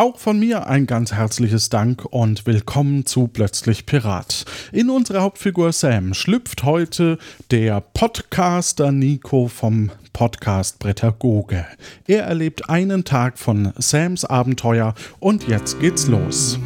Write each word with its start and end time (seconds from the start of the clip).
Auch 0.00 0.16
von 0.16 0.38
mir 0.38 0.66
ein 0.66 0.86
ganz 0.86 1.12
herzliches 1.12 1.68
Dank 1.68 2.06
und 2.06 2.46
willkommen 2.46 3.04
zu 3.04 3.28
Plötzlich 3.28 3.84
Pirat. 3.84 4.46
In 4.72 4.88
unsere 4.88 5.20
Hauptfigur 5.20 5.74
Sam 5.74 6.14
schlüpft 6.14 6.62
heute 6.62 7.18
der 7.50 7.82
Podcaster 7.82 8.92
Nico 8.92 9.48
vom 9.48 9.90
Podcast 10.14 10.78
Prädagoge. 10.78 11.66
Er 12.06 12.22
erlebt 12.22 12.70
einen 12.70 13.04
Tag 13.04 13.38
von 13.38 13.74
Sams 13.76 14.24
Abenteuer 14.24 14.94
und 15.18 15.46
jetzt 15.48 15.80
geht's 15.80 16.06
los. 16.06 16.58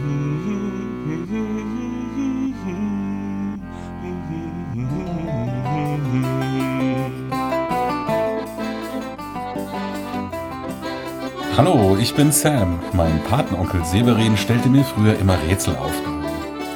Hallo, 11.57 11.97
ich 12.01 12.13
bin 12.17 12.33
Sam. 12.33 12.81
Mein 12.95 13.23
Patenonkel 13.31 13.85
Severin 13.85 14.37
stellte 14.37 14.69
mir 14.69 14.83
früher 14.83 15.17
immer 15.21 15.39
Rätselaufgaben. 15.49 16.25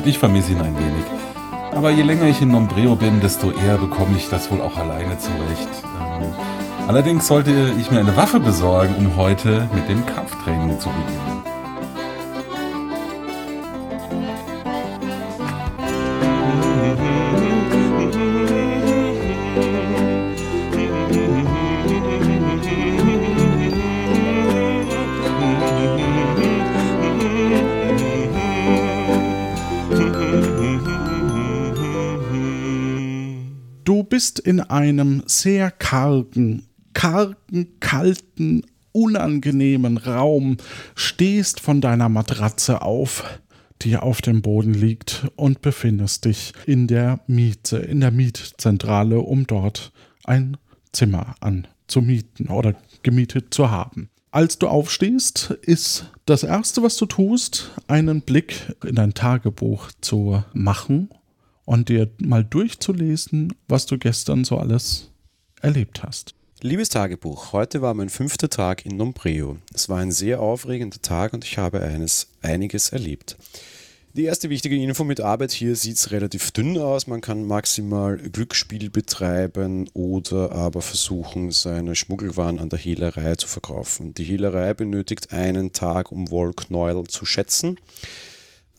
Ich 0.04 0.20
vermisse 0.20 0.52
ihn 0.52 0.60
ein 0.60 0.78
wenig. 0.78 1.04
Aber 1.74 1.90
je 1.90 2.04
länger 2.04 2.26
ich 2.26 2.40
in 2.40 2.52
Nombreo 2.52 2.94
bin, 2.94 3.20
desto 3.20 3.50
eher 3.50 3.76
bekomme 3.76 4.16
ich 4.16 4.28
das 4.28 4.52
wohl 4.52 4.60
auch 4.60 4.76
alleine 4.76 5.18
zurecht. 5.18 5.68
Ähm, 6.00 6.32
allerdings 6.86 7.26
sollte 7.26 7.74
ich 7.76 7.90
mir 7.90 7.98
eine 7.98 8.16
Waffe 8.16 8.38
besorgen, 8.38 8.94
um 8.98 9.16
heute 9.16 9.68
mit 9.74 9.88
dem 9.88 10.06
Kampftraining 10.06 10.78
zu 10.78 10.90
beginnen. 10.90 11.37
In 34.48 34.60
einem 34.60 35.24
sehr 35.26 35.70
kargen, 35.70 36.62
kargen, 36.94 37.78
kalten, 37.80 38.62
unangenehmen 38.92 39.98
Raum, 39.98 40.56
stehst 40.94 41.60
von 41.60 41.82
deiner 41.82 42.08
Matratze 42.08 42.80
auf, 42.80 43.40
die 43.82 43.98
auf 43.98 44.22
dem 44.22 44.40
Boden 44.40 44.72
liegt 44.72 45.26
und 45.36 45.60
befindest 45.60 46.24
dich 46.24 46.54
in 46.64 46.86
der 46.86 47.20
Miete, 47.26 47.76
in 47.76 48.00
der 48.00 48.10
Mietzentrale, 48.10 49.20
um 49.20 49.46
dort 49.46 49.92
ein 50.24 50.56
Zimmer 50.92 51.34
anzumieten 51.40 52.46
oder 52.46 52.74
gemietet 53.02 53.52
zu 53.52 53.70
haben. 53.70 54.08
Als 54.30 54.58
du 54.58 54.66
aufstehst, 54.66 55.50
ist 55.60 56.10
das 56.24 56.42
Erste, 56.42 56.82
was 56.82 56.96
du 56.96 57.04
tust, 57.04 57.70
einen 57.86 58.22
Blick 58.22 58.74
in 58.82 58.94
dein 58.94 59.12
Tagebuch 59.12 59.90
zu 60.00 60.42
machen 60.54 61.10
und 61.68 61.90
dir 61.90 62.08
mal 62.18 62.44
durchzulesen, 62.44 63.52
was 63.68 63.84
du 63.84 63.98
gestern 63.98 64.42
so 64.44 64.56
alles 64.56 65.10
erlebt 65.60 66.02
hast. 66.02 66.34
Liebes 66.62 66.88
Tagebuch, 66.88 67.52
heute 67.52 67.82
war 67.82 67.92
mein 67.92 68.08
fünfter 68.08 68.48
Tag 68.48 68.86
in 68.86 68.96
Nombreo. 68.96 69.58
Es 69.74 69.90
war 69.90 69.98
ein 69.98 70.10
sehr 70.10 70.40
aufregender 70.40 71.02
Tag 71.02 71.34
und 71.34 71.44
ich 71.44 71.58
habe 71.58 71.82
eines, 71.82 72.28
einiges 72.40 72.88
erlebt. 72.88 73.36
Die 74.14 74.24
erste 74.24 74.48
wichtige 74.48 74.76
Info 74.82 75.04
mit 75.04 75.20
Arbeit 75.20 75.52
hier 75.52 75.76
sieht 75.76 75.96
es 75.96 76.10
relativ 76.10 76.52
dünn 76.52 76.78
aus. 76.78 77.06
Man 77.06 77.20
kann 77.20 77.46
maximal 77.46 78.16
Glücksspiel 78.16 78.88
betreiben 78.88 79.90
oder 79.92 80.52
aber 80.52 80.80
versuchen, 80.80 81.50
seine 81.50 81.94
Schmuggelwaren 81.94 82.60
an 82.60 82.70
der 82.70 82.78
Hehlerei 82.78 83.34
zu 83.34 83.46
verkaufen. 83.46 84.14
Die 84.14 84.24
Hehlerei 84.24 84.72
benötigt 84.72 85.34
einen 85.34 85.72
Tag, 85.74 86.12
um 86.12 86.30
Wollknäuel 86.30 87.04
zu 87.08 87.26
schätzen. 87.26 87.78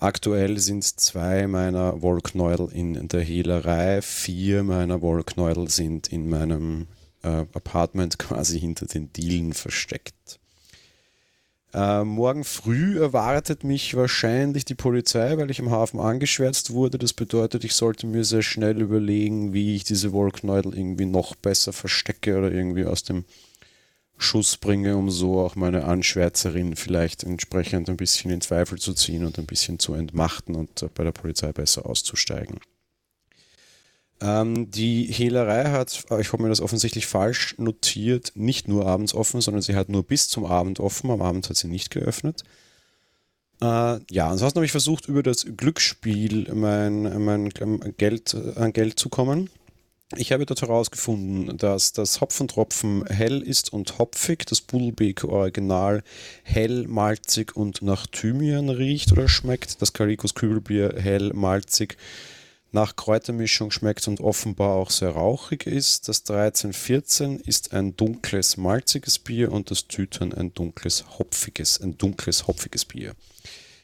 Aktuell 0.01 0.57
sind 0.59 0.85
zwei 0.85 1.45
meiner 1.47 2.01
Wollknäuel 2.01 2.69
in 2.71 3.09
der 3.09 3.19
Hehlerei, 3.19 4.01
vier 4.01 4.63
meiner 4.63 5.01
Wollknäuel 5.01 5.69
sind 5.69 6.07
in 6.07 6.29
meinem 6.29 6.87
äh, 7.21 7.45
Apartment 7.53 8.17
quasi 8.19 8.61
hinter 8.61 8.85
den 8.85 9.11
Dielen 9.11 9.51
versteckt. 9.51 10.39
Äh, 11.73 12.05
morgen 12.05 12.45
früh 12.45 12.97
erwartet 12.97 13.65
mich 13.65 13.93
wahrscheinlich 13.93 14.63
die 14.63 14.73
Polizei, 14.73 15.37
weil 15.37 15.51
ich 15.51 15.59
im 15.59 15.69
Hafen 15.69 15.99
angeschwärzt 15.99 16.71
wurde. 16.71 16.97
Das 16.97 17.11
bedeutet, 17.11 17.65
ich 17.65 17.73
sollte 17.73 18.07
mir 18.07 18.23
sehr 18.23 18.41
schnell 18.41 18.81
überlegen, 18.81 19.51
wie 19.53 19.75
ich 19.75 19.83
diese 19.83 20.13
Wollknäuel 20.13 20.73
irgendwie 20.75 21.05
noch 21.05 21.35
besser 21.35 21.73
verstecke 21.73 22.37
oder 22.37 22.51
irgendwie 22.51 22.85
aus 22.85 23.03
dem 23.03 23.25
Schuss 24.19 24.57
bringe, 24.57 24.97
um 24.97 25.09
so 25.09 25.39
auch 25.39 25.55
meine 25.55 25.85
Anschwärzerin 25.85 26.75
vielleicht 26.75 27.23
entsprechend 27.23 27.89
ein 27.89 27.97
bisschen 27.97 28.31
in 28.31 28.41
Zweifel 28.41 28.77
zu 28.77 28.93
ziehen 28.93 29.25
und 29.25 29.39
ein 29.39 29.45
bisschen 29.45 29.79
zu 29.79 29.93
entmachten 29.93 30.55
und 30.55 30.85
bei 30.93 31.03
der 31.03 31.13
Polizei 31.13 31.51
besser 31.53 31.85
auszusteigen. 31.85 32.59
Ähm, 34.21 34.69
die 34.69 35.05
Hehlerei 35.05 35.71
hat, 35.71 36.05
ich 36.19 36.33
habe 36.33 36.43
mir 36.43 36.49
das 36.49 36.59
offensichtlich 36.59 37.07
falsch 37.07 37.55
notiert, 37.57 38.33
nicht 38.35 38.67
nur 38.67 38.85
abends 38.85 39.13
offen, 39.13 39.39
sondern 39.39 39.61
sie 39.61 39.75
hat 39.75 39.87
nur 39.87 40.03
bis 40.03 40.27
zum 40.27 40.45
Abend 40.45 40.81
offen. 40.81 41.09
Am 41.09 41.21
Abend 41.21 41.49
hat 41.49 41.55
sie 41.55 41.69
nicht 41.69 41.89
geöffnet. 41.89 42.43
Äh, 43.61 43.99
ja, 44.11 44.29
ansonsten 44.29 44.57
habe 44.57 44.65
ich 44.65 44.71
versucht, 44.71 45.07
über 45.07 45.23
das 45.23 45.45
Glücksspiel 45.55 46.53
mein, 46.53 47.23
mein 47.23 47.49
Geld, 47.97 48.35
an 48.57 48.73
Geld 48.73 48.99
zu 48.99 49.07
kommen. 49.07 49.49
Ich 50.17 50.31
habe 50.31 50.47
dort 50.47 50.63
herausgefunden, 50.63 51.55
dass 51.57 51.93
das 51.93 52.19
Hopfentropfen 52.19 53.05
hell 53.05 53.43
ist 53.43 53.71
und 53.71 53.99
hopfig, 53.99 54.43
das 54.47 54.59
Bullbeak 54.59 55.23
Original 55.23 56.01
hell, 56.41 56.87
malzig 56.87 57.55
und 57.55 57.83
nach 57.83 58.07
Thymian 58.07 58.69
riecht 58.69 59.11
oder 59.11 59.29
schmeckt, 59.29 59.83
das 59.83 59.93
Calicos 59.93 60.33
Kübelbier 60.33 60.95
hell, 60.97 61.31
malzig, 61.35 61.95
nach 62.71 62.95
Kräutermischung 62.95 63.69
schmeckt 63.69 64.07
und 64.07 64.19
offenbar 64.19 64.77
auch 64.77 64.89
sehr 64.89 65.11
rauchig 65.11 65.67
ist. 65.67 66.07
Das 66.07 66.21
1314 66.21 67.39
ist 67.41 67.73
ein 67.73 67.95
dunkles, 67.95 68.57
malziges 68.57 69.19
Bier 69.19 69.51
und 69.51 69.69
das 69.69 69.87
Tütern 69.87 70.33
ein 70.33 70.55
dunkles, 70.55 71.05
hopfiges, 71.19 71.79
ein 71.79 71.99
dunkles, 71.99 72.47
hopfiges 72.47 72.85
Bier. 72.85 73.13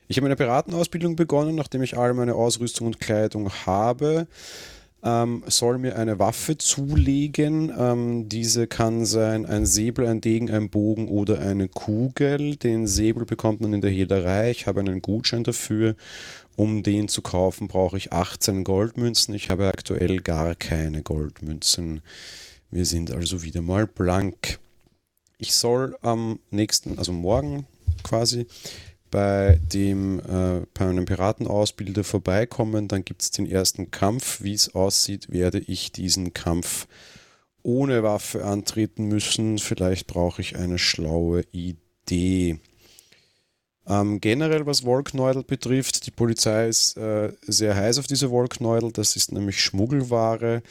Ich 0.08 0.18
habe 0.18 0.26
eine 0.26 0.36
Piratenausbildung 0.36 1.16
begonnen, 1.16 1.56
nachdem 1.56 1.84
ich 1.84 1.98
all 1.98 2.16
meine 2.16 2.34
Ausrüstung 2.34 2.88
und 2.88 3.00
Kleidung 3.00 3.52
habe 3.68 4.28
ähm, 5.06 5.44
soll 5.46 5.78
mir 5.78 5.98
eine 5.98 6.18
Waffe 6.18 6.58
zulegen. 6.58 7.72
Ähm, 7.78 8.28
diese 8.28 8.66
kann 8.66 9.06
sein 9.06 9.46
ein 9.46 9.68
Säbel, 9.68 10.08
ein 10.08 10.20
Degen, 10.20 10.50
ein 10.50 10.70
Bogen 10.70 11.08
oder 11.08 11.40
eine 11.40 11.70
Kugel. 11.70 12.56
Den 12.56 12.88
Säbel 12.88 13.26
bekommt 13.26 13.62
man 13.62 13.74
in 13.74 13.82
der 13.82 13.92
Hederei. 13.92 14.50
Ich 14.50 14.66
habe 14.66 14.80
einen 14.80 15.02
Gutschein 15.02 15.44
dafür. 15.44 15.96
Um 16.58 16.84
den 16.84 17.08
zu 17.08 17.22
kaufen, 17.22 17.68
brauche 17.68 17.98
ich 17.98 18.14
18 18.14 18.64
Goldmünzen. 18.64 19.36
Ich 19.36 19.50
habe 19.50 19.68
aktuell 19.68 20.22
gar 20.22 20.56
keine 20.56 21.04
Goldmünzen. 21.04 22.02
Wir 22.72 22.86
sind 22.86 23.12
also 23.12 23.44
wieder 23.44 23.62
mal 23.62 23.86
blank. 23.86 24.60
Ich 25.38 25.54
soll 25.54 25.98
am 26.02 26.40
nächsten, 26.50 26.98
also 26.98 27.12
morgen 27.12 27.68
quasi, 28.04 28.48
bei 29.16 29.62
dem 29.72 30.20
äh, 30.20 30.66
bei 30.74 30.90
einem 30.90 31.06
Piratenausbilder 31.06 32.04
vorbeikommen, 32.04 32.90
dann 32.90 33.06
gibt 33.06 33.22
es 33.22 33.32
den 33.32 33.50
ersten 33.50 33.90
Kampf. 33.90 34.44
Wie 34.44 34.54
es 34.54 34.76
aussieht, 34.76 35.32
werde 35.32 35.60
ich 35.60 35.94
diesen 35.94 36.34
Kampf 36.34 36.86
ohne 37.64 38.04
Waffe 38.04 38.44
antreten 38.44 39.06
müssen. 39.06 39.58
Vielleicht 39.58 40.08
brauche 40.08 40.42
ich 40.42 40.58
eine 40.58 40.78
schlaue 40.78 41.46
Idee. 41.54 42.60
Ähm, 43.88 44.20
generell, 44.20 44.66
was 44.66 44.84
Wollknäudel 44.84 45.44
betrifft, 45.44 46.06
die 46.06 46.12
Polizei 46.12 46.68
ist 46.68 46.98
äh, 46.98 47.32
sehr 47.48 47.74
heiß 47.74 48.00
auf 48.00 48.08
diese 48.08 48.32
Wollknäudel. 48.32 48.92
Das 48.92 49.16
ist 49.16 49.32
nämlich 49.32 49.64
Schmuggelware 49.64 50.62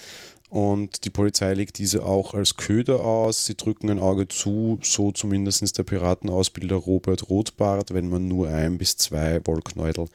und 0.49 1.05
die 1.05 1.11
Polizei 1.11 1.53
legt 1.55 1.79
diese 1.79 2.05
auch 2.05 2.35
als 2.35 2.57
Köder 2.57 3.01
aus. 3.01 3.47
Sie 3.47 3.57
drücken 3.57 3.91
ein 3.91 3.99
Auge 3.99 4.29
zu, 4.29 4.79
so 4.83 5.11
zumindest 5.11 5.77
der 5.77 5.83
Piratenausbilder 5.83 6.77
Robert 6.77 7.29
Rothbart, 7.29 7.93
wenn 7.93 8.09
man 8.09 8.29
nur 8.29 8.49
ein 8.49 8.79
bis 8.79 8.97
zwei 8.97 9.41
Wollknäudel 9.45 10.09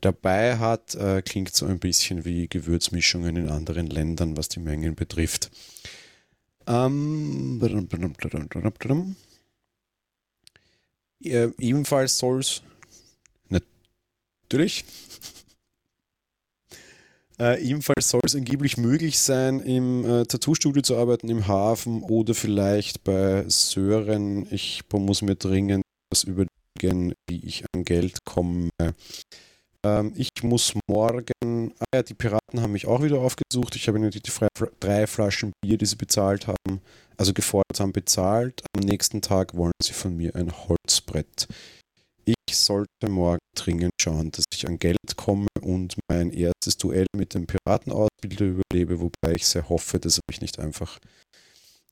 dabei 0.00 0.58
hat. 0.58 0.94
Äh, 0.94 1.22
klingt 1.22 1.54
so 1.54 1.66
ein 1.66 1.78
bisschen 1.78 2.24
wie 2.24 2.48
Gewürzmischungen 2.48 3.36
in 3.36 3.48
anderen 3.50 3.88
Ländern, 3.88 4.36
was 4.36 4.48
die 4.48 4.60
Mengen 4.60 4.94
betrifft. 4.94 5.50
Ähm, 6.66 7.58
äh, 11.22 11.48
ebenfalls 11.58 12.18
soll 12.18 12.40
es 12.40 12.62
natürlich 13.48 14.84
äh, 17.38 17.62
ebenfalls 17.62 18.08
soll 18.08 18.22
es 18.24 18.34
angeblich 18.34 18.76
möglich 18.76 19.18
sein, 19.18 19.60
im 19.60 20.04
äh, 20.04 20.24
Tattoo-Studio 20.24 20.82
zu 20.82 20.96
arbeiten 20.96 21.28
im 21.28 21.46
Hafen 21.46 22.02
oder 22.02 22.34
vielleicht 22.34 23.04
bei 23.04 23.44
Sören. 23.48 24.46
Ich 24.50 24.82
muss 24.92 25.22
mir 25.22 25.36
dringend 25.36 25.82
etwas 26.10 26.24
überlegen, 26.24 27.14
wie 27.28 27.44
ich 27.44 27.64
an 27.74 27.84
Geld 27.84 28.24
komme. 28.24 28.70
Ähm, 29.84 30.12
ich 30.16 30.30
muss 30.42 30.74
morgen, 30.88 31.72
ah 31.78 31.84
ja, 31.94 32.02
die 32.02 32.14
Piraten 32.14 32.60
haben 32.60 32.72
mich 32.72 32.86
auch 32.86 33.02
wieder 33.02 33.20
aufgesucht. 33.20 33.76
Ich 33.76 33.86
habe 33.88 33.98
ihnen 33.98 34.10
die 34.10 34.22
drei 34.80 35.06
Flaschen 35.06 35.52
Bier, 35.62 35.78
die 35.78 35.86
sie 35.86 35.96
bezahlt 35.96 36.46
haben, 36.46 36.80
also 37.16 37.32
gefordert 37.32 37.80
haben, 37.80 37.92
bezahlt. 37.92 38.62
Am 38.76 38.82
nächsten 38.82 39.22
Tag 39.22 39.54
wollen 39.54 39.72
sie 39.82 39.92
von 39.92 40.16
mir 40.16 40.34
ein 40.34 40.52
Holzbrett. 40.52 41.48
Ich 42.24 42.56
sollte 42.56 43.08
morgen 43.08 43.38
dringend 43.54 43.92
schauen, 44.00 44.32
dass 44.32 44.44
ich 44.52 44.66
an 44.66 44.78
Geld 44.78 44.98
komme 45.16 45.46
und 45.66 45.96
mein 46.08 46.30
erstes 46.30 46.76
Duell 46.78 47.06
mit 47.16 47.34
dem 47.34 47.46
Piratenausbilder 47.46 48.46
überlebe, 48.46 49.00
wobei 49.00 49.34
ich 49.34 49.46
sehr 49.46 49.68
hoffe, 49.68 49.98
dass 49.98 50.18
er 50.18 50.22
mich 50.30 50.40
nicht 50.40 50.60
einfach 50.60 50.98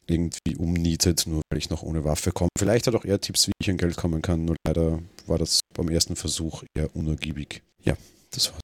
irgendwie 0.07 0.57
umnietet, 0.57 1.27
nur 1.27 1.43
weil 1.51 1.59
ich 1.59 1.71
noch 1.71 1.83
ohne 1.83 2.05
Waffe 2.05 2.31
komme. 2.31 2.51
Vielleicht 2.57 2.87
hat 2.87 2.95
auch 2.95 3.05
er 3.05 3.21
Tipps, 3.21 3.49
wie 3.49 3.53
ich 3.61 3.71
an 3.71 3.79
Geld 3.79 3.97
kommen 3.97 4.23
kann, 4.23 4.45
nur 4.45 4.57
leider 4.67 5.01
war 5.27 5.39
das 5.39 5.61
beim 5.75 5.89
ersten 5.89 6.15
Versuch 6.15 6.63
eher 6.77 6.95
unergiebig. 6.95 7.63
Ja, 7.83 7.97
das 8.31 8.53
war's. 8.53 8.61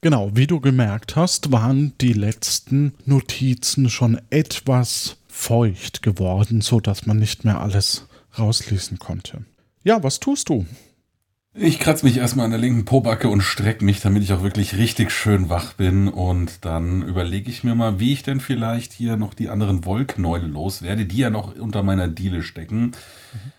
Genau, 0.00 0.32
wie 0.34 0.48
du 0.48 0.58
gemerkt 0.58 1.14
hast, 1.14 1.52
waren 1.52 1.92
die 2.00 2.12
letzten 2.12 2.94
Notizen 3.04 3.88
schon 3.88 4.20
etwas 4.30 5.16
feucht 5.28 6.02
geworden, 6.02 6.60
so 6.60 6.80
dass 6.80 7.06
man 7.06 7.18
nicht 7.18 7.44
mehr 7.44 7.60
alles 7.60 8.06
rauslesen 8.36 8.98
konnte. 8.98 9.44
Ja, 9.84 10.02
was 10.02 10.18
tust 10.18 10.48
du? 10.48 10.66
Ich 11.54 11.78
kratze 11.80 12.06
mich 12.06 12.16
erstmal 12.16 12.46
an 12.46 12.50
der 12.50 12.60
linken 12.60 12.86
Pobacke 12.86 13.28
und 13.28 13.42
strecke 13.42 13.84
mich, 13.84 14.00
damit 14.00 14.22
ich 14.22 14.32
auch 14.32 14.42
wirklich 14.42 14.78
richtig 14.78 15.10
schön 15.10 15.50
wach 15.50 15.74
bin. 15.74 16.08
Und 16.08 16.64
dann 16.64 17.02
überlege 17.02 17.50
ich 17.50 17.62
mir 17.62 17.74
mal, 17.74 18.00
wie 18.00 18.14
ich 18.14 18.22
denn 18.22 18.40
vielleicht 18.40 18.94
hier 18.94 19.18
noch 19.18 19.34
die 19.34 19.50
anderen 19.50 19.84
Wollknäule 19.84 20.46
loswerde, 20.46 21.04
die 21.04 21.18
ja 21.18 21.28
noch 21.28 21.54
unter 21.54 21.82
meiner 21.82 22.08
Diele 22.08 22.42
stecken. 22.42 22.92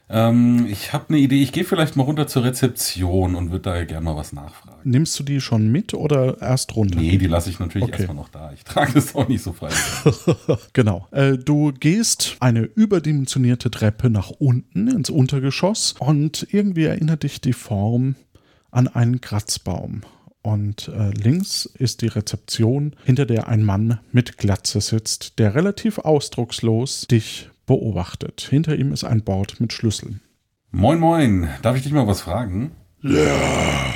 Ähm, 0.09 0.67
ich 0.69 0.93
habe 0.93 1.05
eine 1.09 1.17
Idee, 1.17 1.41
ich 1.41 1.51
gehe 1.51 1.63
vielleicht 1.63 1.95
mal 1.95 2.03
runter 2.03 2.27
zur 2.27 2.43
Rezeption 2.43 3.35
und 3.35 3.51
würde 3.51 3.71
da 3.71 3.83
gerne 3.83 4.05
mal 4.05 4.15
was 4.15 4.33
nachfragen. 4.33 4.79
Nimmst 4.83 5.17
du 5.17 5.23
die 5.23 5.41
schon 5.41 5.71
mit 5.71 5.93
oder 5.93 6.41
erst 6.41 6.75
runter? 6.75 6.99
Nee, 6.99 7.17
die 7.17 7.27
lasse 7.27 7.49
ich 7.49 7.59
natürlich 7.59 7.87
okay. 7.87 8.03
erstmal 8.03 8.17
noch 8.17 8.29
da. 8.29 8.51
Ich 8.53 8.63
trage 8.63 8.93
das 8.93 9.15
auch 9.15 9.27
nicht 9.27 9.41
so 9.41 9.53
frei. 9.53 9.69
genau. 10.73 11.07
Äh, 11.11 11.37
du 11.37 11.71
gehst 11.71 12.37
eine 12.39 12.61
überdimensionierte 12.61 13.71
Treppe 13.71 14.09
nach 14.09 14.29
unten 14.29 14.87
ins 14.87 15.09
Untergeschoss 15.09 15.95
und 15.99 16.47
irgendwie 16.51 16.85
erinnert 16.85 17.23
dich 17.23 17.41
die 17.41 17.53
Form 17.53 18.15
an 18.71 18.87
einen 18.87 19.21
Kratzbaum. 19.21 20.01
Und 20.43 20.89
äh, 20.89 21.11
links 21.11 21.65
ist 21.65 22.01
die 22.01 22.07
Rezeption, 22.07 22.95
hinter 23.05 23.25
der 23.25 23.47
ein 23.47 23.63
Mann 23.63 23.99
mit 24.11 24.37
Glatze 24.37 24.81
sitzt, 24.81 25.39
der 25.39 25.55
relativ 25.55 25.99
ausdruckslos 25.99 27.07
dich 27.09 27.49
beobachtet. 27.73 28.47
Hinter 28.49 28.75
ihm 28.75 28.93
ist 28.93 29.03
ein 29.03 29.23
Board 29.23 29.59
mit 29.59 29.73
Schlüsseln. 29.73 30.21
Moin, 30.69 30.99
moin. 30.99 31.49
Darf 31.63 31.75
ich 31.75 31.81
dich 31.81 31.91
mal 31.91 32.05
was 32.05 32.21
fragen? 32.21 32.71
Ja. 33.01 33.95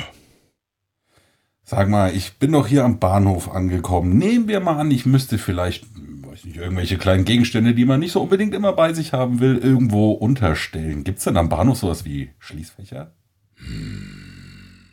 Sag 1.62 1.88
mal, 1.88 2.12
ich 2.14 2.38
bin 2.38 2.52
doch 2.52 2.66
hier 2.66 2.84
am 2.84 2.98
Bahnhof 2.98 3.48
angekommen. 3.48 4.18
Nehmen 4.18 4.48
wir 4.48 4.58
mal 4.58 4.78
an, 4.78 4.90
ich 4.90 5.06
müsste 5.06 5.38
vielleicht, 5.38 5.84
weiß 5.94 6.44
nicht, 6.44 6.56
irgendwelche 6.56 6.98
kleinen 6.98 7.24
Gegenstände, 7.24 7.72
die 7.72 7.84
man 7.84 8.00
nicht 8.00 8.12
so 8.12 8.22
unbedingt 8.22 8.52
immer 8.52 8.72
bei 8.72 8.92
sich 8.92 9.12
haben 9.12 9.38
will, 9.38 9.58
irgendwo 9.58 10.10
unterstellen. 10.10 11.04
Gibt 11.04 11.18
es 11.18 11.24
denn 11.24 11.36
am 11.36 11.48
Bahnhof 11.48 11.78
sowas 11.78 12.04
wie 12.04 12.30
Schließfächer? 12.40 13.14
Hm. 13.54 14.88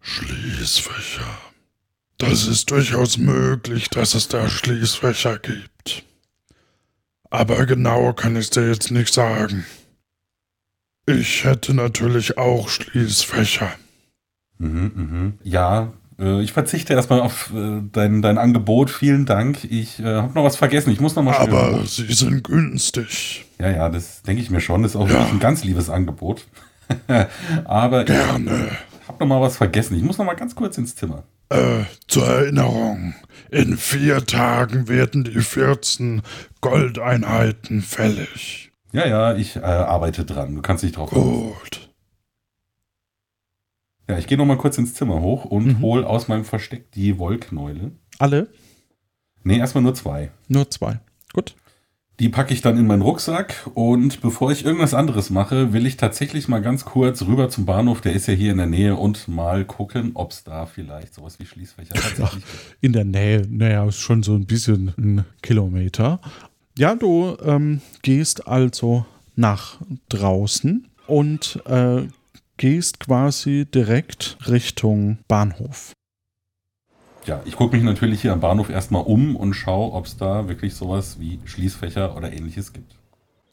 Schließfächer. 0.00 1.38
Das 2.16 2.46
ist 2.46 2.70
durchaus 2.70 3.18
möglich, 3.18 3.90
dass 3.90 4.14
es 4.14 4.28
da 4.28 4.48
Schließfächer 4.48 5.38
gibt. 5.38 6.04
Aber 7.32 7.64
genau 7.64 8.12
kann 8.12 8.36
ich 8.36 8.50
dir 8.50 8.68
jetzt 8.68 8.90
nicht 8.90 9.14
sagen. 9.14 9.64
Ich 11.06 11.44
hätte 11.44 11.72
natürlich 11.72 12.36
auch 12.36 12.68
Schließfächer. 12.68 13.72
Mhm, 14.58 14.92
mhm. 14.94 15.32
Ja, 15.42 15.94
äh, 16.18 16.42
ich 16.42 16.52
verzichte 16.52 16.92
erstmal 16.92 17.22
auf 17.22 17.50
äh, 17.56 17.80
dein, 17.90 18.20
dein 18.20 18.36
Angebot. 18.36 18.90
Vielen 18.90 19.24
Dank. 19.24 19.64
Ich 19.64 19.98
äh, 19.98 20.04
habe 20.04 20.34
noch 20.34 20.44
was 20.44 20.56
vergessen. 20.56 20.90
Ich 20.90 21.00
muss 21.00 21.16
noch 21.16 21.22
mal 21.22 21.34
Aber 21.36 21.80
hoch. 21.80 21.86
sie 21.86 22.12
sind 22.12 22.44
günstig. 22.44 23.46
Ja, 23.58 23.70
ja, 23.70 23.88
das 23.88 24.20
denke 24.20 24.42
ich 24.42 24.50
mir 24.50 24.60
schon. 24.60 24.82
Das 24.82 24.92
ist 24.92 24.96
auch 24.96 25.08
ja. 25.08 25.26
ein 25.26 25.40
ganz 25.40 25.64
liebes 25.64 25.88
Angebot. 25.88 26.46
Aber 27.64 28.04
Gerne. 28.04 28.68
ich 29.00 29.08
habe 29.08 29.20
noch 29.20 29.26
mal 29.26 29.40
was 29.40 29.56
vergessen. 29.56 29.96
Ich 29.96 30.02
muss 30.02 30.18
noch 30.18 30.26
mal 30.26 30.34
ganz 30.34 30.54
kurz 30.54 30.76
ins 30.76 30.94
Zimmer. 30.94 31.22
Äh, 31.52 31.84
zur 32.08 32.26
Erinnerung, 32.26 33.14
in 33.50 33.76
vier 33.76 34.24
Tagen 34.24 34.88
werden 34.88 35.24
die 35.24 35.40
14 35.40 36.22
Goldeinheiten 36.62 37.82
fällig. 37.82 38.72
Ja, 38.92 39.06
ja, 39.06 39.36
ich 39.36 39.56
äh, 39.56 39.60
arbeite 39.60 40.24
dran. 40.24 40.54
Du 40.54 40.62
kannst 40.62 40.82
dich 40.82 40.92
drauf 40.92 41.10
Gut. 41.10 41.92
Ja, 44.08 44.16
ich 44.16 44.26
gehe 44.26 44.38
noch 44.38 44.46
mal 44.46 44.56
kurz 44.56 44.78
ins 44.78 44.94
Zimmer 44.94 45.20
hoch 45.20 45.44
und 45.44 45.66
mhm. 45.66 45.80
hole 45.82 46.06
aus 46.06 46.26
meinem 46.26 46.46
Versteck 46.46 46.90
die 46.92 47.18
Wollknäule. 47.18 47.92
Alle? 48.18 48.48
Nee, 49.44 49.58
erstmal 49.58 49.82
nur 49.82 49.94
zwei. 49.94 50.30
Nur 50.48 50.70
zwei. 50.70 51.00
Gut. 51.34 51.54
Die 52.20 52.28
packe 52.28 52.52
ich 52.52 52.60
dann 52.60 52.76
in 52.76 52.86
meinen 52.86 53.02
Rucksack 53.02 53.68
und 53.74 54.20
bevor 54.20 54.52
ich 54.52 54.64
irgendwas 54.64 54.94
anderes 54.94 55.30
mache, 55.30 55.72
will 55.72 55.86
ich 55.86 55.96
tatsächlich 55.96 56.46
mal 56.46 56.60
ganz 56.60 56.84
kurz 56.84 57.22
rüber 57.22 57.48
zum 57.48 57.64
Bahnhof, 57.64 58.00
der 58.00 58.12
ist 58.12 58.28
ja 58.28 58.34
hier 58.34 58.52
in 58.52 58.58
der 58.58 58.66
Nähe, 58.66 58.96
und 58.96 59.28
mal 59.28 59.64
gucken, 59.64 60.12
ob 60.14 60.30
es 60.30 60.44
da 60.44 60.66
vielleicht 60.66 61.14
sowas 61.14 61.38
wie 61.40 61.46
Schließfächer 61.46 61.94
tatsächlich 61.94 62.44
gibt. 62.44 62.76
In 62.80 62.92
der 62.92 63.04
Nähe, 63.04 63.46
naja, 63.48 63.86
ist 63.86 63.98
schon 63.98 64.22
so 64.22 64.34
ein 64.34 64.46
bisschen 64.46 64.92
ein 64.98 65.24
Kilometer. 65.42 66.20
Ja, 66.76 66.94
du 66.94 67.36
ähm, 67.42 67.80
gehst 68.02 68.46
also 68.46 69.06
nach 69.34 69.80
draußen 70.10 70.86
und 71.06 71.60
äh, 71.66 72.02
gehst 72.58 73.00
quasi 73.00 73.66
direkt 73.66 74.36
Richtung 74.46 75.18
Bahnhof 75.28 75.92
ja, 77.24 77.40
ich 77.44 77.56
gucke 77.56 77.76
mich 77.76 77.84
natürlich 77.84 78.22
hier 78.22 78.32
am 78.32 78.40
Bahnhof 78.40 78.70
erstmal 78.70 79.02
um 79.02 79.36
und 79.36 79.54
schaue, 79.54 79.92
ob 79.92 80.06
es 80.06 80.16
da 80.16 80.48
wirklich 80.48 80.74
sowas 80.74 81.18
wie 81.20 81.38
Schließfächer 81.44 82.16
oder 82.16 82.32
ähnliches 82.32 82.72
gibt. 82.72 82.96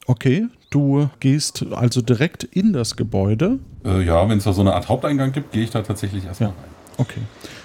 Okay, 0.06 0.48
du 0.70 1.08
gehst 1.20 1.64
also 1.72 2.02
direkt 2.02 2.42
in 2.44 2.72
das 2.72 2.96
Gebäude. 2.96 3.60
Äh, 3.84 4.02
ja, 4.02 4.28
wenn 4.28 4.38
es 4.38 4.44
da 4.44 4.52
so 4.52 4.60
eine 4.60 4.74
Art 4.74 4.88
Haupteingang 4.88 5.32
gibt, 5.32 5.52
gehe 5.52 5.62
ich 5.62 5.70
da 5.70 5.82
tatsächlich 5.82 6.24
erstmal 6.24 6.50
ja. 6.50 6.56
rein. 6.56 6.70
Okay. 7.00 7.20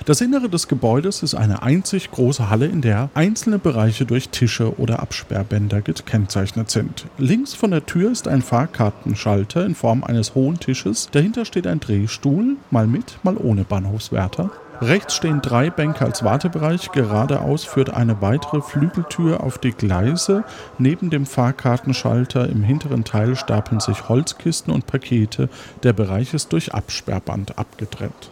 Das 0.05 0.21
Innere 0.21 0.47
des 0.47 0.69
Gebäudes 0.69 1.21
ist 1.21 1.35
eine 1.35 1.61
einzig 1.61 2.09
große 2.11 2.49
Halle, 2.49 2.67
in 2.67 2.81
der 2.81 3.09
einzelne 3.15 3.59
Bereiche 3.59 4.05
durch 4.05 4.29
Tische 4.29 4.79
oder 4.79 4.99
Absperrbänder 4.99 5.81
gekennzeichnet 5.81 6.69
sind. 6.69 7.07
Links 7.17 7.53
von 7.53 7.71
der 7.71 7.85
Tür 7.85 8.11
ist 8.11 8.29
ein 8.29 8.41
Fahrkartenschalter 8.41 9.65
in 9.65 9.75
Form 9.75 10.05
eines 10.05 10.35
hohen 10.35 10.59
Tisches. 10.59 11.09
Dahinter 11.11 11.43
steht 11.43 11.67
ein 11.67 11.81
Drehstuhl, 11.81 12.55
mal 12.71 12.87
mit, 12.87 13.19
mal 13.23 13.35
ohne 13.35 13.65
Bahnhofswärter. 13.65 14.51
Rechts 14.81 15.15
stehen 15.15 15.41
drei 15.41 15.69
Bänke 15.69 16.03
als 16.03 16.23
Wartebereich. 16.23 16.91
Geradeaus 16.91 17.63
führt 17.63 17.93
eine 17.93 18.21
weitere 18.21 18.61
Flügeltür 18.61 19.41
auf 19.41 19.57
die 19.57 19.71
Gleise. 19.71 20.43
Neben 20.77 21.09
dem 21.09 21.25
Fahrkartenschalter 21.25 22.49
im 22.49 22.61
hinteren 22.61 23.05
Teil 23.05 23.35
stapeln 23.35 23.79
sich 23.79 24.09
Holzkisten 24.09 24.73
und 24.73 24.85
Pakete. 24.85 25.49
Der 25.83 25.93
Bereich 25.93 26.33
ist 26.33 26.51
durch 26.51 26.73
Absperrband 26.73 27.57
abgetrennt. 27.57 28.31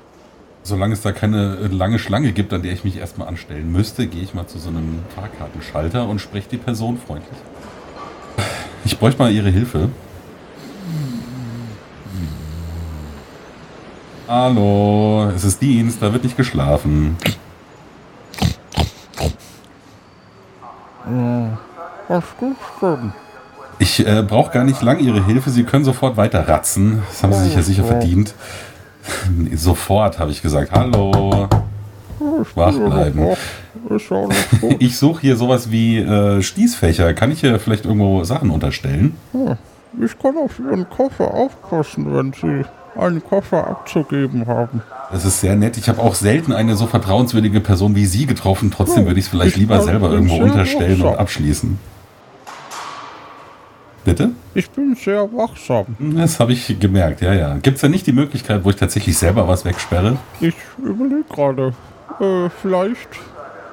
Solange 0.64 0.94
es 0.94 1.02
da 1.02 1.12
keine 1.12 1.68
lange 1.68 2.00
Schlange 2.00 2.32
gibt, 2.32 2.54
an 2.54 2.62
der 2.62 2.74
ich 2.74 2.84
mich 2.84 2.98
erstmal 2.98 3.28
anstellen 3.28 3.72
müsste, 3.72 4.08
gehe 4.08 4.24
ich 4.24 4.34
mal 4.34 4.48
zu 4.48 4.60
so 4.60 4.70
einem 4.70 5.00
Fahrkartenschalter 5.16 6.08
und 6.08 6.20
spreche 6.20 6.50
die 6.52 6.58
Person 6.58 6.98
freundlich. 6.98 7.38
Ich 8.86 8.98
bräuchte 8.98 9.22
mal 9.22 9.32
Ihre 9.32 9.50
Hilfe. 9.50 9.90
Hallo, 14.28 15.30
es 15.36 15.44
ist 15.44 15.62
Dienst, 15.62 16.02
da 16.02 16.14
wird 16.14 16.24
nicht 16.24 16.38
geschlafen. 16.38 17.18
Was 22.08 22.24
gibt's 22.40 22.66
denn? 22.82 23.12
Ich 23.80 24.08
äh, 24.08 24.24
brauche 24.24 24.52
gar 24.52 24.64
nicht 24.64 24.82
lang 24.82 25.00
Ihre 25.00 25.26
Hilfe, 25.26 25.50
Sie 25.50 25.64
können 25.64 25.84
sofort 25.84 26.16
weiter 26.16 26.48
ratzen. 26.48 27.04
Das 27.10 27.24
haben 27.24 27.34
Sie 27.34 27.44
sich 27.46 27.56
ja 27.56 27.62
sicher 27.62 27.84
verdient. 27.84 28.34
nee, 29.38 29.56
sofort, 29.56 30.20
habe 30.20 30.32
ich 30.32 30.42
gesagt. 30.42 30.72
Hallo. 30.72 31.50
Wach 32.56 32.74
bleiben. 32.74 33.36
Ich 34.80 34.98
suche 34.98 35.22
hier 35.22 35.36
sowas 35.36 35.70
wie 35.70 35.98
äh, 35.98 36.42
Schließfächer. 36.42 37.14
Kann 37.14 37.32
ich 37.32 37.42
hier 37.42 37.60
vielleicht 37.60 37.86
irgendwo 37.86 38.24
Sachen 38.24 38.50
unterstellen? 38.50 39.18
Ich 40.02 40.18
kann 40.18 40.38
auf 40.38 40.58
Ihren 40.58 40.90
Koffer 40.90 41.34
aufpassen, 41.34 42.16
wenn 42.16 42.32
Sie 42.32 42.64
einen 42.98 43.24
Koffer 43.24 43.68
abzugeben 43.68 44.48
haben. 44.48 44.82
Das 45.12 45.26
ist 45.26 45.42
sehr 45.42 45.56
nett. 45.56 45.78
Ich 45.78 45.90
habe 45.90 46.02
auch 46.02 46.16
selten 46.16 46.54
eine 46.54 46.76
so 46.76 46.88
vertrauenswürdige 46.88 47.60
Person 47.60 47.96
wie 47.96 48.06
Sie 48.06 48.26
getroffen. 48.26 48.72
Trotzdem 48.72 49.06
würde 49.06 49.20
ich 49.20 49.26
es 49.26 49.32
vielleicht 49.32 49.56
ich 49.56 49.58
lieber 49.58 49.82
selber 49.82 50.10
irgendwo 50.10 50.38
unterstellen 50.38 51.00
wachsam. 51.00 51.14
und 51.14 51.20
abschließen. 51.20 51.80
Bitte? 54.06 54.32
Ich 54.54 54.70
bin 54.70 54.96
sehr 54.96 55.32
wachsam. 55.32 55.86
Das 56.00 56.40
habe 56.40 56.52
ich 56.52 56.78
gemerkt, 56.80 57.22
ja, 57.22 57.34
ja. 57.34 57.54
Gibt 57.56 57.76
es 57.76 57.82
da 57.82 57.88
nicht 57.88 58.06
die 58.06 58.12
Möglichkeit, 58.12 58.64
wo 58.66 58.70
ich 58.70 58.76
tatsächlich 58.76 59.18
selber 59.18 59.48
was 59.48 59.64
wegsperre? 59.64 60.18
Ich 60.42 60.56
überlege 60.78 61.24
gerade. 61.30 61.74
Äh, 62.20 62.50
vielleicht 62.62 63.10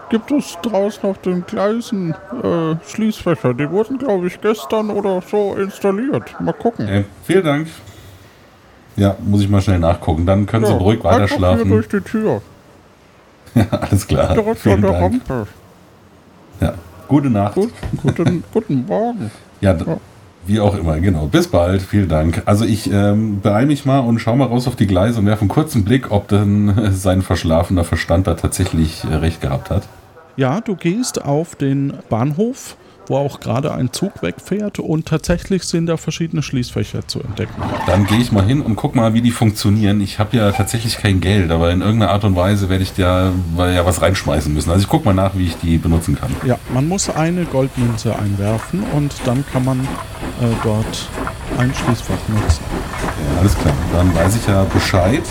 gibt 0.09 0.31
es 0.31 0.57
draußen 0.63 1.09
auf 1.09 1.19
den 1.19 1.45
Gleisen 1.47 2.15
äh, 2.43 2.77
Schließfächer. 2.87 3.55
Die 3.55 3.71
wurden, 3.71 3.99
glaube 3.99 4.29
ich, 4.29 4.41
gestern 4.41 4.91
oder 4.91 5.23
so 5.23 5.55
installiert. 5.57 6.41
Mal 6.41 6.53
gucken. 6.53 6.89
Äh, 6.89 7.05
vielen 7.25 7.45
Dank. 7.45 7.69
Ja, 8.97 9.17
muss 9.25 9.41
ich 9.43 9.49
mal 9.49 9.61
schnell 9.61 9.79
nachgucken. 9.79 10.27
Dann 10.27 10.47
können 10.47 10.65
Sie 10.67 10.73
Ja, 10.73 10.79
beruhigt 10.79 11.05
weiter 11.05 11.23
einfach 11.23 11.29
hier 11.29 11.37
schlafen. 11.39 11.69
durch 11.71 11.89
die 11.89 12.01
Tür. 12.01 12.43
Alles 13.71 14.07
klar. 14.07 14.29
Direkt 14.35 14.49
an 14.49 14.57
Vielen 14.57 14.83
der 14.83 14.93
Dank. 14.93 15.03
Rampe. 15.31 15.47
Ja. 16.61 16.75
Gute 17.09 17.31
Nacht. 17.31 17.55
Gut, 17.55 17.71
guten, 18.03 18.45
guten 18.53 18.87
Morgen. 18.87 19.31
Ja, 19.63 19.75
d- 19.75 19.85
wie 20.47 20.59
auch 20.59 20.75
immer, 20.75 20.99
genau. 21.01 21.27
Bis 21.27 21.47
bald, 21.49 21.83
vielen 21.83 22.09
Dank. 22.09 22.43
Also 22.47 22.65
ich 22.65 22.91
ähm, 22.91 23.41
beeil 23.43 23.67
mich 23.67 23.85
mal 23.85 23.99
und 23.99 24.21
schau 24.21 24.35
mal 24.37 24.47
raus 24.47 24.67
auf 24.67 24.75
die 24.75 24.87
Gleise 24.87 25.19
und 25.21 25.27
werfe 25.27 25.43
einen 25.43 25.51
kurzen 25.51 25.85
Blick, 25.85 26.11
ob 26.11 26.29
denn 26.29 26.73
sein 26.93 27.21
verschlafener 27.21 27.85
Verstand 27.85 28.27
da 28.27 28.35
tatsächlich 28.35 29.05
äh, 29.05 29.17
recht 29.17 29.43
gehabt 29.43 29.69
hat. 29.69 29.83
Ja, 30.37 30.63
du 30.63 30.77
gehst 30.77 31.23
auf 31.23 31.57
den 31.57 31.93
Bahnhof, 32.09 32.77
wo 33.11 33.17
auch 33.17 33.41
gerade 33.41 33.75
ein 33.75 33.93
Zug 33.93 34.23
wegfährt 34.23 34.79
und 34.79 35.07
tatsächlich 35.07 35.65
sind 35.65 35.87
da 35.87 35.97
verschiedene 35.97 36.43
Schließfächer 36.43 37.07
zu 37.09 37.21
entdecken. 37.21 37.61
Dann 37.87 38.07
gehe 38.07 38.19
ich 38.19 38.31
mal 38.31 38.45
hin 38.45 38.63
und 38.63 38.77
guck 38.77 38.95
mal, 38.95 39.15
wie 39.15 39.21
die 39.21 39.33
funktionieren. 39.33 40.01
Ich 40.01 40.19
habe 40.21 40.37
ja 40.37 40.53
tatsächlich 40.53 40.97
kein 40.99 41.21
Geld, 41.21 41.51
aber 41.51 41.73
in 41.73 41.81
irgendeiner 41.81 42.13
Art 42.13 42.25
und 42.25 42.37
Weise 42.37 42.69
werde 42.69 42.85
ich 42.85 42.93
da 42.95 43.33
ja 43.59 43.85
was 43.85 44.01
reinschmeißen 44.01 44.55
müssen. 44.55 44.71
Also 44.71 44.83
ich 44.83 44.89
guck 44.89 45.05
mal 45.05 45.13
nach, 45.13 45.35
wie 45.35 45.47
ich 45.47 45.57
die 45.57 45.77
benutzen 45.79 46.17
kann. 46.19 46.35
Ja, 46.47 46.59
man 46.73 46.87
muss 46.89 47.11
eine 47.11 47.45
Goldmünze 47.45 48.17
einwerfen 48.17 48.85
und 48.95 49.13
dann 49.25 49.45
kann 49.53 49.65
man 49.65 49.81
äh, 49.81 50.47
dort 50.63 51.09
ein 51.59 51.75
Schließfach 51.75 52.29
nutzen. 52.29 52.63
Ja, 53.35 53.41
alles 53.41 53.59
klar, 53.59 53.75
dann 53.93 54.15
weiß 54.15 54.37
ich 54.37 54.47
ja 54.47 54.65
Bescheid. 54.65 55.23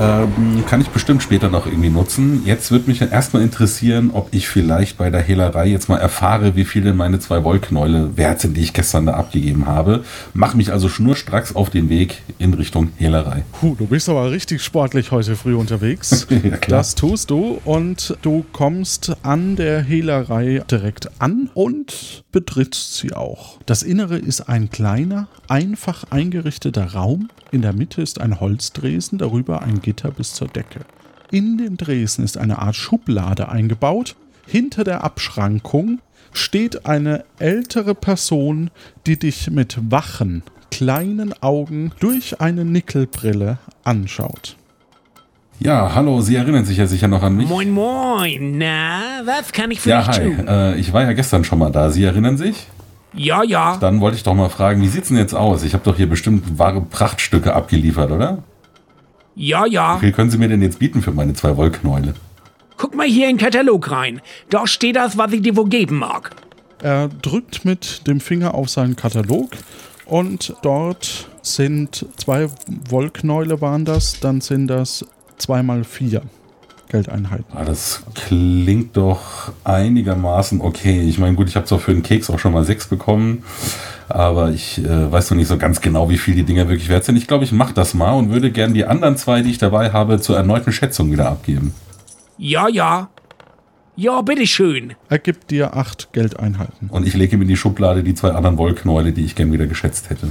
Ähm, 0.00 0.64
kann 0.66 0.80
ich 0.80 0.88
bestimmt 0.88 1.22
später 1.22 1.50
noch 1.50 1.66
irgendwie 1.66 1.90
nutzen. 1.90 2.42
Jetzt 2.46 2.70
würde 2.70 2.88
mich 2.88 3.02
erstmal 3.02 3.42
interessieren, 3.42 4.10
ob 4.14 4.28
ich 4.32 4.48
vielleicht 4.48 4.96
bei 4.96 5.10
der 5.10 5.20
Hehlerei 5.20 5.66
jetzt 5.66 5.90
mal 5.90 5.98
erfahre, 5.98 6.56
wie 6.56 6.64
viele 6.64 6.94
meine 6.94 7.18
zwei 7.18 7.44
Wollknäule 7.44 8.16
wert 8.16 8.40
sind, 8.40 8.56
die 8.56 8.62
ich 8.62 8.72
gestern 8.72 9.04
da 9.04 9.12
abgegeben 9.12 9.66
habe. 9.66 10.02
Mach 10.32 10.54
mich 10.54 10.72
also 10.72 10.88
schnurstracks 10.88 11.54
auf 11.54 11.68
den 11.68 11.90
Weg 11.90 12.22
in 12.38 12.54
Richtung 12.54 12.92
Hehlerei. 12.96 13.44
Puh, 13.60 13.74
du 13.76 13.86
bist 13.86 14.08
aber 14.08 14.30
richtig 14.30 14.62
sportlich 14.62 15.10
heute 15.10 15.36
früh 15.36 15.54
unterwegs. 15.54 16.26
Ja. 16.42 16.56
Das 16.68 16.94
tust 16.94 17.30
du 17.30 17.60
und 17.64 18.16
du 18.22 18.44
kommst 18.52 19.12
an 19.22 19.56
der 19.56 19.82
Hehlerei 19.82 20.62
direkt 20.70 21.10
an 21.20 21.50
und 21.52 22.24
betrittst 22.32 22.96
sie 22.96 23.12
auch. 23.12 23.58
Das 23.66 23.82
Innere 23.82 24.16
ist 24.16 24.48
ein 24.48 24.70
kleiner, 24.70 25.28
einfach 25.48 26.04
eingerichteter 26.10 26.92
Raum. 26.94 27.28
In 27.52 27.62
der 27.62 27.72
Mitte 27.72 28.00
ist 28.02 28.20
ein 28.20 28.38
Holzdresen, 28.40 29.18
darüber 29.18 29.62
ein 29.62 29.80
Gitter 29.80 30.10
bis 30.10 30.34
zur 30.34 30.48
Decke. 30.48 30.80
In 31.30 31.58
dem 31.58 31.76
Dresen 31.76 32.24
ist 32.24 32.38
eine 32.38 32.58
Art 32.60 32.76
Schublade 32.76 33.48
eingebaut. 33.48 34.16
Hinter 34.46 34.84
der 34.84 35.04
Abschrankung 35.04 36.00
steht 36.32 36.86
eine 36.86 37.24
ältere 37.38 37.94
Person, 37.94 38.70
die 39.06 39.18
dich 39.18 39.50
mit 39.50 39.78
wachen, 39.90 40.42
kleinen 40.70 41.32
Augen 41.42 41.92
durch 42.00 42.40
eine 42.40 42.64
Nickelbrille 42.64 43.58
anschaut. 43.84 44.56
Ja, 45.58 45.94
hallo, 45.94 46.20
Sie 46.22 46.36
erinnern 46.36 46.64
sich 46.64 46.78
ja 46.78 46.86
sicher 46.86 47.06
noch 47.08 47.22
an 47.22 47.36
mich. 47.36 47.48
Moin, 47.48 47.70
moin. 47.70 48.56
Na, 48.58 49.00
was 49.26 49.52
kann 49.52 49.70
ich 49.70 49.80
für 49.80 49.90
Ja, 49.90 50.02
dich 50.02 50.08
hi. 50.18 50.34
tun? 50.36 50.48
Äh, 50.48 50.76
ich 50.76 50.92
war 50.92 51.02
ja 51.02 51.12
gestern 51.12 51.44
schon 51.44 51.58
mal 51.58 51.70
da. 51.70 51.90
Sie 51.90 52.02
erinnern 52.02 52.38
sich? 52.38 52.66
Ja, 53.12 53.42
ja. 53.42 53.76
Dann 53.78 54.00
wollte 54.00 54.16
ich 54.16 54.22
doch 54.22 54.34
mal 54.34 54.48
fragen, 54.48 54.82
wie 54.82 54.88
sieht's 54.88 55.08
denn 55.08 55.16
jetzt 55.16 55.34
aus? 55.34 55.62
Ich 55.62 55.74
habe 55.74 55.84
doch 55.84 55.96
hier 55.96 56.08
bestimmt 56.08 56.58
wahre 56.58 56.80
Prachtstücke 56.80 57.54
abgeliefert, 57.54 58.10
oder? 58.10 58.42
Ja, 59.34 59.66
ja. 59.66 59.96
Wie 59.96 60.00
viel 60.00 60.12
können 60.12 60.30
Sie 60.30 60.38
mir 60.38 60.48
denn 60.48 60.62
jetzt 60.62 60.78
bieten 60.78 61.02
für 61.02 61.12
meine 61.12 61.34
zwei 61.34 61.56
Wollknäule? 61.56 62.14
Guck 62.76 62.94
mal 62.94 63.06
hier 63.06 63.28
in 63.28 63.36
den 63.36 63.44
Katalog 63.44 63.90
rein. 63.90 64.20
Da 64.48 64.66
steht 64.66 64.96
das, 64.96 65.18
was 65.18 65.32
ich 65.32 65.42
dir 65.42 65.56
wohl 65.56 65.68
geben 65.68 65.98
mag. 65.98 66.30
Er 66.82 67.08
drückt 67.08 67.64
mit 67.64 68.06
dem 68.06 68.20
Finger 68.20 68.54
auf 68.54 68.70
seinen 68.70 68.96
Katalog 68.96 69.50
und 70.06 70.54
dort 70.62 71.28
sind 71.42 72.06
zwei 72.16 72.48
Wollknäule 72.88 73.60
waren 73.60 73.84
das, 73.84 74.20
dann 74.20 74.40
sind 74.40 74.68
das 74.68 75.04
zweimal 75.36 75.84
vier 75.84 76.22
Geldeinheiten. 76.90 77.46
Ah, 77.54 77.64
das 77.64 78.02
klingt 78.14 78.96
doch 78.96 79.52
einigermaßen 79.64 80.60
okay. 80.60 81.00
Ich 81.08 81.18
meine, 81.18 81.34
gut, 81.36 81.48
ich 81.48 81.56
habe 81.56 81.66
zwar 81.66 81.78
für 81.78 81.92
den 81.92 82.02
Keks 82.02 82.28
auch 82.28 82.38
schon 82.38 82.52
mal 82.52 82.64
sechs 82.64 82.86
bekommen, 82.86 83.44
aber 84.08 84.50
ich 84.50 84.84
äh, 84.84 85.10
weiß 85.10 85.30
noch 85.30 85.38
nicht 85.38 85.48
so 85.48 85.56
ganz 85.56 85.80
genau, 85.80 86.10
wie 86.10 86.18
viel 86.18 86.34
die 86.34 86.42
Dinger 86.42 86.68
wirklich 86.68 86.88
wert 86.88 87.04
sind. 87.04 87.16
Ich 87.16 87.26
glaube, 87.26 87.44
ich 87.44 87.52
mache 87.52 87.72
das 87.72 87.94
mal 87.94 88.12
und 88.12 88.30
würde 88.30 88.50
gern 88.50 88.74
die 88.74 88.84
anderen 88.84 89.16
zwei, 89.16 89.40
die 89.40 89.50
ich 89.50 89.58
dabei 89.58 89.92
habe, 89.92 90.20
zur 90.20 90.36
erneuten 90.36 90.72
Schätzung 90.72 91.10
wieder 91.10 91.30
abgeben. 91.30 91.72
Ja, 92.36 92.68
ja. 92.68 93.08
Ja, 93.96 94.22
bitteschön. 94.22 94.94
Er 95.08 95.18
gibt 95.18 95.50
dir 95.50 95.76
acht 95.76 96.12
Geldeinheiten. 96.12 96.88
Und 96.88 97.06
ich 97.06 97.14
lege 97.14 97.36
ihm 97.36 97.42
in 97.42 97.48
die 97.48 97.56
Schublade 97.56 98.02
die 98.02 98.14
zwei 98.14 98.30
anderen 98.30 98.56
Wollknäule, 98.56 99.12
die 99.12 99.24
ich 99.24 99.34
gern 99.34 99.52
wieder 99.52 99.66
geschätzt 99.66 100.10
hätte. 100.10 100.28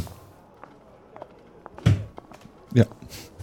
Ja. 2.74 2.86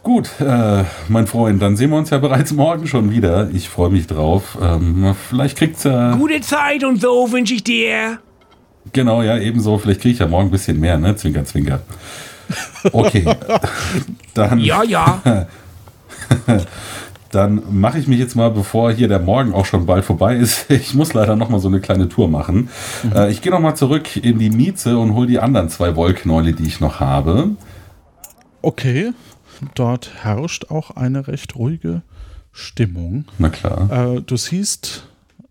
Gut, 0.07 0.31
äh, 0.39 0.85
mein 1.09 1.27
Freund, 1.27 1.61
dann 1.61 1.77
sehen 1.77 1.91
wir 1.91 1.97
uns 1.97 2.11
ja 2.11 2.19
bereits 2.19 2.53
morgen 2.53 2.87
schon 2.87 3.11
wieder. 3.11 3.51
Ich 3.51 3.69
freue 3.69 3.91
mich 3.91 4.07
drauf. 4.07 4.57
Ähm, 4.63 5.17
vielleicht 5.29 5.59
kriegt's 5.59 5.83
ja. 5.83 6.15
Gute 6.15 6.41
Zeit 6.43 6.85
und 6.85 7.01
so 7.01 7.33
wünsche 7.33 7.55
ich 7.55 7.65
dir. 7.65 8.21
Genau, 8.93 9.23
ja, 9.23 9.37
ebenso. 9.37 9.79
Vielleicht 9.79 10.03
kriege 10.03 10.13
ich 10.13 10.21
ja 10.21 10.29
morgen 10.29 10.47
ein 10.47 10.51
bisschen 10.53 10.79
mehr, 10.79 10.97
ne? 10.97 11.17
Zwinker, 11.17 11.45
zwinker. 11.45 11.81
Okay. 12.93 13.25
dann 14.35 14.61
Ja, 14.61 14.85
ja. 14.85 15.21
dann 17.33 17.63
mache 17.73 17.99
ich 17.99 18.07
mich 18.07 18.21
jetzt 18.21 18.37
mal, 18.37 18.53
bevor 18.53 18.93
hier 18.93 19.09
der 19.09 19.19
Morgen 19.19 19.55
auch 19.55 19.67
schon 19.67 19.87
bald 19.87 20.05
vorbei 20.05 20.37
ist. 20.37 20.67
Ich 20.71 20.95
muss 20.95 21.15
leider 21.15 21.35
noch 21.35 21.49
mal 21.49 21.59
so 21.59 21.67
eine 21.67 21.81
kleine 21.81 22.09
Tour 22.09 22.29
machen. 22.29 22.69
Äh, 23.13 23.33
ich 23.33 23.43
gehe 23.43 23.51
noch 23.51 23.59
mal 23.59 23.75
zurück 23.75 24.17
in 24.17 24.39
die 24.39 24.51
Mieze 24.51 24.99
und 24.99 25.15
hole 25.15 25.27
die 25.27 25.41
anderen 25.41 25.69
zwei 25.69 25.97
Wollknäule, 25.97 26.53
die 26.53 26.69
ich 26.69 26.79
noch 26.79 27.01
habe. 27.01 27.57
Okay. 28.63 29.13
Dort 29.75 30.25
herrscht 30.25 30.67
auch 30.71 30.91
eine 30.91 31.29
recht 31.29 31.57
ruhige 31.57 32.03
Stimmung. 32.53 33.27
Na 33.39 33.51
klar. 33.51 34.17
Äh, 34.17 34.23
du 34.23 34.37
siehst 34.37 35.07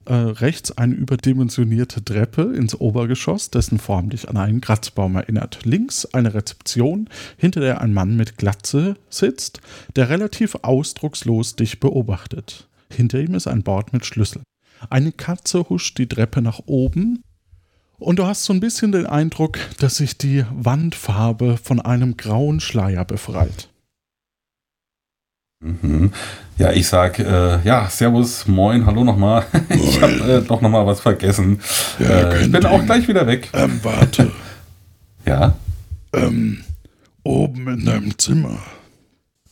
äh, 0.05 0.13
rechts 0.13 0.71
eine 0.77 0.93
überdimensionierte 0.93 2.03
Treppe 2.03 2.53
ins 2.55 2.79
Obergeschoss, 2.79 3.49
dessen 3.49 3.79
Form 3.79 4.09
dich 4.09 4.29
an 4.29 4.37
einen 4.37 4.61
Kratzbaum 4.61 5.15
erinnert. 5.15 5.65
Links 5.65 6.05
eine 6.05 6.33
Rezeption, 6.33 7.09
hinter 7.37 7.61
der 7.61 7.81
ein 7.81 7.93
Mann 7.93 8.15
mit 8.15 8.37
Glatze 8.37 8.95
sitzt, 9.09 9.61
der 9.95 10.09
relativ 10.09 10.55
ausdruckslos 10.61 11.55
dich 11.55 11.79
beobachtet. 11.79 12.67
Hinter 12.91 13.19
ihm 13.19 13.33
ist 13.33 13.47
ein 13.47 13.63
Bord 13.63 13.93
mit 13.93 14.05
Schlüssel. 14.05 14.43
Eine 14.89 15.11
Katze 15.11 15.69
huscht 15.69 15.97
die 15.97 16.07
Treppe 16.07 16.41
nach 16.41 16.61
oben 16.65 17.23
und 17.97 18.19
du 18.19 18.25
hast 18.25 18.43
so 18.43 18.53
ein 18.53 18.59
bisschen 18.59 18.91
den 18.91 19.07
Eindruck, 19.07 19.57
dass 19.79 19.97
sich 19.97 20.17
die 20.17 20.45
Wandfarbe 20.51 21.57
von 21.57 21.79
einem 21.79 22.17
grauen 22.17 22.59
Schleier 22.59 23.05
befreit. 23.05 23.69
Mhm. 25.61 26.11
Ja, 26.57 26.71
ich 26.71 26.87
sag, 26.87 27.19
äh, 27.19 27.61
ja, 27.63 27.89
Servus, 27.89 28.47
moin, 28.47 28.85
hallo 28.85 29.03
nochmal. 29.03 29.45
Ich 29.69 30.01
habe 30.01 30.13
äh, 30.13 30.41
doch 30.41 30.61
noch 30.61 30.69
mal 30.69 30.85
was 30.85 30.99
vergessen. 30.99 31.59
Ja, 31.99 32.31
äh, 32.31 32.43
ich 32.45 32.51
bin 32.51 32.65
auch 32.65 32.83
gleich 32.85 33.07
wieder 33.07 33.25
weg. 33.27 33.49
Ähm, 33.53 33.79
warte. 33.83 34.31
Ja, 35.27 35.55
ähm, 36.13 36.63
oben 37.23 37.67
in 37.67 37.83
deinem 37.85 38.15
Zimmer 38.19 38.59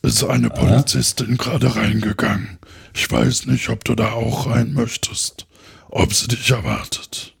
ist 0.02 0.22
eine 0.22 0.48
Polizistin 0.48 1.36
gerade 1.36 1.74
reingegangen. 1.74 2.58
Ich 2.94 3.10
weiß 3.10 3.46
nicht, 3.46 3.68
ob 3.70 3.84
du 3.84 3.96
da 3.96 4.12
auch 4.12 4.46
rein 4.46 4.72
möchtest. 4.72 5.48
Ob 5.88 6.14
sie 6.14 6.28
dich 6.28 6.48
erwartet. 6.52 7.34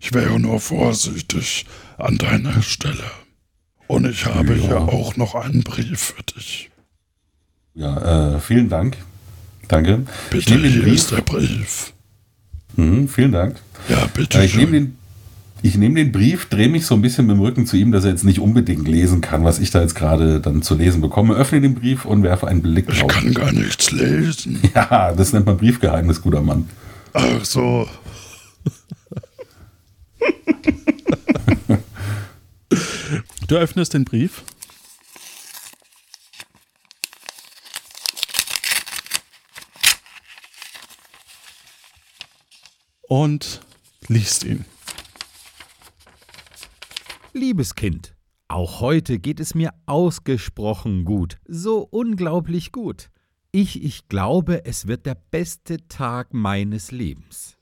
Ich 0.00 0.12
wäre 0.12 0.40
nur 0.40 0.58
vorsichtig 0.58 1.66
an 1.98 2.18
deiner 2.18 2.62
Stelle. 2.62 3.04
Und 3.86 4.04
ich 4.08 4.26
habe 4.26 4.56
Ja. 4.56 4.60
hier 4.66 4.78
auch 4.80 5.14
noch 5.14 5.36
einen 5.36 5.62
Brief 5.62 6.00
für 6.16 6.22
dich. 6.24 6.70
Ja, 7.74 8.34
äh, 8.36 8.40
vielen 8.40 8.68
Dank. 8.68 8.96
Danke. 9.68 10.02
ich 10.32 10.44
Bitte, 10.46 10.50
nehme 10.52 10.62
den 10.64 10.72
hier 10.72 10.82
Brief. 10.82 10.94
ist 10.94 11.10
der 11.10 11.20
Brief. 11.22 11.92
Mhm, 12.76 13.08
vielen 13.08 13.32
Dank. 13.32 13.56
Ja, 13.88 14.06
bitte 14.14 14.38
Äh, 14.38 14.44
ich 14.46 14.54
nehme 14.54 14.70
schön. 14.72 14.84
den, 14.84 14.96
ich 15.62 15.76
nehme 15.76 15.96
den 15.96 16.12
Brief, 16.12 16.46
drehe 16.46 16.68
mich 16.68 16.86
so 16.86 16.94
ein 16.94 17.02
bisschen 17.02 17.26
mit 17.26 17.36
dem 17.36 17.40
Rücken 17.42 17.66
zu 17.66 17.76
ihm, 17.76 17.92
dass 17.92 18.04
er 18.04 18.10
jetzt 18.10 18.24
nicht 18.24 18.38
unbedingt 18.40 18.86
lesen 18.88 19.20
kann, 19.20 19.44
was 19.44 19.58
ich 19.58 19.70
da 19.70 19.80
jetzt 19.82 19.94
gerade 19.94 20.40
dann 20.40 20.62
zu 20.62 20.74
lesen 20.74 21.00
bekomme. 21.00 21.34
Öffne 21.34 21.60
den 21.60 21.74
Brief 21.74 22.04
und 22.04 22.22
werfe 22.22 22.46
einen 22.48 22.62
Blick 22.62 22.86
Ich 22.88 23.00
drauf. 23.00 23.10
kann 23.12 23.34
gar 23.34 23.52
nichts 23.52 23.90
lesen. 23.90 24.60
Ja, 24.74 25.12
das 25.12 25.32
nennt 25.32 25.46
man 25.46 25.56
Briefgeheimnis, 25.56 26.22
guter 26.22 26.40
Mann. 26.42 26.68
Ach 27.12 27.44
so. 27.44 27.88
Du 33.48 33.56
öffnest 33.56 33.94
den 33.94 34.04
Brief. 34.04 34.42
Und 43.08 43.62
liest 44.08 44.44
ihn. 44.44 44.66
Liebes 47.32 47.74
Kind, 47.74 48.14
auch 48.48 48.82
heute 48.82 49.18
geht 49.18 49.40
es 49.40 49.54
mir 49.54 49.72
ausgesprochen 49.86 51.06
gut, 51.06 51.38
so 51.46 51.80
unglaublich 51.90 52.70
gut. 52.70 53.08
Ich, 53.50 53.82
ich 53.82 54.08
glaube, 54.08 54.66
es 54.66 54.88
wird 54.88 55.06
der 55.06 55.14
beste 55.14 55.88
Tag 55.88 56.34
meines 56.34 56.90
Lebens. 56.90 57.56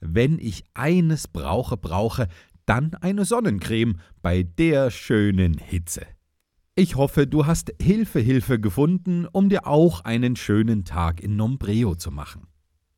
Wenn 0.00 0.38
ich 0.38 0.64
eines 0.72 1.28
brauche, 1.28 1.76
brauche, 1.76 2.28
dann 2.64 2.94
eine 2.94 3.26
Sonnencreme 3.26 4.00
bei 4.22 4.42
der 4.42 4.90
schönen 4.90 5.58
Hitze. 5.58 6.06
Ich 6.76 6.96
hoffe, 6.96 7.26
du 7.26 7.44
hast 7.44 7.74
Hilfe, 7.78 8.20
Hilfe 8.20 8.58
gefunden, 8.58 9.26
um 9.26 9.50
dir 9.50 9.66
auch 9.66 10.00
einen 10.00 10.34
schönen 10.34 10.86
Tag 10.86 11.20
in 11.20 11.36
Nombreo 11.36 11.94
zu 11.94 12.10
machen. 12.10 12.46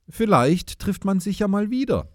Vielleicht 0.09 0.79
trifft 0.79 1.05
man 1.05 1.21
sich 1.21 1.39
ja 1.39 1.49
mal 1.49 1.71
wieder. 1.71 2.09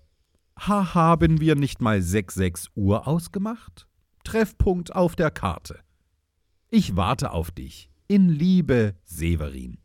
Ha, 0.67 0.93
haben 0.93 1.39
wir 1.39 1.55
nicht 1.55 1.81
mal 1.81 2.00
6-6 2.00 2.67
Uhr 2.75 3.08
ausgemacht? 3.08 3.88
Treffpunkt 4.24 4.96
auf 4.96 5.15
der 5.15 5.31
Karte. 5.31 5.79
Ich 6.69 6.96
warte 6.96 7.31
auf 7.31 7.51
dich. 7.51 7.89
In 8.08 8.29
Liebe, 8.29 8.96
Severin. 9.05 9.77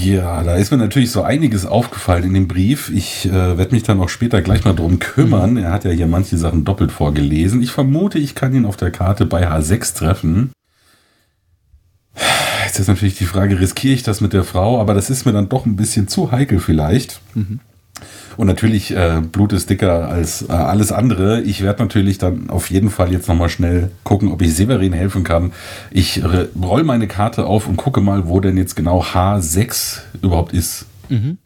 Ja, 0.00 0.42
da 0.42 0.56
ist 0.56 0.70
mir 0.70 0.76
natürlich 0.76 1.10
so 1.10 1.22
einiges 1.22 1.66
aufgefallen 1.66 2.24
in 2.24 2.34
dem 2.34 2.48
Brief. 2.48 2.90
Ich 2.90 3.26
äh, 3.26 3.58
werde 3.58 3.74
mich 3.74 3.82
dann 3.82 4.00
auch 4.00 4.08
später 4.08 4.40
gleich 4.40 4.64
mal 4.64 4.74
drum 4.74 4.98
kümmern. 4.98 5.56
Er 5.56 5.72
hat 5.72 5.84
ja 5.84 5.90
hier 5.90 6.06
manche 6.06 6.36
Sachen 6.36 6.64
doppelt 6.64 6.92
vorgelesen. 6.92 7.62
Ich 7.62 7.72
vermute, 7.72 8.18
ich 8.18 8.34
kann 8.34 8.54
ihn 8.54 8.64
auf 8.64 8.76
der 8.76 8.90
Karte 8.90 9.26
bei 9.26 9.48
H6 9.48 9.96
treffen. 9.96 10.52
Jetzt 12.72 12.80
ist 12.80 12.88
natürlich 12.88 13.18
die 13.18 13.26
Frage, 13.26 13.60
riskiere 13.60 13.92
ich 13.92 14.02
das 14.02 14.22
mit 14.22 14.32
der 14.32 14.44
Frau? 14.44 14.80
Aber 14.80 14.94
das 14.94 15.10
ist 15.10 15.26
mir 15.26 15.32
dann 15.32 15.50
doch 15.50 15.66
ein 15.66 15.76
bisschen 15.76 16.08
zu 16.08 16.32
heikel 16.32 16.58
vielleicht. 16.58 17.20
Mhm. 17.34 17.60
Und 18.38 18.46
natürlich, 18.46 18.96
äh, 18.96 19.20
Blut 19.20 19.52
ist 19.52 19.68
dicker 19.68 20.08
als 20.08 20.48
äh, 20.48 20.52
alles 20.52 20.90
andere. 20.90 21.42
Ich 21.42 21.60
werde 21.60 21.82
natürlich 21.82 22.16
dann 22.16 22.48
auf 22.48 22.70
jeden 22.70 22.88
Fall 22.88 23.12
jetzt 23.12 23.28
nochmal 23.28 23.50
schnell 23.50 23.90
gucken, 24.04 24.32
ob 24.32 24.40
ich 24.40 24.54
Severin 24.54 24.94
helfen 24.94 25.22
kann. 25.22 25.52
Ich 25.90 26.22
roll 26.24 26.82
meine 26.84 27.08
Karte 27.08 27.44
auf 27.44 27.68
und 27.68 27.76
gucke 27.76 28.00
mal, 28.00 28.26
wo 28.26 28.40
denn 28.40 28.56
jetzt 28.56 28.74
genau 28.74 29.02
H6 29.02 29.98
überhaupt 30.22 30.54
ist. 30.54 30.86
Mhm. 31.10 31.36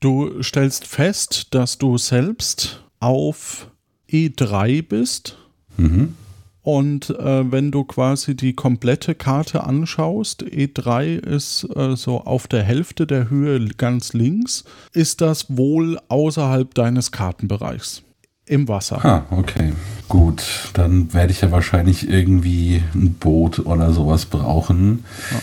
Du 0.00 0.42
stellst 0.42 0.88
fest, 0.88 1.54
dass 1.54 1.78
du 1.78 1.96
selbst 1.96 2.82
auf 2.98 3.68
E3 4.10 4.84
bist. 4.84 5.38
Mhm. 5.76 6.16
Und 6.62 7.10
äh, 7.10 7.50
wenn 7.50 7.72
du 7.72 7.82
quasi 7.84 8.36
die 8.36 8.54
komplette 8.54 9.16
Karte 9.16 9.64
anschaust, 9.64 10.44
E3 10.44 11.18
ist 11.18 11.66
äh, 11.74 11.96
so 11.96 12.20
auf 12.20 12.46
der 12.46 12.62
Hälfte 12.62 13.06
der 13.06 13.28
Höhe 13.30 13.66
ganz 13.76 14.12
links, 14.12 14.64
ist 14.92 15.20
das 15.20 15.56
wohl 15.56 15.98
außerhalb 16.08 16.72
deines 16.74 17.10
Kartenbereichs. 17.10 18.02
Im 18.46 18.68
Wasser. 18.68 19.04
Ah, 19.04 19.26
okay. 19.30 19.72
Gut, 20.08 20.70
dann 20.74 21.14
werde 21.14 21.32
ich 21.32 21.40
ja 21.40 21.52
wahrscheinlich 21.52 22.08
irgendwie 22.08 22.82
ein 22.94 23.14
Boot 23.14 23.60
oder 23.60 23.92
sowas 23.92 24.26
brauchen. 24.26 25.04
Ja. 25.30 25.38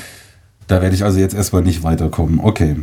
Da 0.68 0.82
werde 0.82 0.96
ich 0.96 1.04
also 1.04 1.18
jetzt 1.18 1.34
erstmal 1.34 1.64
nicht 1.64 1.82
weiterkommen. 1.84 2.40
Okay 2.40 2.76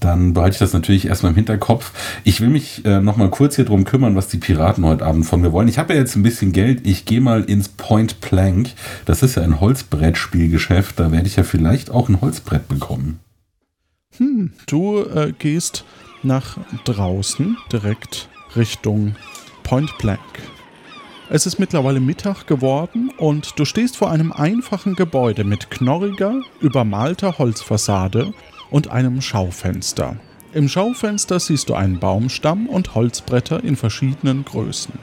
dann 0.00 0.32
behalte 0.32 0.54
ich 0.54 0.58
das 0.58 0.72
natürlich 0.72 1.06
erstmal 1.06 1.30
im 1.30 1.36
Hinterkopf. 1.36 1.92
Ich 2.24 2.40
will 2.40 2.48
mich 2.48 2.84
äh, 2.84 3.00
noch 3.00 3.16
mal 3.16 3.30
kurz 3.30 3.56
hier 3.56 3.64
drum 3.64 3.84
kümmern, 3.84 4.16
was 4.16 4.28
die 4.28 4.38
Piraten 4.38 4.84
heute 4.84 5.04
Abend 5.04 5.26
von 5.26 5.40
mir 5.40 5.52
wollen. 5.52 5.68
Ich 5.68 5.78
habe 5.78 5.92
ja 5.92 6.00
jetzt 6.00 6.16
ein 6.16 6.22
bisschen 6.22 6.52
Geld. 6.52 6.86
Ich 6.86 7.04
gehe 7.04 7.20
mal 7.20 7.44
ins 7.44 7.68
Point 7.68 8.20
Plank. 8.20 8.70
Das 9.04 9.22
ist 9.22 9.36
ja 9.36 9.42
ein 9.42 9.60
Holzbrettspielgeschäft. 9.60 10.98
Da 10.98 11.12
werde 11.12 11.26
ich 11.26 11.36
ja 11.36 11.44
vielleicht 11.44 11.90
auch 11.90 12.08
ein 12.08 12.20
Holzbrett 12.20 12.66
bekommen. 12.68 13.20
Hm, 14.16 14.52
du 14.66 15.04
äh, 15.04 15.32
gehst 15.38 15.84
nach 16.22 16.58
draußen, 16.84 17.56
direkt 17.72 18.28
Richtung 18.56 19.14
Point 19.62 19.96
Plank. 19.98 20.20
Es 21.32 21.46
ist 21.46 21.60
mittlerweile 21.60 22.00
Mittag 22.00 22.48
geworden 22.48 23.12
und 23.16 23.56
du 23.56 23.64
stehst 23.64 23.96
vor 23.96 24.10
einem 24.10 24.32
einfachen 24.32 24.96
Gebäude 24.96 25.44
mit 25.44 25.70
knorriger, 25.70 26.42
übermalter 26.60 27.38
Holzfassade 27.38 28.34
und 28.70 28.90
einem 28.90 29.20
Schaufenster. 29.20 30.16
Im 30.52 30.68
Schaufenster 30.68 31.38
siehst 31.38 31.68
du 31.68 31.74
einen 31.74 32.00
Baumstamm 32.00 32.66
und 32.66 32.94
Holzbretter 32.94 33.62
in 33.62 33.76
verschiedenen 33.76 34.44
Größen. 34.44 34.94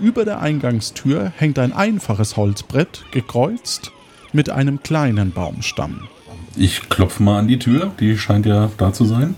Über 0.00 0.24
der 0.24 0.40
Eingangstür 0.40 1.32
hängt 1.36 1.58
ein 1.58 1.72
einfaches 1.72 2.36
Holzbrett, 2.36 3.04
gekreuzt, 3.12 3.92
mit 4.32 4.50
einem 4.50 4.82
kleinen 4.82 5.30
Baumstamm. 5.32 6.08
Ich 6.56 6.88
klopfe 6.88 7.22
mal 7.22 7.38
an 7.38 7.48
die 7.48 7.58
Tür, 7.58 7.92
die 8.00 8.16
scheint 8.16 8.46
ja 8.46 8.70
da 8.76 8.92
zu 8.92 9.04
sein. 9.04 9.34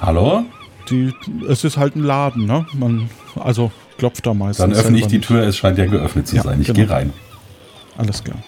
Hallo? 0.00 0.44
Die, 0.90 1.12
es 1.48 1.64
ist 1.64 1.76
halt 1.76 1.96
ein 1.96 2.02
Laden, 2.02 2.44
ne? 2.44 2.66
Man, 2.74 3.08
also 3.36 3.72
klopft 3.96 4.26
da 4.26 4.34
meistens. 4.34 4.64
Dann 4.64 4.72
öffne 4.74 4.98
ich 4.98 5.06
die 5.06 5.20
Tür, 5.20 5.42
es 5.42 5.56
scheint 5.56 5.78
ja 5.78 5.86
geöffnet 5.86 6.28
zu 6.28 6.36
ja, 6.36 6.42
sein. 6.42 6.60
Ich 6.60 6.66
genau. 6.66 6.76
gehe 6.76 6.90
rein. 6.90 7.12
Alles 7.96 8.22
klar. 8.22 8.38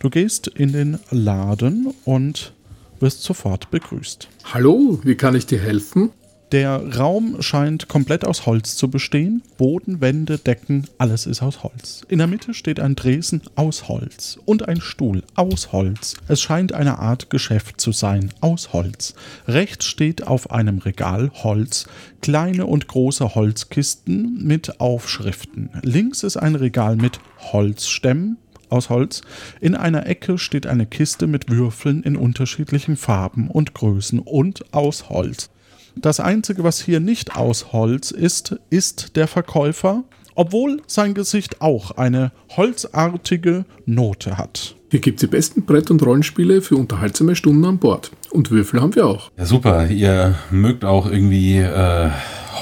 Du 0.00 0.10
gehst 0.10 0.46
in 0.46 0.72
den 0.72 1.00
Laden 1.10 1.92
und 2.04 2.52
wirst 3.00 3.24
sofort 3.24 3.70
begrüßt. 3.72 4.28
Hallo, 4.44 5.00
wie 5.02 5.16
kann 5.16 5.34
ich 5.34 5.46
dir 5.46 5.58
helfen? 5.58 6.10
Der 6.52 6.96
Raum 6.96 7.42
scheint 7.42 7.88
komplett 7.88 8.24
aus 8.24 8.46
Holz 8.46 8.76
zu 8.76 8.88
bestehen. 8.88 9.42
Boden, 9.58 10.00
Wände, 10.00 10.38
Decken, 10.38 10.86
alles 10.96 11.26
ist 11.26 11.42
aus 11.42 11.64
Holz. 11.64 12.02
In 12.08 12.18
der 12.18 12.28
Mitte 12.28 12.54
steht 12.54 12.78
ein 12.78 12.94
Dresen 12.94 13.42
aus 13.56 13.88
Holz 13.88 14.38
und 14.46 14.66
ein 14.68 14.80
Stuhl 14.80 15.24
aus 15.34 15.72
Holz. 15.72 16.14
Es 16.28 16.40
scheint 16.40 16.72
eine 16.72 17.00
Art 17.00 17.28
Geschäft 17.28 17.80
zu 17.80 17.90
sein, 17.90 18.30
aus 18.40 18.72
Holz. 18.72 19.14
Rechts 19.48 19.84
steht 19.84 20.26
auf 20.26 20.50
einem 20.50 20.78
Regal 20.78 21.30
Holz, 21.42 21.86
kleine 22.22 22.66
und 22.66 22.86
große 22.86 23.34
Holzkisten 23.34 24.42
mit 24.42 24.80
Aufschriften. 24.80 25.70
Links 25.82 26.22
ist 26.22 26.36
ein 26.36 26.54
Regal 26.54 26.96
mit 26.96 27.20
Holzstämmen, 27.52 28.38
aus 28.70 28.90
Holz. 28.90 29.22
In 29.60 29.74
einer 29.74 30.06
Ecke 30.06 30.38
steht 30.38 30.66
eine 30.66 30.86
Kiste 30.86 31.26
mit 31.26 31.50
Würfeln 31.50 32.02
in 32.02 32.16
unterschiedlichen 32.16 32.96
Farben 32.96 33.50
und 33.50 33.74
Größen 33.74 34.18
und 34.18 34.72
aus 34.72 35.08
Holz. 35.08 35.50
Das 35.96 36.20
Einzige, 36.20 36.62
was 36.62 36.80
hier 36.80 37.00
nicht 37.00 37.36
aus 37.36 37.72
Holz 37.72 38.12
ist, 38.12 38.56
ist 38.70 39.16
der 39.16 39.26
Verkäufer, 39.26 40.04
obwohl 40.36 40.80
sein 40.86 41.14
Gesicht 41.14 41.60
auch 41.60 41.92
eine 41.92 42.30
holzartige 42.56 43.64
Note 43.84 44.38
hat. 44.38 44.76
Hier 44.90 45.00
gibt 45.00 45.20
es 45.22 45.28
die 45.28 45.34
besten 45.34 45.66
Brett- 45.66 45.90
und 45.90 46.02
Rollenspiele 46.02 46.62
für 46.62 46.76
unterhaltsame 46.76 47.34
Stunden 47.34 47.64
an 47.64 47.78
Bord. 47.78 48.12
Und 48.30 48.50
Würfel 48.50 48.80
haben 48.80 48.94
wir 48.94 49.06
auch. 49.06 49.30
Ja, 49.36 49.44
super. 49.44 49.88
Ihr 49.88 50.36
mögt 50.50 50.84
auch 50.84 51.10
irgendwie 51.10 51.58
äh, 51.58 52.10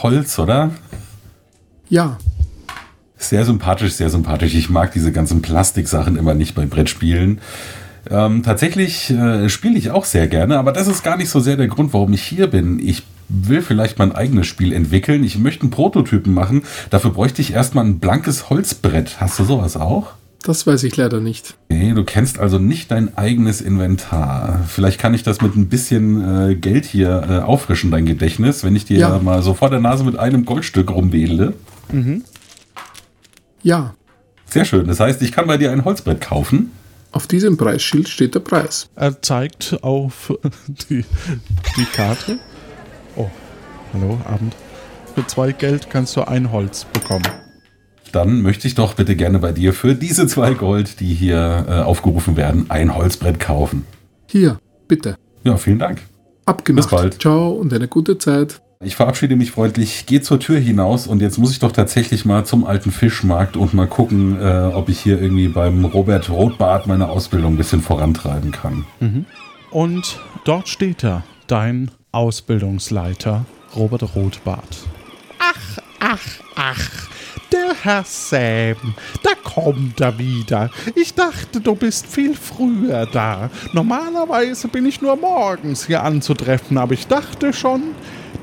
Holz, 0.03 0.39
oder? 0.39 0.71
Ja, 1.89 2.19
sehr 3.17 3.45
sympathisch, 3.45 3.93
sehr 3.93 4.11
sympathisch. 4.11 4.55
Ich 4.55 4.71
mag 4.71 4.93
diese 4.93 5.13
ganzen 5.13 5.43
Plastiksachen 5.43 6.17
immer 6.17 6.35
nicht 6.35 6.55
bei 6.55 6.67
Brettspielen. 6.67 7.41
Ähm, 8.11 8.43
tatsächlich 8.43 9.11
äh, 9.11 9.49
spiele 9.49 9.79
ich 9.79 9.91
auch 9.91 10.05
sehr 10.05 10.29
gerne, 10.29 10.59
aber 10.59 10.73
das 10.73 10.87
ist 10.87 11.03
gar 11.03 11.17
nicht 11.17 11.29
so 11.29 11.41
sehr 11.41 11.57
der 11.57 11.67
Grund, 11.67 11.93
warum 11.93 12.13
ich 12.13 12.23
hier 12.23 12.47
bin. 12.47 12.79
Ich 12.79 13.03
will 13.29 13.63
vielleicht 13.63 13.99
mein 13.99 14.13
eigenes 14.13 14.47
Spiel 14.47 14.73
entwickeln. 14.73 15.25
Ich 15.25 15.39
möchte 15.39 15.63
einen 15.63 15.71
Prototypen 15.71 16.33
machen. 16.33 16.63
Dafür 16.91 17.11
bräuchte 17.11 17.43
ich 17.43 17.53
erstmal 17.53 17.85
ein 17.85 17.99
blankes 17.99 18.51
Holzbrett. 18.51 19.21
Hast 19.21 19.39
du 19.39 19.45
sowas 19.45 19.77
auch? 19.77 20.13
Das 20.45 20.65
weiß 20.65 20.85
ich 20.85 20.97
leider 20.97 21.19
nicht. 21.21 21.57
Okay, 21.69 21.93
du 21.93 22.05
kennst 22.05 22.39
also 22.39 22.61
nicht 22.61 22.93
dein 22.93 23.19
eigenes 23.19 23.61
Inventar. 23.61 24.65
Vielleicht 24.69 25.01
kann 25.01 25.13
ich 25.13 25.25
das 25.25 25.41
mit 25.41 25.57
ein 25.57 25.69
bisschen 25.69 26.51
äh, 26.51 26.55
Geld 26.55 26.85
hier 26.85 27.27
äh, 27.29 27.39
auffrischen, 27.39 27.91
dein 27.91 28.07
Gedächtnis, 28.07 28.63
wenn 28.63 28.77
ich 28.77 28.85
dir 28.85 28.99
ja. 28.99 29.19
mal 29.19 29.43
so 29.43 29.55
vor 29.55 29.71
der 29.71 29.81
Nase 29.81 30.05
mit 30.05 30.17
einem 30.17 30.45
Goldstück 30.45 30.93
rumwedle. 30.93 31.55
Mhm. 31.91 32.23
Ja. 33.67 33.97
Sehr 34.45 34.65
schön. 34.65 34.87
Das 34.87 35.01
heißt, 35.01 35.21
ich 35.23 35.33
kann 35.33 35.49
bei 35.49 35.57
dir 35.57 35.73
ein 35.73 35.85
Holzbrett 35.85 36.21
kaufen. 36.21 36.71
Auf 37.11 37.27
diesem 37.27 37.57
Preisschild 37.57 38.09
steht 38.09 38.37
der 38.37 38.41
Preis. 38.41 38.89
Er 38.95 39.21
zeigt 39.21 39.81
auf 39.83 40.33
die, 40.69 41.05
die 41.77 41.85
Karte. 41.87 42.39
Oh, 43.17 43.29
hallo, 43.93 44.21
Abend. 44.25 44.55
Für 45.17 45.27
zwei 45.27 45.51
Geld 45.51 45.91
kannst 45.91 46.15
du 46.15 46.21
ein 46.23 46.53
Holz 46.53 46.85
bekommen. 46.93 47.27
Dann 48.13 48.41
möchte 48.41 48.69
ich 48.69 48.77
doch 48.77 48.95
bitte 48.95 49.17
gerne 49.17 49.41
bei 49.41 49.51
dir 49.51 49.73
für 49.73 49.97
diese 49.97 50.29
zwei 50.29 50.55
Gold, 50.55 51.01
die 51.01 51.13
hier 51.13 51.67
äh, 51.69 51.73
aufgerufen 51.81 52.37
werden, 52.37 52.67
ein 52.69 52.95
Holzbrett 52.95 53.41
kaufen. 53.41 53.85
Hier, 54.29 54.61
bitte. 54.87 55.17
Ja, 55.43 55.57
vielen 55.57 55.81
Dank. 55.81 56.03
Abgemacht. 56.45 56.89
Bis 56.89 56.97
bald. 56.97 57.21
Ciao 57.21 57.51
und 57.51 57.73
eine 57.75 57.89
gute 57.89 58.17
Zeit. 58.19 58.61
Ich 58.85 58.95
verabschiede 58.95 59.37
mich 59.37 59.53
freundlich, 59.53 60.05
gehe 60.05 60.21
zur 60.21 60.39
Tür 60.39 60.59
hinaus 60.59 61.07
und 61.07 61.23
jetzt 61.23 61.39
muss 61.39 61.51
ich 61.51 61.59
doch 61.59 61.73
tatsächlich 61.73 62.27
mal 62.27 62.45
zum 62.45 62.67
alten 62.67 62.91
Fischmarkt 62.91 63.57
und 63.57 63.73
mal 63.73 63.87
gucken, 63.87 64.39
äh, 64.39 64.71
ob 64.75 64.91
ich 64.91 65.01
hier 65.01 65.21
irgendwie 65.21 65.49
beim 65.49 65.87
Robert 65.87 66.29
Rotbart 66.29 66.87
meine 66.87 67.09
Ausbildung 67.09 67.55
ein 67.55 67.57
bisschen 67.57 67.81
vorantreiben 67.81 68.51
kann. 68.51 68.85
Mhm. 69.01 69.25
Und 69.71 70.21
dort 70.45 70.69
steht 70.69 71.05
er, 71.05 71.25
dein 71.47 71.91
Ausbildungsleiter, 72.13 73.47
Robert 73.75 74.15
Rotbart. 74.15 74.87
Ach, 75.39 75.79
ach, 76.01 76.27
ach. 76.55 77.09
Der 77.53 77.75
Herr 77.83 78.05
Sam, 78.05 78.95
da 79.23 79.31
kommt 79.43 80.01
er 80.01 80.19
wieder. 80.19 80.71
Ich 80.95 81.15
dachte, 81.15 81.61
du 81.61 81.75
bist 81.75 82.07
viel 82.07 82.35
früher 82.35 83.07
da. 83.07 83.51
Normalerweise 83.73 84.69
bin 84.69 84.85
ich 84.85 85.01
nur 85.01 85.17
morgens 85.17 85.87
hier 85.87 86.03
anzutreffen, 86.03 86.77
aber 86.77 86.95
ich 86.95 87.07
dachte 87.07 87.53
schon, 87.53 87.83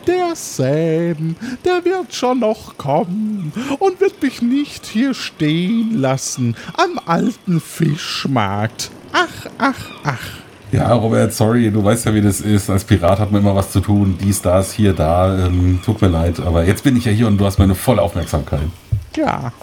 der 0.08 0.36
Sam, 0.36 1.36
der 1.64 1.86
wird 1.86 2.14
schon 2.14 2.40
noch 2.40 2.78
kommen 2.78 3.52
und 3.80 4.02
wird 4.02 4.22
mich 4.22 4.42
nicht 4.42 4.86
hier 4.86 5.14
stehen 5.14 6.00
lassen 6.00 6.56
am 6.74 7.00
alten 7.06 7.60
Fischmarkt. 7.60 8.92
Ach, 9.12 9.50
ach, 9.58 9.90
ach. 10.04 10.44
Ja, 10.72 10.92
Robert, 10.92 11.32
sorry, 11.34 11.70
du 11.70 11.84
weißt 11.84 12.08
ja, 12.08 12.16
wie 12.16 12.22
das 12.22 12.42
ist. 12.42 12.68
Als 12.70 12.84
Pirat 12.84 13.20
hat 13.20 13.32
man 13.32 13.42
immer 13.42 13.56
was 13.56 13.72
zu 13.72 13.80
tun. 13.80 14.18
Dies, 14.20 14.42
das, 14.42 14.74
hier, 14.74 14.94
da. 14.94 15.46
Ähm, 15.46 15.80
tut 15.86 16.02
mir 16.02 16.08
leid, 16.08 16.40
aber 16.40 16.66
jetzt 16.66 16.84
bin 16.84 16.98
ich 16.98 17.06
ja 17.06 17.12
hier 17.12 17.28
und 17.28 17.38
du 17.38 17.46
hast 17.46 17.60
meine 17.60 17.76
volle 17.76 18.02
Aufmerksamkeit. 18.02 18.68
Ja, 19.16 19.54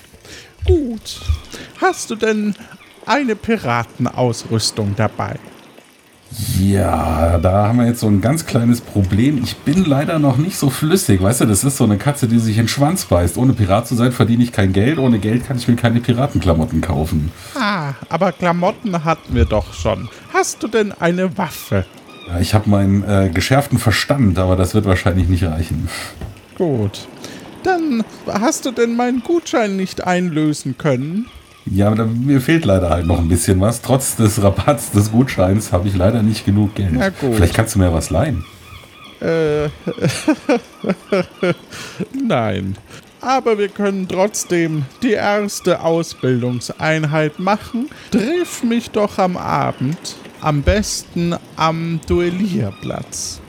gut. 0.64 1.20
Hast 1.80 2.10
du 2.10 2.14
denn 2.14 2.54
eine 3.06 3.34
Piratenausrüstung 3.34 4.94
dabei? 4.96 5.34
Ja, 6.58 7.38
da 7.38 7.66
haben 7.66 7.78
wir 7.78 7.86
jetzt 7.86 8.00
so 8.00 8.06
ein 8.06 8.20
ganz 8.20 8.46
kleines 8.46 8.80
Problem. 8.80 9.42
Ich 9.42 9.56
bin 9.56 9.84
leider 9.84 10.18
noch 10.18 10.36
nicht 10.36 10.56
so 10.56 10.70
flüssig. 10.70 11.20
Weißt 11.20 11.40
du, 11.40 11.46
das 11.46 11.64
ist 11.64 11.76
so 11.76 11.84
eine 11.84 11.96
Katze, 11.96 12.28
die 12.28 12.38
sich 12.38 12.56
in 12.56 12.64
den 12.64 12.68
Schwanz 12.68 13.04
beißt. 13.06 13.36
Ohne 13.36 13.52
Pirat 13.52 13.88
zu 13.88 13.96
sein, 13.96 14.12
verdiene 14.12 14.44
ich 14.44 14.52
kein 14.52 14.72
Geld. 14.72 14.98
Ohne 14.98 15.18
Geld 15.18 15.46
kann 15.46 15.56
ich 15.56 15.66
mir 15.66 15.76
keine 15.76 16.00
Piratenklamotten 16.00 16.80
kaufen. 16.80 17.32
Ah, 17.56 17.94
aber 18.08 18.30
Klamotten 18.32 19.04
hatten 19.04 19.34
wir 19.34 19.44
doch 19.44 19.74
schon. 19.74 20.08
Hast 20.32 20.62
du 20.62 20.68
denn 20.68 20.92
eine 20.92 21.36
Waffe? 21.36 21.84
Ja, 22.28 22.38
ich 22.38 22.54
habe 22.54 22.70
meinen 22.70 23.02
äh, 23.02 23.30
geschärften 23.34 23.78
Verstand, 23.78 24.38
aber 24.38 24.54
das 24.54 24.74
wird 24.74 24.84
wahrscheinlich 24.84 25.28
nicht 25.28 25.44
reichen. 25.44 25.88
Gut. 26.56 27.08
Dann 27.64 28.04
hast 28.26 28.66
du 28.66 28.70
denn 28.70 28.94
meinen 28.96 29.22
Gutschein 29.22 29.76
nicht 29.76 30.06
einlösen 30.06 30.78
können? 30.78 31.26
Ja, 31.66 31.88
aber 31.88 31.96
da, 31.96 32.06
mir 32.06 32.40
fehlt 32.40 32.64
leider 32.64 32.90
halt 32.90 33.06
noch 33.06 33.18
ein 33.18 33.28
bisschen 33.28 33.60
was. 33.60 33.82
Trotz 33.82 34.16
des 34.16 34.42
Rabatts 34.42 34.92
des 34.92 35.12
Gutscheins 35.12 35.72
habe 35.72 35.88
ich 35.88 35.96
leider 35.96 36.22
nicht 36.22 36.44
genug 36.44 36.74
Geld. 36.74 36.92
Na 36.92 37.10
gut. 37.10 37.34
Vielleicht 37.34 37.54
kannst 37.54 37.74
du 37.74 37.78
mir 37.80 37.92
was 37.92 38.10
leihen. 38.10 38.44
Äh, 39.20 39.68
nein. 42.26 42.76
Aber 43.20 43.58
wir 43.58 43.68
können 43.68 44.08
trotzdem 44.08 44.84
die 45.02 45.12
erste 45.12 45.82
Ausbildungseinheit 45.82 47.38
machen. 47.38 47.90
Triff 48.10 48.62
mich 48.62 48.90
doch 48.90 49.18
am 49.18 49.36
Abend. 49.36 50.16
Am 50.40 50.62
besten 50.62 51.34
am 51.56 52.00
Duellierplatz. 52.06 53.40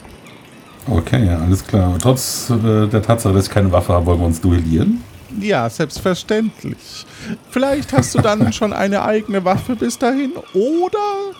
Okay, 0.89 1.26
ja, 1.26 1.38
alles 1.38 1.65
klar. 1.65 1.95
Trotz 2.02 2.50
äh, 2.50 2.88
der 2.88 3.02
Tatsache, 3.02 3.34
dass 3.34 3.45
ich 3.45 3.52
keine 3.52 3.71
Waffe 3.71 3.93
habe, 3.93 4.08
wollen 4.08 4.19
wir 4.19 4.26
uns 4.26 4.41
duellieren. 4.41 5.02
Ja, 5.42 5.70
selbstverständlich. 5.70 7.06
Vielleicht 7.50 7.94
hast 7.94 8.16
du 8.16 8.20
dann 8.20 8.52
schon 8.54 8.74
eine 8.74 9.04
eigene 9.04 9.44
Waffe 9.44 9.76
bis 9.76 9.98
dahin. 9.98 10.34
Oder, 10.54 11.36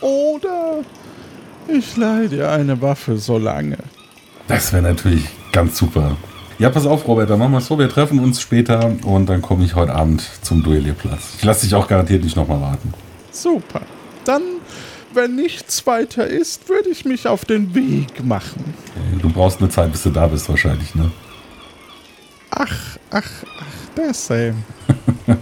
oder 0.00 0.78
ich 1.68 1.96
leihe 1.96 2.28
dir 2.28 2.50
eine 2.50 2.80
Waffe 2.80 3.16
so 3.16 3.38
lange. 3.38 3.78
Das 4.48 4.72
wäre 4.72 4.82
natürlich 4.82 5.24
ganz 5.52 5.78
super. 5.78 6.16
Ja, 6.58 6.70
pass 6.70 6.86
auf, 6.86 7.06
Robert, 7.08 7.30
dann 7.30 7.38
machen 7.38 7.52
wir 7.52 7.58
es 7.58 7.66
so. 7.66 7.78
Wir 7.78 7.88
treffen 7.88 8.20
uns 8.20 8.40
später 8.40 8.94
und 9.04 9.26
dann 9.26 9.42
komme 9.42 9.64
ich 9.64 9.74
heute 9.74 9.94
Abend 9.94 10.22
zum 10.42 10.62
Duellierplatz. 10.62 11.34
Ich 11.38 11.44
lasse 11.44 11.66
dich 11.66 11.74
auch 11.74 11.88
garantiert 11.88 12.22
nicht 12.22 12.36
nochmal 12.36 12.60
warten. 12.60 12.94
Super. 13.32 13.80
Dann, 14.24 14.42
wenn 15.12 15.34
nichts 15.34 15.86
weiter 15.86 16.26
ist, 16.26 16.68
würde 16.68 16.90
ich 16.90 17.04
mich 17.04 17.26
auf 17.26 17.44
den 17.44 17.74
Weg 17.74 18.24
machen. 18.24 18.74
Du 19.20 19.30
brauchst 19.30 19.60
eine 19.60 19.68
Zeit, 19.68 19.90
bis 19.90 20.04
du 20.04 20.10
da 20.10 20.28
bist, 20.28 20.48
wahrscheinlich, 20.48 20.94
ne? 20.94 21.10
Ach, 22.56 22.96
ach, 23.10 23.30
ach, 23.58 23.94
der 23.96 24.14
Sam. 24.14 24.62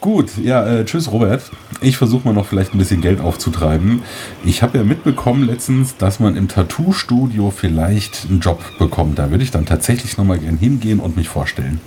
Gut, 0.00 0.38
ja, 0.38 0.66
äh, 0.66 0.84
tschüss, 0.86 1.12
Robert. 1.12 1.42
Ich 1.82 1.98
versuche 1.98 2.26
mal 2.26 2.32
noch 2.32 2.46
vielleicht 2.46 2.72
ein 2.72 2.78
bisschen 2.78 3.02
Geld 3.02 3.20
aufzutreiben. 3.20 4.02
Ich 4.42 4.62
habe 4.62 4.78
ja 4.78 4.84
mitbekommen 4.84 5.44
letztens, 5.44 5.98
dass 5.98 6.18
man 6.18 6.34
im 6.34 6.48
Tattoo-Studio 6.48 7.50
vielleicht 7.50 8.26
einen 8.26 8.40
Job 8.40 8.62
bekommt. 8.78 9.18
Da 9.18 9.30
würde 9.30 9.44
ich 9.44 9.50
dann 9.50 9.66
tatsächlich 9.66 10.16
nochmal 10.16 10.38
gern 10.38 10.56
hingehen 10.56 10.98
und 10.98 11.16
mich 11.16 11.28
vorstellen. 11.28 11.78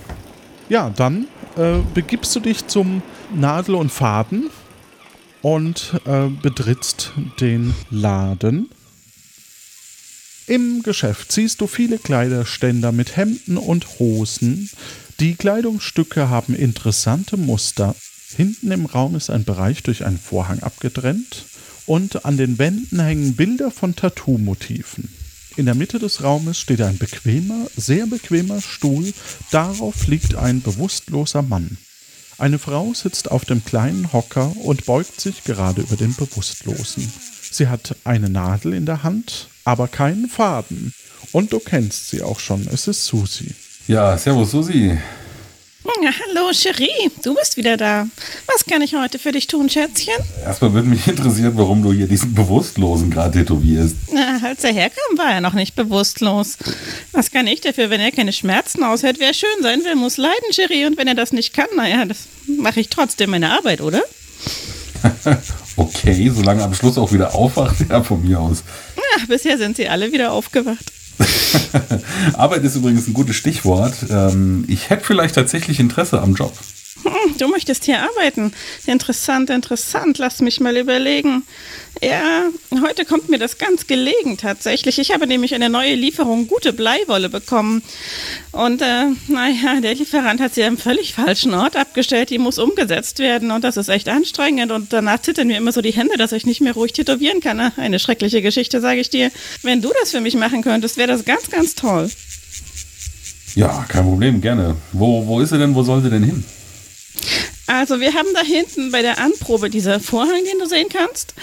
Ja, 0.68 0.90
dann 0.90 1.26
äh, 1.56 1.78
begibst 1.92 2.36
du 2.36 2.40
dich 2.40 2.68
zum 2.68 3.02
Nadel 3.34 3.74
und 3.74 3.90
Faden 3.90 4.50
und 5.40 6.00
äh, 6.06 6.28
betrittst 6.28 7.12
den 7.40 7.74
Laden. 7.90 8.68
Im 10.46 10.82
Geschäft 10.82 11.30
siehst 11.30 11.60
du 11.60 11.66
viele 11.66 11.98
Kleiderständer 11.98 12.90
mit 12.90 13.16
Hemden 13.16 13.56
und 13.56 13.98
Hosen. 13.98 14.70
Die 15.20 15.34
Kleidungsstücke 15.34 16.28
haben 16.28 16.54
interessante 16.54 17.36
Muster. 17.36 17.94
Hinten 18.36 18.72
im 18.72 18.86
Raum 18.86 19.14
ist 19.14 19.30
ein 19.30 19.44
Bereich 19.44 19.82
durch 19.82 20.04
einen 20.04 20.18
Vorhang 20.18 20.60
abgetrennt 20.60 21.44
und 21.86 22.24
an 22.24 22.36
den 22.36 22.58
Wänden 22.58 23.00
hängen 23.00 23.36
Bilder 23.36 23.70
von 23.70 23.94
Tattoo-Motiven. 23.94 25.08
In 25.56 25.66
der 25.66 25.74
Mitte 25.74 25.98
des 25.98 26.22
Raumes 26.22 26.58
steht 26.58 26.80
ein 26.80 26.98
bequemer, 26.98 27.66
sehr 27.76 28.06
bequemer 28.06 28.60
Stuhl. 28.60 29.12
Darauf 29.50 30.06
liegt 30.06 30.34
ein 30.34 30.62
bewusstloser 30.62 31.42
Mann. 31.42 31.76
Eine 32.38 32.58
Frau 32.58 32.94
sitzt 32.94 33.30
auf 33.30 33.44
dem 33.44 33.64
kleinen 33.64 34.12
Hocker 34.12 34.56
und 34.56 34.86
beugt 34.86 35.20
sich 35.20 35.44
gerade 35.44 35.82
über 35.82 35.96
den 35.96 36.14
Bewusstlosen. 36.16 37.12
Sie 37.50 37.68
hat 37.68 37.96
eine 38.04 38.30
Nadel 38.30 38.72
in 38.72 38.86
der 38.86 39.02
Hand, 39.02 39.50
aber 39.64 39.88
keinen 39.88 40.28
Faden. 40.28 40.92
Und 41.32 41.52
du 41.52 41.60
kennst 41.60 42.10
sie 42.10 42.22
auch 42.22 42.40
schon, 42.40 42.68
es 42.72 42.88
ist 42.88 43.06
Susi. 43.06 43.54
Ja, 43.88 44.16
servus, 44.18 44.50
Susi. 44.50 44.98
Ja, 46.02 46.10
hallo, 46.10 46.50
Cherie, 46.52 47.12
du 47.22 47.32
bist 47.36 47.56
wieder 47.56 47.76
da. 47.76 48.08
Was 48.46 48.64
kann 48.64 48.82
ich 48.82 48.96
heute 48.96 49.20
für 49.20 49.30
dich 49.30 49.46
tun, 49.46 49.70
Schätzchen? 49.70 50.14
Erstmal 50.44 50.72
würde 50.72 50.88
mich 50.88 51.06
interessieren, 51.06 51.52
warum 51.54 51.80
du 51.80 51.92
hier 51.92 52.08
diesen 52.08 52.34
Bewusstlosen 52.34 53.08
gerade 53.08 53.38
tätowierst. 53.38 53.94
Na, 54.12 54.40
als 54.42 54.64
er 54.64 54.72
herkam, 54.72 55.16
war 55.16 55.30
er 55.30 55.40
noch 55.40 55.52
nicht 55.52 55.76
bewusstlos. 55.76 56.56
Was 57.12 57.30
kann 57.30 57.46
ich 57.46 57.60
dafür, 57.60 57.88
wenn 57.88 58.00
er 58.00 58.10
keine 58.10 58.32
Schmerzen 58.32 58.82
aushält? 58.82 59.20
Wer 59.20 59.32
schön 59.32 59.48
sein 59.62 59.84
will, 59.84 59.94
muss 59.94 60.16
leiden, 60.16 60.50
Cherie. 60.50 60.86
Und 60.86 60.96
wenn 60.96 61.06
er 61.06 61.14
das 61.14 61.32
nicht 61.32 61.54
kann, 61.54 61.68
naja, 61.76 62.04
das 62.04 62.26
mache 62.48 62.80
ich 62.80 62.88
trotzdem 62.88 63.30
meine 63.30 63.52
Arbeit, 63.52 63.80
oder? 63.80 64.02
Okay, 65.74 66.30
solange 66.34 66.62
am 66.62 66.74
Schluss 66.74 66.98
auch 66.98 67.12
wieder 67.12 67.34
aufwacht, 67.34 67.76
ja, 67.88 68.02
von 68.02 68.22
mir 68.22 68.38
aus. 68.38 68.62
Ja, 69.16 69.24
bisher 69.28 69.58
sind 69.58 69.76
sie 69.76 69.88
alle 69.88 70.12
wieder 70.12 70.32
aufgewacht. 70.32 70.92
Arbeit 72.34 72.64
ist 72.64 72.76
übrigens 72.76 73.06
ein 73.06 73.14
gutes 73.14 73.36
Stichwort. 73.36 73.94
Ähm, 74.10 74.64
ich 74.68 74.90
hätte 74.90 75.04
vielleicht 75.04 75.34
tatsächlich 75.34 75.78
Interesse 75.78 76.20
am 76.20 76.34
Job. 76.34 76.52
Hm, 77.02 77.36
Du 77.38 77.48
möchtest 77.48 77.84
hier 77.84 78.02
arbeiten. 78.02 78.52
Interessant, 78.86 79.50
interessant. 79.50 80.18
Lass 80.18 80.40
mich 80.40 80.60
mal 80.60 80.76
überlegen. 80.76 81.42
Ja, 82.02 82.48
heute 82.82 83.04
kommt 83.04 83.28
mir 83.28 83.38
das 83.38 83.58
ganz 83.58 83.86
gelegen 83.86 84.36
tatsächlich. 84.36 84.98
Ich 84.98 85.10
habe 85.12 85.26
nämlich 85.26 85.54
eine 85.54 85.68
neue 85.70 85.94
Lieferung 85.94 86.48
gute 86.48 86.72
Bleiwolle 86.72 87.28
bekommen. 87.28 87.82
Und 88.52 88.82
äh, 88.82 89.06
naja, 89.28 89.80
der 89.80 89.94
Lieferant 89.94 90.40
hat 90.40 90.54
sie 90.54 90.64
am 90.64 90.76
völlig 90.76 91.14
falschen 91.14 91.54
Ort 91.54 91.76
abgestellt. 91.76 92.30
Die 92.30 92.38
muss 92.38 92.58
umgesetzt 92.58 93.18
werden 93.18 93.50
und 93.50 93.64
das 93.64 93.76
ist 93.76 93.88
echt 93.88 94.08
anstrengend. 94.08 94.70
Und 94.70 94.92
danach 94.92 95.22
zittern 95.22 95.46
mir 95.48 95.56
immer 95.56 95.72
so 95.72 95.80
die 95.80 95.92
Hände, 95.92 96.16
dass 96.16 96.32
ich 96.32 96.44
nicht 96.46 96.60
mehr 96.60 96.74
ruhig 96.74 96.92
tätowieren 96.92 97.40
kann. 97.40 97.60
Eine 97.76 97.98
schreckliche 97.98 98.42
Geschichte, 98.42 98.80
sage 98.80 99.00
ich 99.00 99.10
dir. 99.10 99.30
Wenn 99.62 99.80
du 99.80 99.90
das 100.00 100.10
für 100.10 100.20
mich 100.20 100.34
machen 100.34 100.62
könntest, 100.62 100.96
wäre 100.98 101.08
das 101.08 101.24
ganz, 101.24 101.50
ganz 101.50 101.74
toll. 101.74 102.10
Ja, 103.54 103.84
kein 103.88 104.04
Problem, 104.04 104.40
gerne. 104.40 104.76
Wo, 104.92 105.26
wo 105.26 105.40
ist 105.40 105.50
sie 105.50 105.58
denn? 105.58 105.74
Wo 105.74 105.82
soll 105.82 106.02
sie 106.02 106.10
denn 106.10 106.22
hin? 106.22 106.44
Also 107.66 108.00
wir 108.00 108.14
haben 108.14 108.28
da 108.34 108.42
hinten 108.42 108.90
bei 108.90 109.02
der 109.02 109.18
Anprobe 109.18 109.70
dieser 109.70 110.00
Vorhang, 110.00 110.44
den 110.50 110.58
du 110.58 110.66
sehen 110.66 110.88
kannst. 110.88 111.34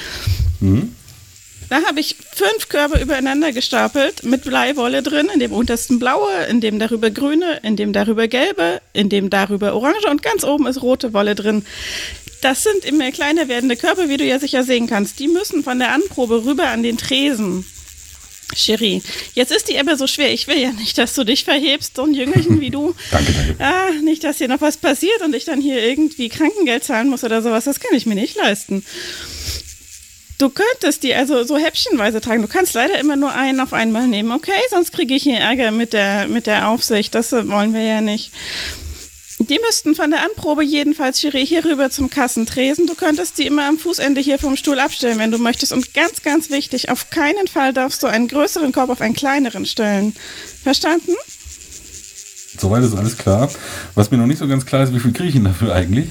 Da 1.70 1.84
habe 1.88 2.00
ich 2.00 2.16
fünf 2.34 2.68
Körbe 2.68 3.00
übereinander 3.00 3.52
gestapelt 3.52 4.24
mit 4.24 4.44
Bleiwolle 4.44 5.04
drin, 5.04 5.30
in 5.32 5.40
dem 5.40 5.52
untersten 5.54 6.00
blaue, 6.00 6.46
in 6.50 6.62
dem 6.62 6.80
darüber 6.80 7.12
grüne, 7.12 7.60
in 7.62 7.76
dem 7.76 7.94
darüber 7.94 8.28
gelbe, 8.28 8.82
in 8.94 9.10
dem 9.10 9.30
darüber 9.30 9.76
orange 9.76 10.10
und 10.10 10.24
ganz 10.24 10.44
oben 10.44 10.66
ist 10.66 10.82
rote 10.82 11.14
Wolle 11.14 11.36
drin. 11.36 11.64
Das 12.42 12.64
sind 12.64 12.86
immer 12.86 13.12
kleiner 13.12 13.48
werdende 13.50 13.76
Körbe, 13.76 14.10
wie 14.10 14.18
du 14.18 14.24
ja 14.24 14.40
sicher 14.40 14.64
sehen 14.64 14.88
kannst. 14.88 15.20
Die 15.20 15.28
müssen 15.28 15.64
von 15.64 15.78
der 15.78 15.94
Anprobe 15.94 16.44
rüber 16.46 16.68
an 16.70 16.82
den 16.82 16.98
Tresen. 16.98 17.66
Cherie, 18.56 19.02
jetzt 19.34 19.52
ist 19.52 19.70
die 19.70 19.76
Ebbe 19.76 19.96
so 19.96 20.08
schwer. 20.08 20.32
Ich 20.34 20.48
will 20.48 20.60
ja 20.60 20.72
nicht, 20.72 20.98
dass 20.98 21.14
du 21.14 21.24
dich 21.24 21.44
verhebst, 21.44 21.96
so 21.96 22.04
ein 22.04 22.14
Jüngerchen 22.14 22.60
wie 22.62 22.70
du. 22.70 22.96
Danke, 23.12 23.34
danke. 23.34 23.64
Ah, 23.64 23.92
nicht, 24.04 24.24
dass 24.24 24.38
hier 24.38 24.48
noch 24.48 24.62
was 24.62 24.78
passiert 24.78 25.22
und 25.22 25.36
ich 25.36 25.46
dann 25.46 25.62
hier 25.62 25.82
irgendwie 25.82 26.30
Krankengeld 26.30 26.84
zahlen 26.84 27.10
muss 27.10 27.24
oder 27.24 27.42
sowas. 27.42 27.66
Das 27.66 27.80
kann 27.80 27.96
ich 27.96 28.06
mir 28.06 28.16
nicht 28.16 28.36
leisten. 28.36 28.84
Du 30.40 30.50
könntest 30.50 31.04
die 31.04 31.14
also 31.14 31.44
so 31.44 31.58
häppchenweise 31.58 32.22
tragen. 32.22 32.42
Du 32.42 32.48
kannst 32.48 32.74
leider 32.74 32.98
immer 32.98 33.18
nur 33.18 33.34
einen 33.34 33.60
auf 33.60 33.74
einmal 33.74 34.08
nehmen, 34.08 34.32
okay? 34.32 34.52
Sonst 34.70 34.94
kriege 34.94 35.14
ich 35.14 35.24
hier 35.24 35.38
Ärger 35.38 35.72
mit 35.72 35.92
der, 35.92 36.28
mit 36.28 36.48
der 36.48 36.70
Aufsicht. 36.70 37.14
Das 37.14 37.34
wollen 37.34 37.74
wir 37.74 37.84
ja 37.84 38.00
nicht. 38.00 38.32
Die 39.40 39.58
müssten 39.66 39.96
von 39.96 40.12
der 40.12 40.22
Anprobe 40.24 40.64
jedenfalls, 40.64 41.22
Cherie, 41.22 41.46
hier 41.46 41.64
rüber 41.64 41.90
zum 41.90 42.10
Kassentresen. 42.10 42.88
Du 42.88 42.94
könntest 42.94 43.38
die 43.38 43.48
immer 43.48 43.68
am 43.68 43.80
Fußende 43.80 44.20
hier 44.20 44.38
vom 44.38 44.58
Stuhl 44.58 44.80
abstellen, 44.80 45.18
wenn 45.18 45.32
du 45.32 45.38
möchtest. 45.38 45.72
Und 45.72 45.94
ganz, 45.94 46.22
ganz 46.24 46.50
wichtig, 46.50 46.90
auf 46.90 47.10
keinen 47.10 47.48
Fall 47.48 47.74
darfst 47.74 48.04
du 48.04 48.08
einen 48.08 48.28
größeren 48.28 48.74
Korb 48.74 48.90
auf 48.90 49.00
einen 49.00 49.16
kleineren 49.16 49.66
stellen. 49.66 50.14
Verstanden? 50.62 51.14
Soweit 52.58 52.84
ist 52.84 52.96
alles 52.96 53.18
klar. 53.18 53.50
Was 53.96 54.12
mir 54.12 54.18
noch 54.18 54.26
nicht 54.26 54.40
so 54.40 54.48
ganz 54.48 54.66
klar 54.66 54.84
ist, 54.84 54.94
wie 54.94 55.00
viel 55.00 55.14
kriege 55.14 55.30
ich 55.30 55.36
denn 55.36 55.46
dafür 55.46 55.74
eigentlich? 55.74 56.10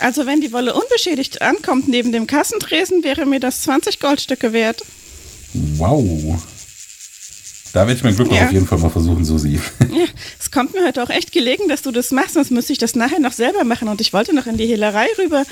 Also 0.00 0.26
wenn 0.26 0.40
die 0.40 0.52
Wolle 0.52 0.74
unbeschädigt 0.74 1.40
ankommt 1.40 1.86
neben 1.86 2.10
dem 2.10 2.26
Kassentresen, 2.26 3.04
wäre 3.04 3.26
mir 3.26 3.38
das 3.38 3.62
20 3.62 4.00
Goldstücke 4.00 4.52
wert. 4.52 4.82
Wow. 5.52 6.42
Da 7.76 7.86
werde 7.86 7.98
ich 7.98 8.04
mein 8.04 8.16
Glück 8.16 8.32
ja. 8.32 8.46
auf 8.46 8.52
jeden 8.52 8.66
Fall 8.66 8.78
mal 8.78 8.88
versuchen, 8.88 9.22
Susi. 9.22 9.60
Ja, 9.80 10.06
es 10.40 10.50
kommt 10.50 10.72
mir 10.72 10.86
heute 10.86 11.02
auch 11.02 11.10
echt 11.10 11.30
gelegen, 11.30 11.68
dass 11.68 11.82
du 11.82 11.90
das 11.90 12.10
machst, 12.10 12.32
sonst 12.32 12.50
müsste 12.50 12.72
ich 12.72 12.78
das 12.78 12.94
nachher 12.94 13.20
noch 13.20 13.32
selber 13.32 13.64
machen. 13.64 13.88
Und 13.88 14.00
ich 14.00 14.14
wollte 14.14 14.34
noch 14.34 14.46
in 14.46 14.56
die 14.56 14.64
Hehlerei 14.64 15.06
rüber, 15.18 15.44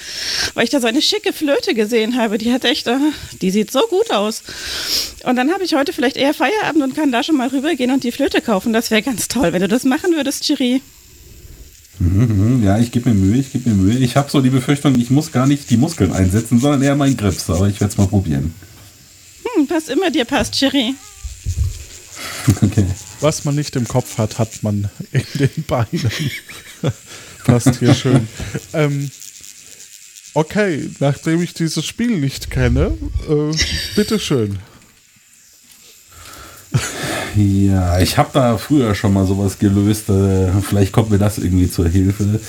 weil 0.55 0.65
ich 0.65 0.71
da 0.71 0.81
so 0.81 0.87
eine 0.87 1.03
schicke 1.03 1.35
Flöte 1.35 1.75
gesehen 1.75 2.17
habe. 2.17 2.39
Die 2.39 2.51
hat 2.51 2.65
echt, 2.65 2.89
die 3.43 3.51
sieht 3.51 3.71
so 3.71 3.81
gut 3.91 4.11
aus. 4.11 4.43
Und 5.25 5.37
dann 5.37 5.53
habe 5.53 5.65
ich 5.65 5.75
heute 5.75 5.93
vielleicht 5.93 6.17
eher 6.17 6.33
Feierabend 6.33 6.83
und 6.83 6.97
kann 6.97 7.13
da 7.13 7.23
schon 7.23 7.37
mal 7.37 7.49
rübergehen 7.49 7.91
und 7.91 8.05
die 8.05 8.13
Flöte 8.13 8.41
kaufen. 8.41 8.73
Das 8.73 8.91
wäre 8.91 9.03
ganz 9.03 9.29
toll, 9.29 9.53
wenn 9.53 9.61
du 9.61 9.69
das 9.69 9.85
machen 9.85 10.15
würdest, 10.15 10.45
Chiri. 10.45 10.81
Mhm, 11.99 12.63
ja, 12.65 12.79
ich 12.79 12.91
gebe 12.91 13.11
mir 13.11 13.15
Mühe, 13.15 13.39
ich 13.39 13.53
gebe 13.53 13.69
mir 13.69 13.75
Mühe. 13.75 13.99
Ich 13.99 14.17
habe 14.17 14.31
so 14.31 14.41
die 14.41 14.49
Befürchtung, 14.49 14.99
ich 14.99 15.11
muss 15.11 15.31
gar 15.31 15.47
nicht 15.47 15.69
die 15.69 15.77
Muskeln 15.77 16.15
einsetzen, 16.15 16.59
sondern 16.59 16.81
eher 16.81 16.97
mein 16.97 17.19
Grips. 17.19 17.51
Aber 17.51 17.69
ich 17.69 17.83
werde 17.83 17.93
es 17.93 17.99
mal 17.99 18.07
probieren. 18.07 18.55
Hm, 19.45 19.67
was 19.69 19.89
immer 19.89 20.11
dir 20.11 20.25
passt, 20.25 20.55
Chiri. 20.55 20.95
Okay. 22.63 22.87
Was 23.21 23.45
man 23.45 23.55
nicht 23.55 23.75
im 23.77 23.89
Kopf 23.89 24.19
hat, 24.19 24.39
hat 24.39 24.63
man 24.63 24.91
in 25.13 25.25
den 25.35 25.65
Beinen. 25.67 26.11
Passt 27.45 27.79
hier 27.79 27.95
schön. 27.95 28.29
Ähm, 28.73 29.11
okay, 30.35 30.91
nachdem 31.01 31.43
ich 31.43 31.55
dieses 31.55 31.85
Spiel 31.85 32.19
nicht 32.19 32.51
kenne, 32.51 32.97
äh, 33.29 33.57
bitteschön. 33.97 34.59
Ja, 37.37 37.99
ich 37.99 38.17
habe 38.17 38.31
da 38.33 38.59
früher 38.59 38.95
schon 38.95 39.13
mal 39.13 39.27
sowas 39.27 39.59
gelöst. 39.59 40.09
Äh, 40.09 40.53
vielleicht 40.63 40.93
kommt 40.93 41.11
mir 41.11 41.19
das 41.19 41.39
irgendwie 41.39 41.71
zur 41.71 41.89
Hilfe. 41.89 42.41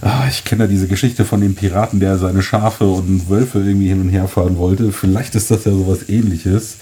Ah, 0.00 0.26
ich 0.28 0.44
kenne 0.44 0.64
ja 0.64 0.68
diese 0.68 0.88
Geschichte 0.88 1.24
von 1.24 1.40
dem 1.40 1.54
Piraten, 1.54 2.00
der 2.00 2.18
seine 2.18 2.42
Schafe 2.42 2.86
und 2.86 3.28
Wölfe 3.28 3.58
irgendwie 3.58 3.88
hin 3.88 4.00
und 4.00 4.08
her 4.08 4.28
fahren 4.28 4.58
wollte. 4.58 4.92
Vielleicht 4.92 5.34
ist 5.34 5.50
das 5.50 5.64
ja 5.64 5.72
sowas 5.72 6.08
ähnliches. 6.08 6.78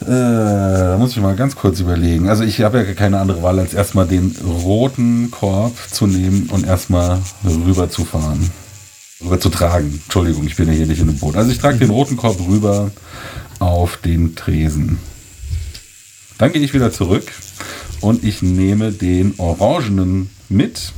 Äh, 0.00 0.06
da 0.06 0.96
muss 0.98 1.10
ich 1.10 1.20
mal 1.20 1.34
ganz 1.34 1.56
kurz 1.56 1.80
überlegen. 1.80 2.28
Also 2.28 2.44
ich 2.44 2.60
habe 2.60 2.78
ja 2.78 2.94
keine 2.94 3.18
andere 3.18 3.42
Wahl, 3.42 3.58
als 3.58 3.74
erstmal 3.74 4.06
den 4.06 4.34
roten 4.44 5.30
Korb 5.30 5.76
zu 5.90 6.06
nehmen 6.06 6.48
und 6.50 6.66
erstmal 6.66 7.18
rüber 7.44 7.90
zu 7.90 8.04
fahren. 8.04 8.50
Rüber 9.20 9.40
zu 9.40 9.48
tragen. 9.48 10.00
Entschuldigung, 10.04 10.46
ich 10.46 10.54
bin 10.54 10.68
ja 10.68 10.74
hier 10.74 10.86
nicht 10.86 11.00
in 11.00 11.08
dem 11.08 11.18
Boot. 11.18 11.36
Also 11.36 11.50
ich 11.50 11.58
trage 11.58 11.78
den 11.78 11.90
roten 11.90 12.16
Korb 12.16 12.38
rüber 12.46 12.92
auf 13.58 13.96
den 13.96 14.36
Tresen. 14.36 14.98
Dann 16.38 16.52
gehe 16.52 16.62
ich 16.62 16.74
wieder 16.74 16.92
zurück 16.92 17.32
und 18.00 18.22
ich 18.22 18.42
nehme 18.42 18.92
den 18.92 19.34
orangenen 19.38 20.30
mit, 20.48 20.92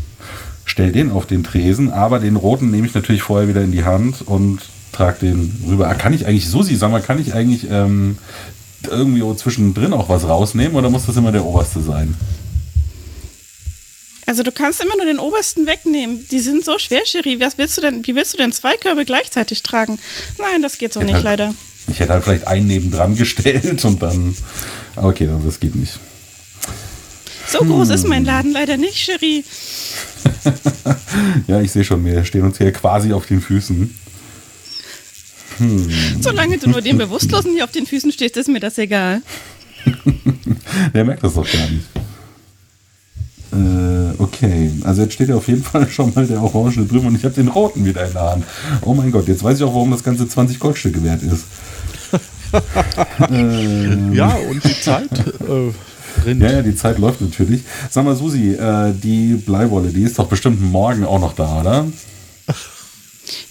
stelle 0.66 0.92
den 0.92 1.10
auf 1.10 1.24
den 1.24 1.42
Tresen, 1.42 1.90
aber 1.90 2.18
den 2.18 2.36
roten 2.36 2.70
nehme 2.70 2.86
ich 2.86 2.92
natürlich 2.94 3.22
vorher 3.22 3.48
wieder 3.48 3.62
in 3.62 3.72
die 3.72 3.84
Hand 3.84 4.20
und 4.26 4.60
trage 4.92 5.20
den 5.20 5.64
rüber. 5.66 5.88
Ah, 5.88 5.94
kann 5.94 6.12
ich 6.12 6.26
eigentlich, 6.26 6.50
Susi, 6.50 6.76
sag 6.76 6.90
mal, 6.90 7.00
kann 7.00 7.18
ich 7.18 7.32
eigentlich 7.32 7.68
ähm, 7.70 8.18
irgendwie 8.88 9.36
zwischendrin 9.36 9.92
auch 9.92 10.08
was 10.08 10.28
rausnehmen 10.28 10.76
oder 10.76 10.90
muss 10.90 11.06
das 11.06 11.16
immer 11.16 11.32
der 11.32 11.44
oberste 11.44 11.80
sein? 11.80 12.14
Also 14.30 14.44
du 14.44 14.52
kannst 14.52 14.80
immer 14.80 14.96
nur 14.96 15.06
den 15.06 15.18
obersten 15.18 15.66
wegnehmen. 15.66 16.24
Die 16.30 16.38
sind 16.38 16.64
so 16.64 16.78
schwer, 16.78 17.00
Cherie. 17.04 17.40
Was 17.40 17.58
willst 17.58 17.76
du 17.76 17.80
denn, 17.80 18.06
wie 18.06 18.14
willst 18.14 18.32
du 18.32 18.36
denn 18.36 18.52
zwei 18.52 18.76
Körbe 18.76 19.04
gleichzeitig 19.04 19.64
tragen? 19.64 19.98
Nein, 20.38 20.62
das 20.62 20.78
geht 20.78 20.92
so 20.92 21.00
nicht, 21.00 21.14
halt, 21.14 21.24
leider. 21.24 21.54
Ich 21.88 21.98
hätte 21.98 22.12
halt 22.12 22.22
vielleicht 22.22 22.46
einen 22.46 22.68
nebendran 22.68 23.16
gestellt 23.16 23.84
und 23.84 24.00
dann. 24.00 24.36
Okay, 24.94 25.28
das 25.44 25.58
geht 25.58 25.74
nicht. 25.74 25.98
So 27.48 27.58
groß 27.58 27.88
hm. 27.88 27.94
ist 27.96 28.06
mein 28.06 28.24
Laden 28.24 28.52
leider 28.52 28.76
nicht, 28.76 28.98
Cherie. 28.98 29.44
ja, 31.48 31.60
ich 31.60 31.72
sehe 31.72 31.82
schon, 31.82 32.04
wir 32.04 32.24
stehen 32.24 32.44
uns 32.44 32.58
hier 32.58 32.72
quasi 32.72 33.12
auf 33.12 33.26
den 33.26 33.40
Füßen. 33.40 33.92
Hm. 35.60 35.88
Solange 36.20 36.56
du 36.58 36.70
nur 36.70 36.80
dem 36.80 36.96
Bewusstlosen 36.96 37.52
hier 37.52 37.64
auf 37.64 37.70
den 37.70 37.86
Füßen 37.86 38.10
stehst, 38.12 38.36
ist 38.36 38.48
mir 38.48 38.60
das 38.60 38.78
egal. 38.78 39.20
Der 40.94 41.04
merkt 41.04 41.22
das 41.22 41.34
doch 41.34 41.50
gar 41.50 41.68
nicht. 41.68 41.84
Äh, 43.52 44.22
okay, 44.22 44.70
also 44.84 45.02
jetzt 45.02 45.14
steht 45.14 45.28
ja 45.28 45.34
auf 45.34 45.48
jeden 45.48 45.62
Fall 45.62 45.88
schon 45.88 46.14
mal 46.14 46.26
der 46.26 46.42
Orange 46.42 46.86
drüben 46.86 47.08
und 47.08 47.16
ich 47.16 47.24
habe 47.24 47.34
den 47.34 47.48
roten 47.48 47.84
wieder 47.84 48.06
in 48.06 48.12
der 48.12 48.22
Hand. 48.22 48.44
Oh 48.82 48.94
mein 48.94 49.10
Gott, 49.10 49.28
jetzt 49.28 49.42
weiß 49.42 49.58
ich 49.58 49.64
auch, 49.64 49.74
warum 49.74 49.90
das 49.90 50.02
Ganze 50.02 50.26
20 50.26 50.58
Goldstücke 50.58 51.02
wert 51.04 51.22
ist. 51.22 51.44
ähm. 53.30 54.12
Ja, 54.14 54.36
und 54.48 54.64
die 54.64 54.80
Zeit 54.80 55.10
äh, 55.12 56.22
drin. 56.22 56.40
Ja, 56.40 56.52
ja, 56.52 56.62
die 56.62 56.74
Zeit 56.74 56.98
läuft 56.98 57.20
natürlich. 57.20 57.62
Sag 57.90 58.04
mal, 58.04 58.16
Susi, 58.16 58.52
äh, 58.52 58.92
die 58.94 59.34
Bleiwolle, 59.34 59.90
die 59.90 60.02
ist 60.02 60.18
doch 60.18 60.28
bestimmt 60.28 60.62
morgen 60.62 61.04
auch 61.04 61.20
noch 61.20 61.34
da, 61.34 61.60
oder? 61.60 61.86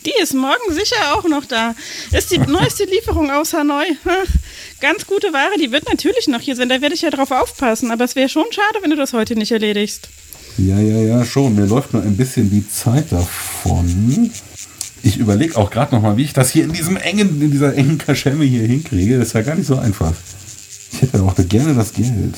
Die 0.06 0.14
ist 0.22 0.34
morgen 0.34 0.74
sicher 0.74 1.14
auch 1.14 1.24
noch 1.26 1.46
da. 1.46 1.76
Ist 2.12 2.32
die 2.32 2.38
neueste 2.38 2.86
Lieferung 2.86 3.32
aus 3.32 3.54
Hanoi. 3.54 3.86
Ganz 4.82 5.06
gute 5.06 5.34
Ware, 5.34 5.58
die 5.60 5.72
wird 5.72 5.88
natürlich 5.90 6.28
noch 6.28 6.42
hier 6.42 6.56
sein. 6.56 6.70
Da 6.70 6.82
werde 6.82 6.96
ich 6.96 7.02
ja 7.02 7.10
drauf 7.10 7.32
aufpassen. 7.32 7.92
Aber 7.92 8.06
es 8.06 8.16
wäre 8.16 8.30
schon 8.30 8.46
schade, 8.52 8.80
wenn 8.82 8.90
du 8.90 8.96
das 8.96 9.14
heute 9.14 9.36
nicht 9.36 9.52
erledigst. 9.52 10.10
Ja, 10.58 10.80
ja, 10.80 10.98
ja, 10.98 11.26
schon. 11.26 11.56
Mir 11.56 11.66
läuft 11.66 11.94
nur 11.94 12.02
ein 12.02 12.18
bisschen 12.18 12.50
die 12.50 12.68
Zeit 12.70 13.12
davon. 13.12 14.32
Ich 15.04 15.18
überlege 15.18 15.58
auch 15.58 15.70
gerade 15.70 15.96
noch 15.96 16.02
mal, 16.02 16.18
wie 16.18 16.24
ich 16.24 16.34
das 16.34 16.52
hier 16.52 16.66
in 16.66 16.74
diesem 16.74 16.98
engen, 16.98 17.42
in 17.42 17.52
dieser 17.52 17.76
engen 17.76 17.98
Kaschemme 17.98 18.44
hier 18.44 18.64
hinkriege. 18.64 19.18
Das 19.18 19.30
ist 19.30 19.34
ja 19.34 19.42
gar 19.42 19.56
nicht 19.56 19.68
so 19.68 19.78
einfach. 19.78 20.14
Ich 20.92 21.02
hätte 21.02 21.22
auch 21.22 21.36
gerne 21.36 21.76
das 21.76 21.94
Geld. 21.94 22.36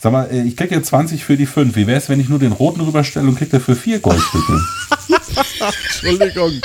Sag 0.00 0.12
mal, 0.12 0.28
äh, 0.30 0.42
ich 0.42 0.56
krieg 0.56 0.70
ja 0.70 0.82
20 0.82 1.24
für 1.24 1.36
die 1.36 1.46
5. 1.46 1.74
Wie 1.76 1.86
wäre 1.86 1.98
es, 1.98 2.08
wenn 2.08 2.20
ich 2.20 2.28
nur 2.28 2.38
den 2.38 2.52
roten 2.52 2.80
rüberstelle 2.80 3.26
und 3.26 3.36
krieg 3.36 3.50
dafür 3.50 3.76
4 3.76 4.00
Goldstücke? 4.00 4.60
Entschuldigung. 5.36 6.60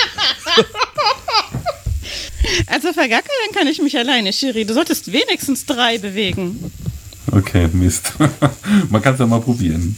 Also 2.67 2.91
vergackern 2.93 3.31
kann 3.53 3.67
ich 3.67 3.81
mich 3.81 3.97
alleine, 3.97 4.33
Shiri. 4.33 4.65
Du 4.65 4.73
solltest 4.73 5.11
wenigstens 5.11 5.65
drei 5.65 5.97
bewegen. 5.97 6.71
Okay, 7.31 7.69
Mist. 7.71 8.13
Man 8.89 9.01
kann 9.01 9.13
es 9.13 9.19
ja 9.19 9.27
mal 9.27 9.41
probieren. 9.41 9.95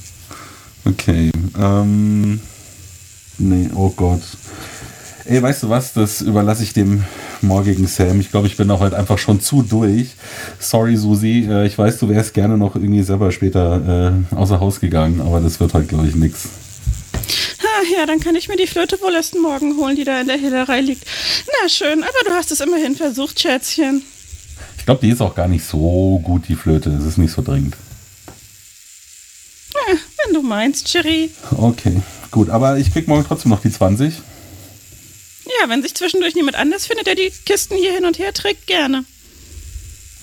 Okay. 0.85 1.31
Ähm. 1.57 2.39
Nee, 3.37 3.69
oh 3.73 3.89
Gott. 3.89 4.21
Ey, 5.25 5.41
weißt 5.41 5.63
du 5.63 5.69
was? 5.69 5.93
Das 5.93 6.21
überlasse 6.21 6.63
ich 6.63 6.73
dem 6.73 7.03
morgigen 7.41 7.87
Sam. 7.87 8.19
Ich 8.19 8.29
glaube, 8.29 8.47
ich 8.47 8.57
bin 8.57 8.69
auch 8.69 8.81
heute 8.81 8.97
einfach 8.97 9.17
schon 9.17 9.39
zu 9.39 9.63
durch. 9.63 10.15
Sorry, 10.59 10.97
Susi. 10.97 11.47
Äh, 11.49 11.65
ich 11.65 11.77
weiß, 11.77 11.99
du 11.99 12.09
wärst 12.09 12.33
gerne 12.33 12.57
noch 12.57 12.75
irgendwie 12.75 13.03
selber 13.03 13.31
später 13.31 14.13
äh, 14.31 14.35
außer 14.35 14.59
Haus 14.59 14.79
gegangen, 14.79 15.21
aber 15.21 15.39
das 15.39 15.59
wird 15.59 15.73
heute, 15.73 15.87
glaube 15.87 16.07
ich, 16.07 16.15
nichts. 16.15 16.49
Ja, 17.91 18.05
dann 18.05 18.19
kann 18.19 18.35
ich 18.35 18.47
mir 18.47 18.55
die 18.55 18.67
Flöte 18.67 19.01
wohl 19.01 19.13
erst 19.13 19.35
morgen 19.35 19.77
holen, 19.77 19.95
die 19.95 20.03
da 20.03 20.21
in 20.21 20.27
der 20.27 20.37
Hillerei 20.37 20.81
liegt. 20.81 21.05
Na 21.61 21.69
schön, 21.69 22.03
aber 22.03 22.29
du 22.29 22.31
hast 22.31 22.51
es 22.51 22.59
immerhin 22.59 22.95
versucht, 22.95 23.39
Schätzchen. 23.39 24.03
Ich 24.77 24.85
glaube, 24.85 25.01
die 25.01 25.11
ist 25.11 25.21
auch 25.21 25.35
gar 25.35 25.47
nicht 25.47 25.65
so 25.65 26.19
gut, 26.23 26.47
die 26.47 26.55
Flöte. 26.55 26.89
Es 26.89 27.05
ist 27.05 27.17
nicht 27.17 27.33
so 27.33 27.41
dringend. 27.41 27.75
Ja, 29.73 29.97
wenn 30.25 30.33
du 30.33 30.41
meinst, 30.41 30.87
Cherie. 30.87 31.31
Okay, 31.57 32.01
gut. 32.31 32.49
Aber 32.49 32.77
ich 32.77 32.91
krieg 32.91 33.07
morgen 33.07 33.25
trotzdem 33.25 33.51
noch 33.51 33.61
die 33.61 33.71
20. 33.71 34.13
Ja, 35.45 35.69
wenn 35.69 35.81
sich 35.81 35.95
zwischendurch 35.95 36.35
niemand 36.35 36.55
anders 36.55 36.85
findet, 36.85 37.07
der 37.07 37.15
die 37.15 37.31
Kisten 37.45 37.75
hier 37.75 37.93
hin 37.93 38.05
und 38.05 38.19
her 38.19 38.33
trägt, 38.33 38.67
gerne. 38.67 39.05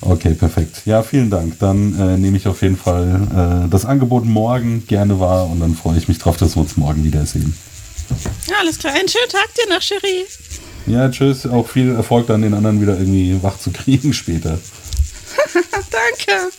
Okay, 0.03 0.35
perfekt. 0.35 0.83
Ja, 0.87 1.03
vielen 1.03 1.31
Dank. 1.31 1.59
Dann 1.59 1.99
äh, 1.99 2.17
nehme 2.17 2.37
ich 2.37 2.49
auf 2.49 2.63
jeden 2.63 2.77
Fall 2.77 3.67
äh, 3.67 3.69
das 3.69 3.85
Angebot 3.85 4.25
morgen 4.25 4.87
gerne 4.87 5.21
wahr 5.21 5.49
und 5.49 5.61
dann 5.61 5.75
freue 5.75 5.99
ich 5.99 6.09
mich 6.09 6.19
drauf, 6.19 6.37
dass 6.37 6.57
wir 6.57 6.63
uns 6.63 6.77
morgen 6.77 7.05
wiedersehen. 7.05 7.55
Ja, 8.49 8.57
alles 8.61 8.79
klar. 8.79 8.95
Einen 8.95 9.09
schönen 9.09 9.29
Tag 9.29 9.49
dir 9.55 9.75
noch, 9.75 9.83
Cherie. 9.83 10.25
Ja, 10.87 11.11
tschüss. 11.11 11.47
Auch 11.47 11.69
viel 11.69 11.95
Erfolg 11.95 12.27
dann 12.27 12.43
den 12.43 12.55
anderen 12.55 12.81
wieder 12.81 12.99
irgendwie 12.99 13.43
wach 13.43 13.59
zu 13.59 13.71
kriegen 13.71 14.13
später. 14.13 14.59
Danke. 15.91 16.51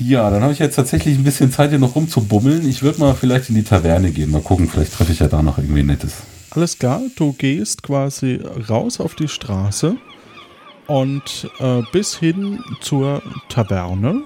Ja, 0.00 0.30
dann 0.30 0.42
habe 0.42 0.52
ich 0.52 0.60
jetzt 0.60 0.76
tatsächlich 0.76 1.18
ein 1.18 1.24
bisschen 1.24 1.50
Zeit, 1.50 1.70
hier 1.70 1.78
noch 1.80 1.96
rumzubummeln. 1.96 2.68
Ich 2.68 2.82
würde 2.82 3.00
mal 3.00 3.14
vielleicht 3.14 3.48
in 3.48 3.56
die 3.56 3.64
Taverne 3.64 4.12
gehen. 4.12 4.30
Mal 4.30 4.42
gucken, 4.42 4.68
vielleicht 4.70 4.92
treffe 4.92 5.10
ich 5.10 5.18
ja 5.18 5.26
da 5.26 5.42
noch 5.42 5.58
irgendwie 5.58 5.82
Nettes. 5.82 6.12
Alles 6.50 6.78
klar, 6.78 7.02
du 7.16 7.32
gehst 7.32 7.82
quasi 7.82 8.40
raus 8.68 9.00
auf 9.00 9.16
die 9.16 9.26
Straße 9.26 9.96
und 10.88 11.48
äh, 11.60 11.82
bis 11.92 12.16
hin 12.16 12.64
zur 12.80 13.22
Taverne. 13.48 14.24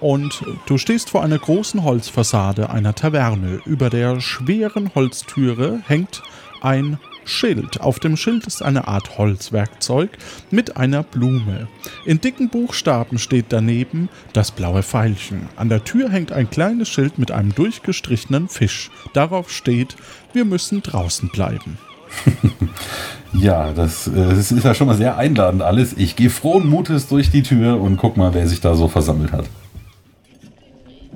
Und 0.00 0.44
du 0.66 0.78
stehst 0.78 1.10
vor 1.10 1.22
einer 1.22 1.38
großen 1.38 1.84
Holzfassade 1.84 2.70
einer 2.70 2.96
Taverne. 2.96 3.60
Über 3.64 3.88
der 3.88 4.20
schweren 4.20 4.92
Holztüre 4.96 5.80
hängt 5.86 6.24
ein 6.60 6.98
Schild. 7.24 7.80
Auf 7.80 8.00
dem 8.00 8.16
Schild 8.16 8.48
ist 8.48 8.62
eine 8.62 8.88
Art 8.88 9.16
Holzwerkzeug 9.16 10.10
mit 10.50 10.76
einer 10.76 11.04
Blume. 11.04 11.68
In 12.04 12.20
dicken 12.20 12.48
Buchstaben 12.48 13.18
steht 13.18 13.46
daneben 13.50 14.08
das 14.32 14.50
blaue 14.50 14.82
Pfeilchen. 14.82 15.48
An 15.54 15.68
der 15.68 15.84
Tür 15.84 16.10
hängt 16.10 16.32
ein 16.32 16.50
kleines 16.50 16.88
Schild 16.88 17.18
mit 17.18 17.30
einem 17.30 17.54
durchgestrichenen 17.54 18.48
Fisch. 18.48 18.90
Darauf 19.12 19.52
steht, 19.52 19.94
wir 20.32 20.44
müssen 20.44 20.82
draußen 20.82 21.28
bleiben. 21.28 21.78
ja, 23.32 23.72
das, 23.72 24.06
äh, 24.06 24.12
das, 24.12 24.52
ist 24.52 24.64
ja 24.64 24.74
schon 24.74 24.86
mal 24.86 24.96
sehr 24.96 25.16
einladend 25.16 25.62
alles. 25.62 25.94
Ich 25.96 26.16
gehe 26.16 26.30
frohen 26.30 26.68
Mutes 26.68 27.08
durch 27.08 27.30
die 27.30 27.42
Tür 27.42 27.80
und 27.80 27.96
guck 27.96 28.16
mal, 28.16 28.34
wer 28.34 28.46
sich 28.46 28.60
da 28.60 28.74
so 28.74 28.88
versammelt 28.88 29.32
hat. 29.32 29.44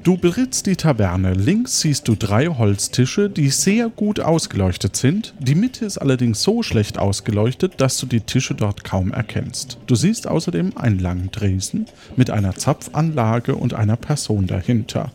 Du 0.06 0.16
betrittst 0.16 0.66
die 0.66 0.76
Taverne. 0.76 1.34
Links 1.34 1.80
siehst 1.80 2.06
du 2.06 2.14
drei 2.14 2.46
Holztische, 2.46 3.28
die 3.28 3.48
sehr 3.48 3.88
gut 3.88 4.20
ausgeleuchtet 4.20 4.94
sind. 4.94 5.34
Die 5.40 5.56
Mitte 5.56 5.84
ist 5.84 5.98
allerdings 5.98 6.44
so 6.44 6.62
schlecht 6.62 6.96
ausgeleuchtet, 6.96 7.80
dass 7.80 7.98
du 7.98 8.06
die 8.06 8.20
Tische 8.20 8.54
dort 8.54 8.84
kaum 8.84 9.10
erkennst. 9.10 9.78
Du 9.88 9.96
siehst 9.96 10.28
außerdem 10.28 10.76
einen 10.76 11.00
langen 11.00 11.32
Dresen 11.32 11.86
mit 12.14 12.30
einer 12.30 12.54
Zapfanlage 12.54 13.56
und 13.56 13.74
einer 13.74 13.96
Person 13.96 14.46
dahinter. 14.46 15.10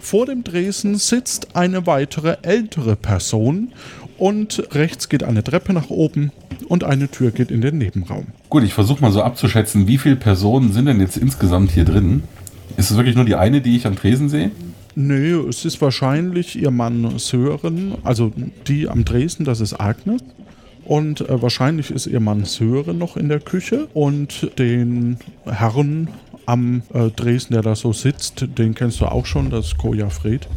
Vor 0.00 0.26
dem 0.26 0.42
Dresen 0.42 0.96
sitzt 0.96 1.54
eine 1.54 1.86
weitere 1.86 2.38
ältere 2.42 2.96
Person 2.96 3.72
und 4.24 4.68
rechts 4.70 5.10
geht 5.10 5.22
eine 5.22 5.44
Treppe 5.44 5.74
nach 5.74 5.90
oben 5.90 6.32
und 6.66 6.82
eine 6.82 7.10
Tür 7.10 7.30
geht 7.30 7.50
in 7.50 7.60
den 7.60 7.76
Nebenraum. 7.76 8.28
Gut, 8.48 8.62
ich 8.62 8.72
versuche 8.72 9.02
mal 9.02 9.12
so 9.12 9.22
abzuschätzen, 9.22 9.86
wie 9.86 9.98
viele 9.98 10.16
Personen 10.16 10.72
sind 10.72 10.86
denn 10.86 10.98
jetzt 10.98 11.18
insgesamt 11.18 11.72
hier 11.72 11.84
drin? 11.84 12.22
Ist 12.78 12.90
es 12.90 12.96
wirklich 12.96 13.16
nur 13.16 13.26
die 13.26 13.34
eine, 13.34 13.60
die 13.60 13.76
ich 13.76 13.86
am 13.86 13.96
Tresen 13.96 14.30
sehe? 14.30 14.50
Nee, 14.94 15.32
es 15.32 15.66
ist 15.66 15.82
wahrscheinlich 15.82 16.56
ihr 16.56 16.70
Mann 16.70 17.18
Sören, 17.18 17.96
also 18.02 18.32
die 18.66 18.88
am 18.88 19.04
Dresden, 19.04 19.44
das 19.44 19.60
ist 19.60 19.78
Agnes. 19.78 20.22
Und 20.86 21.28
äh, 21.28 21.42
wahrscheinlich 21.42 21.90
ist 21.90 22.06
ihr 22.06 22.20
Mann 22.20 22.46
Sören 22.46 22.96
noch 22.96 23.18
in 23.18 23.28
der 23.28 23.40
Küche 23.40 23.88
und 23.92 24.58
den 24.58 25.18
Herrn 25.44 26.08
am 26.46 26.80
äh, 26.94 27.10
Dresden, 27.10 27.52
der 27.52 27.62
da 27.62 27.74
so 27.74 27.92
sitzt, 27.92 28.46
den 28.56 28.74
kennst 28.74 29.02
du 29.02 29.04
auch 29.04 29.26
schon, 29.26 29.50
das 29.50 29.66
ist 29.66 29.76
Koja 29.76 30.08
Fred. 30.08 30.48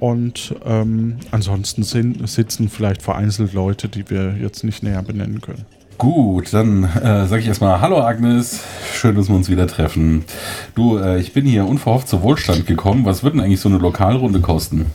Und 0.00 0.54
ähm, 0.64 1.16
ansonsten 1.30 1.82
sind, 1.82 2.28
sitzen 2.28 2.68
vielleicht 2.68 3.02
vereinzelt 3.02 3.52
Leute, 3.52 3.88
die 3.88 4.08
wir 4.08 4.36
jetzt 4.40 4.64
nicht 4.64 4.82
näher 4.82 5.02
benennen 5.02 5.40
können. 5.40 5.64
Gut, 5.98 6.54
dann 6.54 6.84
äh, 6.84 7.26
sage 7.26 7.42
ich 7.42 7.48
erstmal 7.48 7.80
Hallo 7.80 8.00
Agnes, 8.00 8.60
schön, 8.94 9.16
dass 9.16 9.28
wir 9.28 9.34
uns 9.34 9.48
wieder 9.48 9.66
treffen. 9.66 10.24
Du, 10.76 10.96
äh, 10.96 11.18
ich 11.18 11.32
bin 11.32 11.44
hier 11.44 11.66
unverhofft 11.66 12.06
zu 12.06 12.22
Wohlstand 12.22 12.66
gekommen. 12.66 13.04
Was 13.04 13.24
wird 13.24 13.34
denn 13.34 13.40
eigentlich 13.40 13.60
so 13.60 13.68
eine 13.68 13.78
Lokalrunde 13.78 14.40
kosten? 14.40 14.86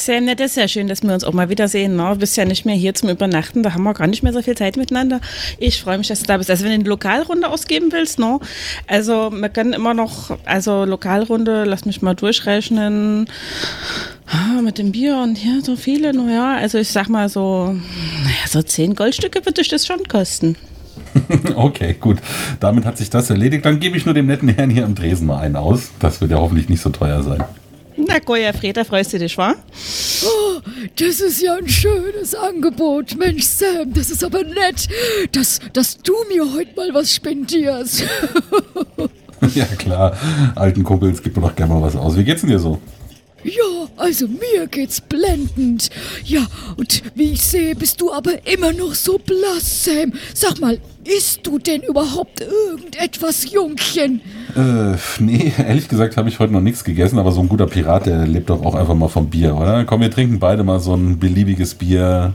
Sehr 0.00 0.22
nett, 0.22 0.40
sehr 0.48 0.66
schön, 0.66 0.88
dass 0.88 1.02
wir 1.02 1.12
uns 1.12 1.24
auch 1.24 1.34
mal 1.34 1.50
wiedersehen. 1.50 1.98
Du 1.98 2.16
bist 2.16 2.34
ja 2.38 2.46
nicht 2.46 2.64
mehr 2.64 2.74
hier 2.74 2.94
zum 2.94 3.10
Übernachten, 3.10 3.62
da 3.62 3.74
haben 3.74 3.82
wir 3.82 3.92
gar 3.92 4.06
nicht 4.06 4.22
mehr 4.22 4.32
so 4.32 4.40
viel 4.40 4.56
Zeit 4.56 4.78
miteinander. 4.78 5.20
Ich 5.58 5.82
freue 5.82 5.98
mich, 5.98 6.08
dass 6.08 6.20
du 6.20 6.26
da 6.26 6.38
bist. 6.38 6.48
Also 6.48 6.64
wenn 6.64 6.70
du 6.70 6.76
eine 6.76 6.88
Lokalrunde 6.88 7.46
ausgeben 7.46 7.92
willst, 7.92 8.18
ne? 8.18 8.40
also 8.86 9.30
wir 9.30 9.50
können 9.50 9.74
immer 9.74 9.92
noch, 9.92 10.38
also 10.46 10.86
Lokalrunde, 10.86 11.64
lass 11.64 11.84
mich 11.84 12.00
mal 12.00 12.14
durchrechnen, 12.14 13.28
ah, 14.26 14.62
mit 14.62 14.78
dem 14.78 14.92
Bier 14.92 15.18
und 15.18 15.36
hier 15.36 15.60
so 15.60 15.76
viele, 15.76 16.14
naja, 16.14 16.56
also 16.56 16.78
ich 16.78 16.88
sag 16.88 17.10
mal 17.10 17.28
so, 17.28 17.66
naja, 17.66 18.46
so 18.48 18.62
zehn 18.62 18.94
Goldstücke 18.94 19.44
wird 19.44 19.58
dich 19.58 19.68
das 19.68 19.86
schon 19.86 20.08
kosten. 20.08 20.56
okay, 21.56 21.94
gut. 22.00 22.18
Damit 22.58 22.86
hat 22.86 22.96
sich 22.96 23.10
das 23.10 23.28
erledigt. 23.28 23.66
Dann 23.66 23.80
gebe 23.80 23.98
ich 23.98 24.06
nur 24.06 24.14
dem 24.14 24.26
netten 24.26 24.48
Herrn 24.48 24.70
hier 24.70 24.86
am 24.86 24.94
Dresen 24.94 25.26
mal 25.26 25.40
einen 25.40 25.56
aus. 25.56 25.90
Das 25.98 26.22
wird 26.22 26.30
ja 26.30 26.38
hoffentlich 26.38 26.70
nicht 26.70 26.80
so 26.80 26.88
teuer 26.88 27.22
sein. 27.22 27.44
Na, 28.06 28.18
Goya 28.18 28.52
Freda, 28.52 28.84
freust 28.84 29.12
du 29.12 29.18
dich, 29.18 29.36
wa? 29.36 29.54
Oh, 30.24 30.60
das 30.96 31.20
ist 31.20 31.42
ja 31.42 31.56
ein 31.56 31.68
schönes 31.68 32.34
Angebot. 32.34 33.16
Mensch, 33.16 33.44
Sam, 33.44 33.92
das 33.92 34.10
ist 34.10 34.24
aber 34.24 34.42
nett, 34.42 34.88
dass, 35.32 35.60
dass 35.72 35.98
du 35.98 36.14
mir 36.28 36.52
heute 36.52 36.74
mal 36.76 36.94
was 36.94 37.14
spendierst. 37.14 38.04
ja, 39.54 39.64
klar. 39.64 40.16
Alten 40.54 40.82
Kumpels 40.82 41.22
gibt 41.22 41.36
mir 41.36 41.42
doch 41.42 41.54
gerne 41.54 41.74
mal 41.74 41.82
was 41.82 41.96
aus. 41.96 42.16
Wie 42.16 42.24
geht's 42.24 42.40
denn 42.42 42.50
dir 42.50 42.58
so? 42.58 42.80
Ja, 43.42 43.88
also 43.96 44.28
mir 44.28 44.66
geht's 44.66 45.00
blendend. 45.00 45.88
Ja, 46.24 46.46
und 46.76 47.02
wie 47.14 47.32
ich 47.32 47.42
sehe, 47.42 47.74
bist 47.74 48.00
du 48.00 48.12
aber 48.12 48.46
immer 48.46 48.72
noch 48.72 48.94
so 48.94 49.18
blass, 49.18 49.84
Sam. 49.84 50.12
Sag 50.34 50.60
mal, 50.60 50.78
isst 51.04 51.46
du 51.46 51.58
denn 51.58 51.82
überhaupt 51.82 52.42
irgendetwas, 52.42 53.50
Jungchen? 53.50 54.20
Äh, 54.54 54.96
nee, 55.20 55.52
ehrlich 55.58 55.88
gesagt 55.88 56.16
habe 56.16 56.28
ich 56.28 56.38
heute 56.38 56.52
noch 56.52 56.60
nichts 56.60 56.84
gegessen, 56.84 57.18
aber 57.18 57.32
so 57.32 57.40
ein 57.40 57.48
guter 57.48 57.66
Pirat, 57.66 58.06
der 58.06 58.26
lebt 58.26 58.50
doch 58.50 58.62
auch 58.62 58.74
einfach 58.74 58.94
mal 58.94 59.08
vom 59.08 59.30
Bier, 59.30 59.56
oder? 59.56 59.84
Komm, 59.84 60.02
wir 60.02 60.10
trinken 60.10 60.38
beide 60.38 60.62
mal 60.62 60.80
so 60.80 60.94
ein 60.94 61.18
beliebiges 61.18 61.74
Bier. 61.74 62.34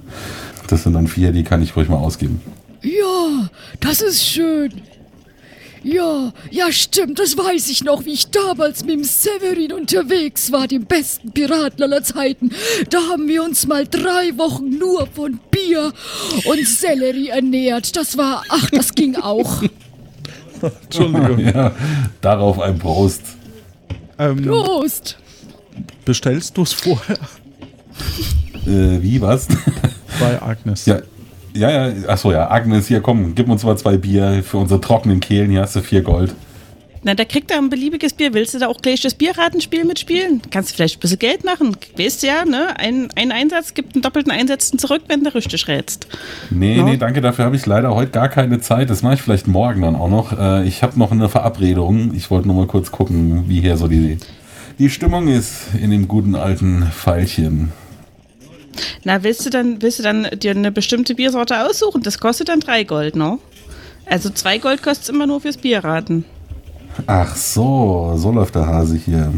Das 0.68 0.84
sind 0.84 0.94
dann 0.94 1.08
vier, 1.08 1.32
die 1.32 1.44
kann 1.44 1.62
ich 1.62 1.76
ruhig 1.76 1.88
mal 1.88 1.98
ausgeben. 1.98 2.42
Ja, 2.82 3.50
das 3.80 4.02
ist 4.02 4.26
schön. 4.26 4.72
Ja, 5.86 6.34
ja, 6.50 6.72
stimmt, 6.72 7.20
das 7.20 7.38
weiß 7.38 7.70
ich 7.70 7.84
noch, 7.84 8.06
wie 8.06 8.14
ich 8.14 8.32
damals 8.32 8.84
mit 8.86 8.96
dem 8.96 9.04
Severin 9.04 9.72
unterwegs 9.72 10.52
war, 10.52 10.68
dem 10.68 10.86
besten 10.86 11.32
Piraten 11.32 11.84
aller 11.84 12.02
Zeiten. 12.02 12.50
Da 12.90 12.98
haben 13.12 13.28
wir 13.28 13.44
uns 13.44 13.68
mal 13.68 13.86
drei 13.88 14.36
Wochen 14.36 14.80
nur 14.80 15.06
von 15.06 15.40
Bier 15.52 15.94
und 16.46 16.68
Sellerie 16.68 17.28
ernährt. 17.30 17.96
Das 17.96 18.18
war, 18.18 18.42
ach, 18.50 18.68
das 18.72 18.96
ging 18.96 19.16
auch. 19.16 19.62
Entschuldigung. 20.86 21.38
ja, 21.40 21.72
darauf 22.20 22.60
ein 22.60 22.80
Prost. 22.80 23.22
Ähm, 24.18 24.42
Prost! 24.44 25.18
bestellst 26.04 26.58
du 26.58 26.64
es 26.64 26.74
vorher 26.74 27.20
Äh, 28.66 29.02
wie, 29.04 29.22
was? 29.22 29.48
bei 30.20 30.42
Agnes? 30.42 30.88
ja, 30.88 31.02
ja, 31.56 31.70
ja, 31.88 31.94
achso, 32.08 32.32
ja, 32.32 32.50
Agnes, 32.52 32.88
hier, 32.88 33.02
komm, 33.02 33.34
gib 33.36 33.50
uns 33.50 33.64
mal 33.64 33.78
zwei 33.78 33.98
Bier 33.98 34.44
für 34.44 34.58
unsere 34.58 34.82
trockenen 34.82 35.20
Kehlen. 35.20 35.50
Hier 35.52 35.62
hast 35.62 35.76
du 35.76 35.82
vier 35.82 36.02
Gold. 36.02 36.36
Na, 37.08 37.14
da 37.14 37.24
kriegt 37.24 37.52
er 37.52 37.58
ein 37.60 37.70
beliebiges 37.70 38.14
Bier. 38.14 38.34
Willst 38.34 38.56
du 38.56 38.58
da 38.60 38.68
auch 38.68 38.82
gleich 38.82 39.00
das 39.02 39.14
Bierratenspiel 39.14 39.86
mitspielen? 39.86 40.42
Kannst 40.50 40.72
du 40.72 40.76
vielleicht 40.76 40.98
ein 40.98 41.00
bisschen 41.02 41.20
Geld 41.20 41.44
machen. 41.44 41.78
Weißt 42.00 42.24
ja, 42.24 42.46
ne? 42.46 42.70
Ein, 42.80 43.10
ein 43.16 43.32
Einsatz 43.32 43.76
gibt 43.76 43.94
einen 43.94 44.02
doppelten 44.02 44.32
Einsatz 44.32 44.72
zurück, 44.72 45.04
wenn 45.08 45.24
du 45.24 45.34
richtig 45.36 45.68
rätst. 45.68 46.08
Nee, 46.50 46.78
Ja. 46.78 46.84
nee, 46.84 46.98
danke, 46.98 47.22
dafür 47.22 47.46
habe 47.46 47.56
ich 47.56 47.66
leider 47.68 47.94
heute 47.94 48.10
gar 48.10 48.28
keine 48.28 48.60
Zeit. 48.60 48.90
Das 48.90 49.04
mache 49.04 49.14
ich 49.14 49.22
vielleicht 49.22 49.48
morgen 49.48 49.84
dann 49.84 49.96
auch 49.96 50.10
noch. 50.10 50.38
Äh, 50.40 50.68
ich 50.68 50.82
habe 50.82 50.98
noch 50.98 51.12
eine 51.12 51.30
Verabredung. 51.30 52.16
Ich 52.16 52.32
wollte 52.32 52.48
nur 52.48 52.58
mal 52.58 52.66
kurz 52.68 52.92
gucken, 52.92 53.46
wie 53.48 53.62
hier 53.62 53.78
so 53.78 53.88
die, 53.88 54.18
die 54.80 54.90
Stimmung 54.90 55.28
ist 55.28 55.76
in 55.80 55.92
dem 55.92 56.08
guten 56.08 56.34
alten 56.34 56.88
Pfeilchen. 56.92 57.72
Na, 59.04 59.24
willst 59.24 59.46
du 59.46 59.50
dann, 59.50 59.82
willst 59.82 60.00
du 60.00 60.04
dann 60.04 60.28
dir 60.38 60.52
eine 60.52 60.72
bestimmte 60.72 61.16
Biersorte 61.16 61.66
aussuchen? 61.66 62.04
Das 62.04 62.20
kostet 62.20 62.50
dann 62.50 62.60
drei 62.60 62.84
Gold, 62.84 63.16
ne? 63.16 63.40
Also 64.06 64.30
zwei 64.30 64.58
Gold 64.58 64.84
kostet 64.84 65.04
es 65.04 65.10
immer 65.10 65.28
nur 65.28 65.42
fürs 65.42 65.58
Bierraten. 65.58 66.26
Ach 67.08 67.36
so, 67.36 68.14
so 68.16 68.32
läuft 68.32 68.56
der 68.56 68.68
Hase 68.68 68.96
hier. 68.96 69.34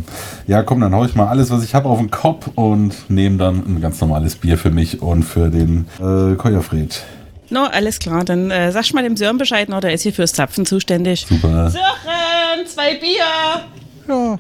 Ja, 0.46 0.62
komm, 0.62 0.82
dann 0.82 0.94
hau 0.94 1.06
ich 1.06 1.16
mal 1.16 1.28
alles, 1.28 1.50
was 1.50 1.64
ich 1.64 1.74
habe, 1.74 1.90
auf 1.90 1.98
den 1.98 2.12
Kopf 2.12 2.50
und 2.56 2.94
nehme 3.10 3.38
dann 3.38 3.64
ein 3.66 3.82
ganz 3.82 4.00
normales 4.00 4.36
Bier 4.36 4.58
für 4.58 4.70
mich 4.70 5.02
und 5.02 5.24
für 5.24 5.50
den 5.50 5.88
äh, 6.00 6.36
Keuerfried. 6.36 7.02
No, 7.50 7.64
alles 7.64 8.00
klar. 8.00 8.24
Dann 8.26 8.52
äh, 8.52 8.72
sag 8.72 8.94
mal 8.94 9.04
dem 9.04 9.18
Sören 9.18 9.38
Bescheid, 9.38 9.70
noch, 9.70 9.80
der 9.80 9.94
ist 9.94 10.04
hier 10.04 10.14
fürs 10.14 10.34
Zapfen 10.34 10.66
zuständig. 10.66 11.26
Super. 11.28 11.72
Sören, 11.72 12.68
zwei 12.68 12.96
Bier! 12.96 13.64
Ja, 14.08 14.38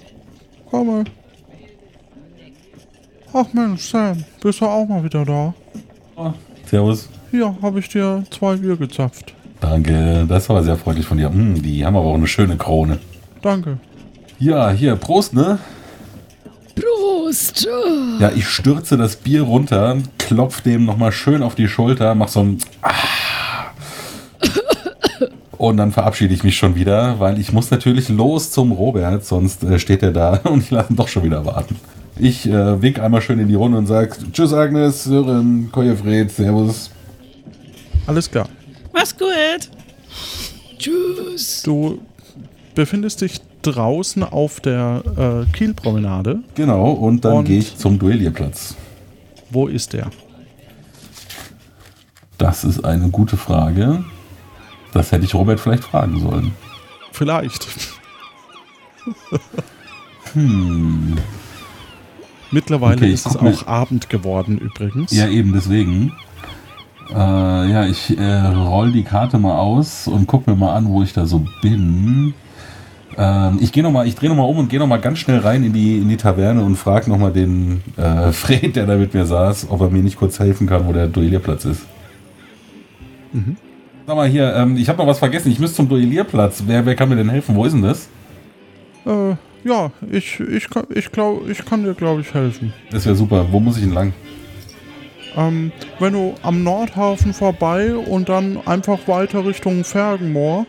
komme. 0.69 1.05
Ach 3.39 3.54
Mensch, 3.54 3.91
Sam, 3.91 4.23
bist 4.41 4.62
du 4.62 4.65
auch 4.65 4.88
mal 4.88 5.04
wieder 5.04 5.23
da? 5.23 5.54
Servus. 6.65 7.08
Hier 7.30 7.56
habe 7.62 7.80
ich 7.80 7.88
dir 7.88 8.23
zwei 8.32 8.56
Bier 8.56 8.76
gezapft. 8.76 9.36
Danke, 9.62 10.26
das 10.28 10.50
war 10.50 10.63
sehr 10.63 10.76
freundlich 10.76 11.06
von 11.06 11.19
dir. 11.19 11.30
Hm, 11.30 11.62
die 11.62 11.86
haben 11.86 11.95
aber 11.95 12.08
auch 12.08 12.15
eine 12.15 12.26
schöne 12.26 12.58
Krone. 12.58 12.97
Danke. 13.43 13.78
Ja, 14.39 14.71
hier, 14.71 14.95
Prost, 14.95 15.36
ne? 15.36 15.60
Prost! 16.73 17.69
Ja, 18.19 18.32
ich 18.36 18.47
stürze 18.47 18.97
das 18.97 19.15
Bier 19.15 19.43
runter, 19.43 19.97
klopf 20.17 20.62
dem 20.62 20.86
nochmal 20.86 21.12
schön 21.12 21.43
auf 21.43 21.54
die 21.54 21.67
Schulter, 21.67 22.15
mach 22.15 22.30
so 22.30 22.39
ein 22.39 22.58
Ah. 22.82 22.93
Und 25.60 25.78
dann 25.78 25.91
verabschiede 25.91 26.34
ich 26.34 26.43
mich 26.43 26.58
schon 26.58 26.76
wieder, 26.76 27.19
weil 27.19 27.39
ich 27.39 27.54
muss 27.54 27.69
natürlich 27.69 28.10
los 28.10 28.50
zum 28.50 28.71
Robert, 28.71 29.23
sonst 29.23 29.63
äh, 29.63 29.78
steht 29.78 30.02
er 30.02 30.12
da 30.12 30.38
und 30.43 30.63
ich 30.63 30.71
lasse 30.71 30.91
ihn 30.91 30.95
doch 30.95 31.08
schon 31.08 31.21
wieder 31.21 31.45
warten. 31.45 31.76
Ich 32.19 32.47
äh, 32.47 32.82
wink 32.82 32.99
einmal 32.99 33.21
schön 33.21 33.39
in 33.39 33.47
die 33.47 33.56
Runde 33.56 33.77
und 33.77 33.86
sag 33.86 34.17
Tschüss 34.34 34.53
Agnes, 34.53 35.03
Sören, 35.03 35.69
Kojefred, 35.71 36.32
Servus. 36.32 36.89
Alles 38.08 38.30
klar. 38.30 38.49
Mach's 38.93 39.15
gut. 39.15 39.69
Tschüss! 40.80 41.62
Du 41.63 41.99
befindest 42.73 43.21
dich 43.21 43.41
draußen 43.62 44.23
auf 44.23 44.60
der 44.60 45.45
äh, 45.47 45.51
Kielpromenade. 45.51 46.39
Genau, 46.56 46.91
und 46.91 47.25
dann 47.25 47.43
gehe 47.43 47.60
ich 47.60 47.77
zum 47.77 47.99
Duellierplatz. 47.99 48.75
Wo 49.49 49.67
ist 49.67 49.93
der? 49.93 50.10
Das 52.38 52.63
ist 52.63 52.84
eine 52.86 53.10
gute 53.10 53.38
Frage. 53.38 54.03
Das 54.93 55.12
hätte 55.12 55.25
ich 55.25 55.34
Robert 55.36 55.60
vielleicht 55.60 55.84
fragen 55.84 56.19
sollen. 56.19 56.53
Vielleicht. 57.12 57.67
Hm. 60.34 61.17
Mittlerweile 62.51 62.97
Okay, 62.97 63.12
ist 63.12 63.27
es 63.27 63.36
auch 63.36 63.67
Abend 63.67 64.10
geworden 64.10 64.57
übrigens. 64.57 65.12
Ja, 65.12 65.27
eben 65.27 65.53
deswegen. 65.53 66.13
Äh, 67.10 67.13
ja, 67.15 67.86
ich 67.86 68.17
äh, 68.17 68.47
roll 68.47 68.91
die 68.91 69.03
Karte 69.03 69.38
mal 69.38 69.57
aus 69.57 70.07
und 70.07 70.28
guck 70.28 70.47
mir 70.47 70.55
mal 70.55 70.76
an, 70.76 70.88
wo 70.88 71.03
ich 71.03 71.13
da 71.13 71.26
so 71.26 71.45
bin. 71.61 72.34
Ähm, 73.17 73.57
ich 73.61 73.72
gehe 73.72 73.84
noch 73.84 73.91
mal, 73.91 74.07
ich 74.07 74.15
drehe 74.15 74.30
noch 74.30 74.36
mal 74.36 74.43
um 74.43 74.57
und 74.57 74.69
gehe 74.69 74.80
noch 74.80 74.88
mal 74.88 74.99
ganz 74.99 75.19
schnell 75.19 75.39
rein 75.39 75.63
in 75.63 75.74
die 75.74 75.97
in 75.97 76.09
die 76.09 76.17
Taverne 76.17 76.63
und 76.63 76.76
frage 76.76 77.09
noch 77.09 77.17
mal 77.17 77.32
den 77.32 77.82
äh, 77.97 78.32
Fred, 78.32 78.76
der 78.76 78.86
da 78.86 78.95
mit 78.95 79.13
mir 79.13 79.26
saß, 79.26 79.67
ob 79.69 79.82
er 79.82 79.89
mir 79.89 80.03
nicht 80.03 80.17
kurz 80.17 80.39
helfen 80.39 80.67
kann, 80.67 80.88
wo 80.88 80.93
der 80.93 81.07
Duellierplatz 81.07 81.65
ist. 81.65 81.82
Sag 84.05 84.15
mal 84.15 84.28
hier, 84.28 84.55
ähm, 84.55 84.78
ich 84.78 84.88
habe 84.88 84.99
noch 84.99 85.07
was 85.07 85.19
vergessen. 85.19 85.51
Ich 85.51 85.59
müsste 85.59 85.78
zum 85.78 85.89
Duellierplatz. 85.89 86.63
Wer, 86.65 86.86
wer 86.86 86.95
kann 86.95 87.09
mir 87.09 87.17
denn 87.17 87.30
helfen? 87.30 87.55
Wo 87.55 87.65
ist 87.65 87.74
denn 87.74 87.82
das? 87.82 88.07
Äh, 89.05 89.36
ja, 89.68 89.91
ich, 90.11 90.39
ich, 90.39 90.70
kann- 90.70 90.88
ich 90.93 91.11
glaube, 91.11 91.51
ich 91.51 91.63
kann 91.65 91.84
dir, 91.84 91.93
glaube 91.93 92.22
ich, 92.22 92.34
helfen. 92.34 92.74
Das 92.91 93.05
wäre 93.05 93.15
super. 93.15 93.45
Wo 93.51 93.59
muss 93.59 93.78
ich 93.78 93.84
denn 93.84 93.93
lang? 93.93 94.13
Ähm, 95.36 95.72
wenn 95.99 96.13
du 96.13 96.36
am 96.41 96.63
Nordhafen 96.63 97.34
vorbei 97.34 97.95
und 97.95 98.30
dann 98.30 98.59
einfach 98.65 99.07
weiter 99.07 99.45
Richtung 99.45 99.84
Fergenmoor, 99.84 100.65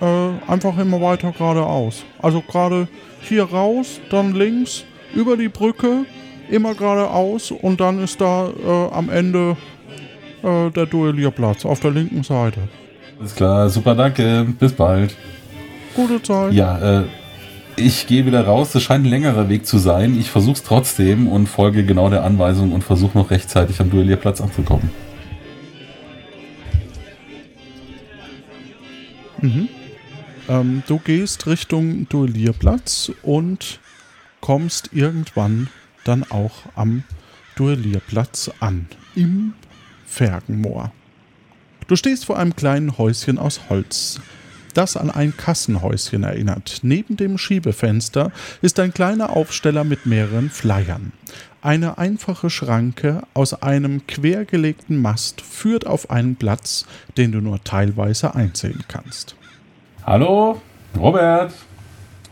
äh, 0.00 0.50
einfach 0.50 0.78
immer 0.78 1.00
weiter 1.00 1.32
geradeaus. 1.32 2.04
Also 2.20 2.40
gerade 2.42 2.86
hier 3.22 3.44
raus, 3.44 4.00
dann 4.10 4.34
links, 4.34 4.84
über 5.14 5.36
die 5.36 5.48
Brücke, 5.48 6.04
immer 6.50 6.74
geradeaus 6.74 7.50
und 7.50 7.80
dann 7.80 8.02
ist 8.02 8.20
da 8.20 8.48
äh, 8.48 8.94
am 8.94 9.08
Ende 9.08 9.56
äh, 10.44 10.70
der 10.70 10.86
Duellierplatz 10.86 11.64
auf 11.64 11.80
der 11.80 11.90
linken 11.90 12.22
Seite. 12.22 12.60
Alles 13.18 13.34
klar, 13.34 13.68
super, 13.70 13.94
danke. 13.96 14.46
Bis 14.60 14.72
bald. 14.72 15.16
Gute 15.94 16.22
Zeit. 16.22 16.52
Ja, 16.52 17.00
äh, 17.00 17.04
ich 17.76 18.06
gehe 18.06 18.26
wieder 18.26 18.44
raus. 18.46 18.72
Das 18.72 18.82
scheint 18.82 19.04
ein 19.04 19.10
längerer 19.10 19.48
Weg 19.48 19.66
zu 19.66 19.78
sein. 19.78 20.18
Ich 20.18 20.30
versuche 20.30 20.54
es 20.54 20.62
trotzdem 20.62 21.28
und 21.28 21.46
folge 21.46 21.84
genau 21.84 22.10
der 22.10 22.24
Anweisung 22.24 22.72
und 22.72 22.82
versuche 22.82 23.16
noch 23.16 23.30
rechtzeitig 23.30 23.80
am 23.80 23.90
Duellierplatz 23.90 24.40
anzukommen. 24.40 24.90
Ähm, 30.48 30.82
du 30.86 30.98
gehst 30.98 31.46
Richtung 31.46 32.08
Duellierplatz 32.08 33.12
und 33.22 33.80
kommst 34.40 34.90
irgendwann 34.92 35.68
dann 36.04 36.24
auch 36.24 36.62
am 36.74 37.02
Duellierplatz 37.56 38.50
an. 38.60 38.88
Im 39.14 39.54
Fergenmoor. 40.06 40.92
Du 41.88 41.96
stehst 41.96 42.26
vor 42.26 42.38
einem 42.38 42.54
kleinen 42.54 42.98
Häuschen 42.98 43.38
aus 43.38 43.60
Holz, 43.68 44.20
das 44.76 44.96
an 44.96 45.10
ein 45.10 45.36
Kassenhäuschen 45.36 46.22
erinnert. 46.22 46.80
Neben 46.82 47.16
dem 47.16 47.38
Schiebefenster 47.38 48.30
ist 48.62 48.78
ein 48.78 48.92
kleiner 48.92 49.36
Aufsteller 49.36 49.84
mit 49.84 50.06
mehreren 50.06 50.50
Flyern. 50.50 51.12
Eine 51.62 51.98
einfache 51.98 52.50
Schranke 52.50 53.22
aus 53.34 53.62
einem 53.62 54.06
quergelegten 54.06 55.00
Mast 55.00 55.40
führt 55.40 55.86
auf 55.86 56.10
einen 56.10 56.36
Platz, 56.36 56.86
den 57.16 57.32
du 57.32 57.40
nur 57.40 57.62
teilweise 57.64 58.34
einsehen 58.34 58.84
kannst. 58.88 59.34
Hallo, 60.04 60.60
Robert. 60.96 61.52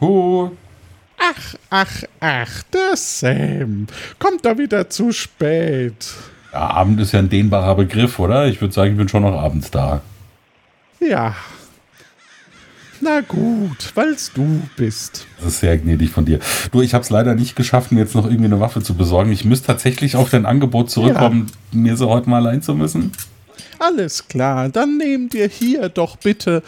Hu. 0.01 0.51
Ach, 1.19 1.55
ach, 1.71 2.03
ach, 2.21 2.63
der 2.65 2.97
Sam. 2.97 3.87
Kommt 4.19 4.45
da 4.45 4.57
wieder 4.59 4.89
zu 4.91 5.13
spät. 5.13 6.15
Ja, 6.53 6.71
Abend 6.71 7.01
ist 7.01 7.13
ja 7.13 7.19
ein 7.19 7.29
dehnbarer 7.29 7.75
Begriff, 7.75 8.19
oder? 8.19 8.47
Ich 8.47 8.61
würde 8.61 8.75
sagen, 8.75 8.93
ich 8.93 8.97
bin 8.99 9.09
schon 9.09 9.23
noch 9.23 9.41
abends 9.41 9.71
da. 9.71 10.03
Ja. 11.01 11.35
Na 13.05 13.21
gut, 13.21 13.93
weil's 13.95 14.33
du 14.33 14.63
bist. 14.77 15.27
Das 15.37 15.49
ist 15.49 15.61
sehr 15.61 15.77
gnädig 15.77 16.09
von 16.09 16.25
dir. 16.25 16.39
Du, 16.73 16.81
ich 16.81 16.95
habe 16.95 17.03
es 17.03 17.11
leider 17.11 17.35
nicht 17.35 17.55
geschafft, 17.55 17.93
mir 17.93 18.01
jetzt 18.01 18.15
noch 18.15 18.25
irgendwie 18.25 18.47
eine 18.47 18.61
Waffe 18.61 18.83
zu 18.83 18.95
besorgen. 18.95 19.31
Ich 19.31 19.45
müsste 19.45 19.67
tatsächlich 19.67 20.17
auf 20.17 20.31
dein 20.31 20.47
Angebot 20.47 20.91
zurückkommen, 20.91 21.49
mir 21.71 21.99
so 21.99 22.09
heute 22.09 22.31
mal 22.31 22.39
allein 22.39 22.63
zu 22.63 22.75
müssen. 22.75 23.13
Alles 23.79 24.27
klar, 24.29 24.71
dann 24.71 24.97
nehm 24.97 25.29
dir 25.29 25.49
hier 25.49 25.91
doch 25.91 26.17
bitte 26.17 26.63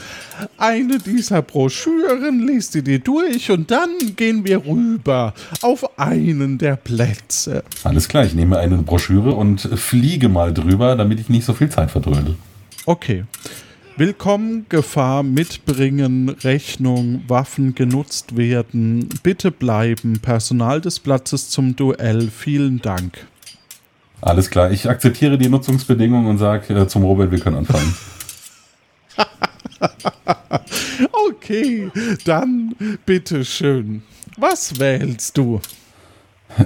eine 0.58 0.98
dieser 0.98 1.40
Broschüren, 1.40 2.46
lies 2.46 2.68
die 2.68 2.82
dir 2.82 2.98
durch 2.98 3.50
und 3.50 3.70
dann 3.70 3.88
gehen 4.16 4.44
wir 4.44 4.66
rüber 4.66 5.32
auf 5.62 5.98
einen 5.98 6.58
der 6.58 6.76
Plätze. 6.76 7.64
Alles 7.82 8.08
klar, 8.08 8.26
ich 8.26 8.34
nehme 8.34 8.58
eine 8.58 8.76
Broschüre 8.76 9.32
und 9.32 9.62
fliege 9.62 10.28
mal 10.28 10.52
drüber, 10.52 10.96
damit 10.96 11.18
ich 11.18 11.30
nicht 11.30 11.46
so 11.46 11.54
viel 11.54 11.70
Zeit 11.70 11.90
verdrödel. 11.90 12.36
Okay. 12.84 13.24
Willkommen, 13.98 14.66
Gefahr 14.68 15.22
mitbringen, 15.22 16.28
Rechnung, 16.28 17.24
Waffen 17.28 17.74
genutzt 17.74 18.36
werden, 18.36 19.08
bitte 19.22 19.50
bleiben, 19.50 20.20
Personal 20.20 20.82
des 20.82 21.00
Platzes 21.00 21.48
zum 21.48 21.76
Duell, 21.76 22.28
vielen 22.30 22.82
Dank. 22.82 23.26
Alles 24.20 24.50
klar, 24.50 24.70
ich 24.70 24.90
akzeptiere 24.90 25.38
die 25.38 25.48
Nutzungsbedingungen 25.48 26.28
und 26.28 26.36
sage 26.36 26.74
äh, 26.74 26.86
zum 26.86 27.04
Robert, 27.04 27.30
wir 27.30 27.40
können 27.40 27.56
anfangen. 27.56 27.94
Okay, 31.28 31.90
dann 32.24 32.74
bitteschön. 33.04 34.02
Was 34.36 34.78
wählst 34.80 35.36
du? 35.36 35.60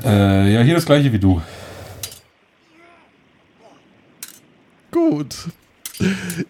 äh, 0.04 0.54
ja, 0.54 0.62
hier 0.62 0.74
das 0.74 0.86
gleiche 0.86 1.12
wie 1.12 1.18
du. 1.18 1.42
Gut. 4.90 5.48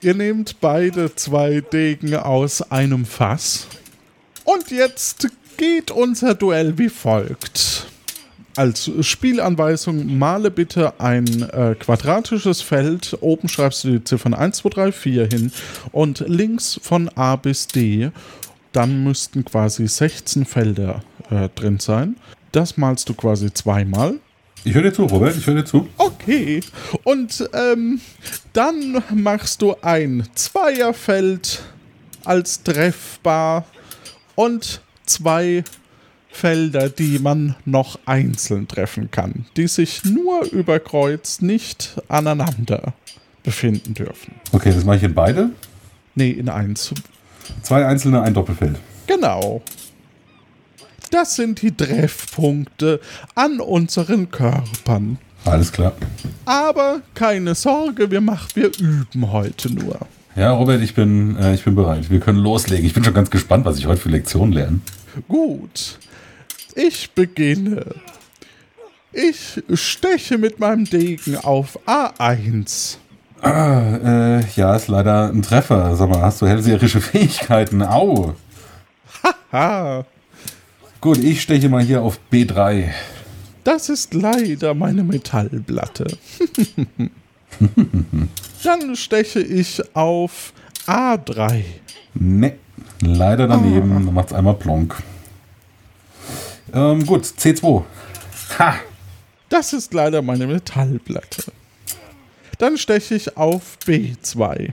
Ihr 0.00 0.14
nehmt 0.14 0.60
beide 0.60 1.14
zwei 1.14 1.60
Degen 1.60 2.14
aus 2.14 2.62
einem 2.70 3.04
Fass. 3.04 3.66
Und 4.44 4.70
jetzt 4.70 5.28
geht 5.56 5.90
unser 5.90 6.34
Duell 6.34 6.78
wie 6.78 6.88
folgt. 6.88 7.86
Als 8.56 8.90
Spielanweisung 9.00 10.18
male 10.18 10.50
bitte 10.50 10.98
ein 11.00 11.42
äh, 11.50 11.74
quadratisches 11.78 12.62
Feld. 12.62 13.16
Oben 13.20 13.48
schreibst 13.48 13.84
du 13.84 13.92
die 13.92 14.04
Ziffern 14.04 14.34
1, 14.34 14.58
2, 14.58 14.68
3, 14.70 14.92
4 14.92 15.26
hin 15.26 15.52
und 15.92 16.24
links 16.26 16.80
von 16.82 17.08
A 17.10 17.36
bis 17.36 17.68
D. 17.68 18.10
Dann 18.72 19.04
müssten 19.04 19.44
quasi 19.44 19.86
16 19.86 20.44
Felder 20.44 21.02
äh, 21.30 21.48
drin 21.54 21.78
sein. 21.78 22.16
Das 22.52 22.76
malst 22.76 23.08
du 23.08 23.14
quasi 23.14 23.52
zweimal. 23.52 24.18
Ich 24.62 24.74
höre 24.74 24.82
dir 24.82 24.92
zu, 24.92 25.04
Robert, 25.04 25.36
ich 25.36 25.46
höre 25.46 25.54
dir 25.56 25.64
zu. 25.64 25.88
Okay. 25.96 26.60
Und 27.04 27.48
ähm, 27.54 28.00
dann 28.52 29.02
machst 29.14 29.62
du 29.62 29.74
ein 29.80 30.28
Zweierfeld 30.34 31.62
als 32.24 32.62
treffbar 32.62 33.64
und 34.34 34.82
zwei 35.06 35.64
Felder, 36.30 36.90
die 36.90 37.18
man 37.18 37.56
noch 37.64 37.98
einzeln 38.04 38.68
treffen 38.68 39.10
kann, 39.10 39.46
die 39.56 39.66
sich 39.66 40.04
nur 40.04 40.44
über 40.44 40.78
Kreuz 40.78 41.40
nicht 41.40 41.96
aneinander 42.08 42.92
befinden 43.42 43.94
dürfen. 43.94 44.34
Okay, 44.52 44.72
das 44.72 44.84
mache 44.84 44.98
ich 44.98 45.02
in 45.02 45.14
beide. 45.14 45.50
Nee, 46.14 46.30
in 46.30 46.48
eins. 46.48 46.92
Zwei 47.62 47.86
einzelne, 47.86 48.22
ein 48.22 48.34
Doppelfeld. 48.34 48.78
Genau. 49.06 49.62
Das 51.10 51.36
sind 51.36 51.62
die 51.62 51.76
Treffpunkte 51.76 53.00
an 53.34 53.60
unseren 53.60 54.30
Körpern. 54.30 55.18
Alles 55.44 55.72
klar. 55.72 55.92
Aber 56.44 57.00
keine 57.14 57.54
Sorge, 57.54 58.10
wir 58.10 58.20
machen, 58.20 58.48
wir 58.54 58.70
üben 58.78 59.32
heute 59.32 59.72
nur. 59.72 59.98
Ja, 60.36 60.52
Robert, 60.52 60.80
ich 60.82 60.94
bin, 60.94 61.36
äh, 61.36 61.54
ich 61.54 61.64
bin 61.64 61.74
bereit. 61.74 62.10
Wir 62.10 62.20
können 62.20 62.38
loslegen. 62.38 62.86
Ich 62.86 62.94
bin 62.94 63.02
schon 63.02 63.14
ganz 63.14 63.30
gespannt, 63.30 63.64
was 63.64 63.78
ich 63.78 63.86
heute 63.86 64.00
für 64.00 64.10
Lektionen 64.10 64.52
lerne. 64.52 64.80
Gut. 65.26 65.98
Ich 66.76 67.10
beginne. 67.12 67.84
Ich 69.12 69.60
steche 69.74 70.38
mit 70.38 70.60
meinem 70.60 70.84
Degen 70.84 71.36
auf 71.36 71.78
A1. 71.86 72.98
Ah, 73.42 74.38
äh, 74.38 74.44
ja, 74.54 74.76
ist 74.76 74.86
leider 74.86 75.30
ein 75.30 75.42
Treffer. 75.42 75.96
Sag 75.96 76.10
mal, 76.10 76.22
hast 76.22 76.40
du 76.42 76.46
hellseherische 76.46 77.00
Fähigkeiten? 77.00 77.82
Au. 77.82 78.34
Ha, 79.52 80.04
Gut, 81.00 81.16
ich 81.18 81.40
steche 81.40 81.70
mal 81.70 81.82
hier 81.82 82.02
auf 82.02 82.20
B3. 82.30 82.90
das 83.64 83.88
ist 83.88 84.12
leider 84.12 84.74
meine 84.74 85.02
Metallplatte. 85.02 86.06
Dann 88.62 88.96
steche 88.96 89.40
ich 89.40 89.82
auf 89.96 90.52
A3. 90.86 91.64
Ne, 92.12 92.56
leider 93.00 93.48
daneben. 93.48 94.04
Da 94.04 94.12
macht's 94.12 94.34
einmal 94.34 94.54
plonk. 94.54 95.02
Ähm, 96.74 97.06
gut, 97.06 97.24
C2. 97.24 97.82
Ha! 98.58 98.74
Das 99.48 99.72
ist 99.72 99.94
leider 99.94 100.20
meine 100.20 100.46
Metallplatte. 100.46 101.44
Dann 102.58 102.76
steche 102.76 103.14
ich 103.14 103.38
auf 103.38 103.78
B2. 103.86 104.72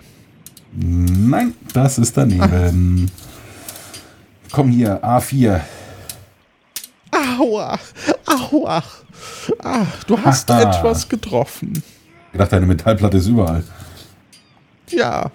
Nein, 0.73 1.53
das 1.73 1.97
ist 1.97 2.17
daneben. 2.17 3.09
Komm 4.51 4.71
hier, 4.71 5.01
A4. 5.01 5.61
Aua, 7.39 7.77
aua. 8.25 8.83
Ah, 9.63 9.85
du 10.07 10.17
hast 10.23 10.49
Haha. 10.49 10.61
etwas 10.77 11.07
getroffen. 11.09 11.81
Ich 12.31 12.37
dachte, 12.37 12.51
deine 12.51 12.65
Metallplatte 12.67 13.17
ist 13.17 13.27
überall. 13.27 13.63
Ja, 14.89 15.31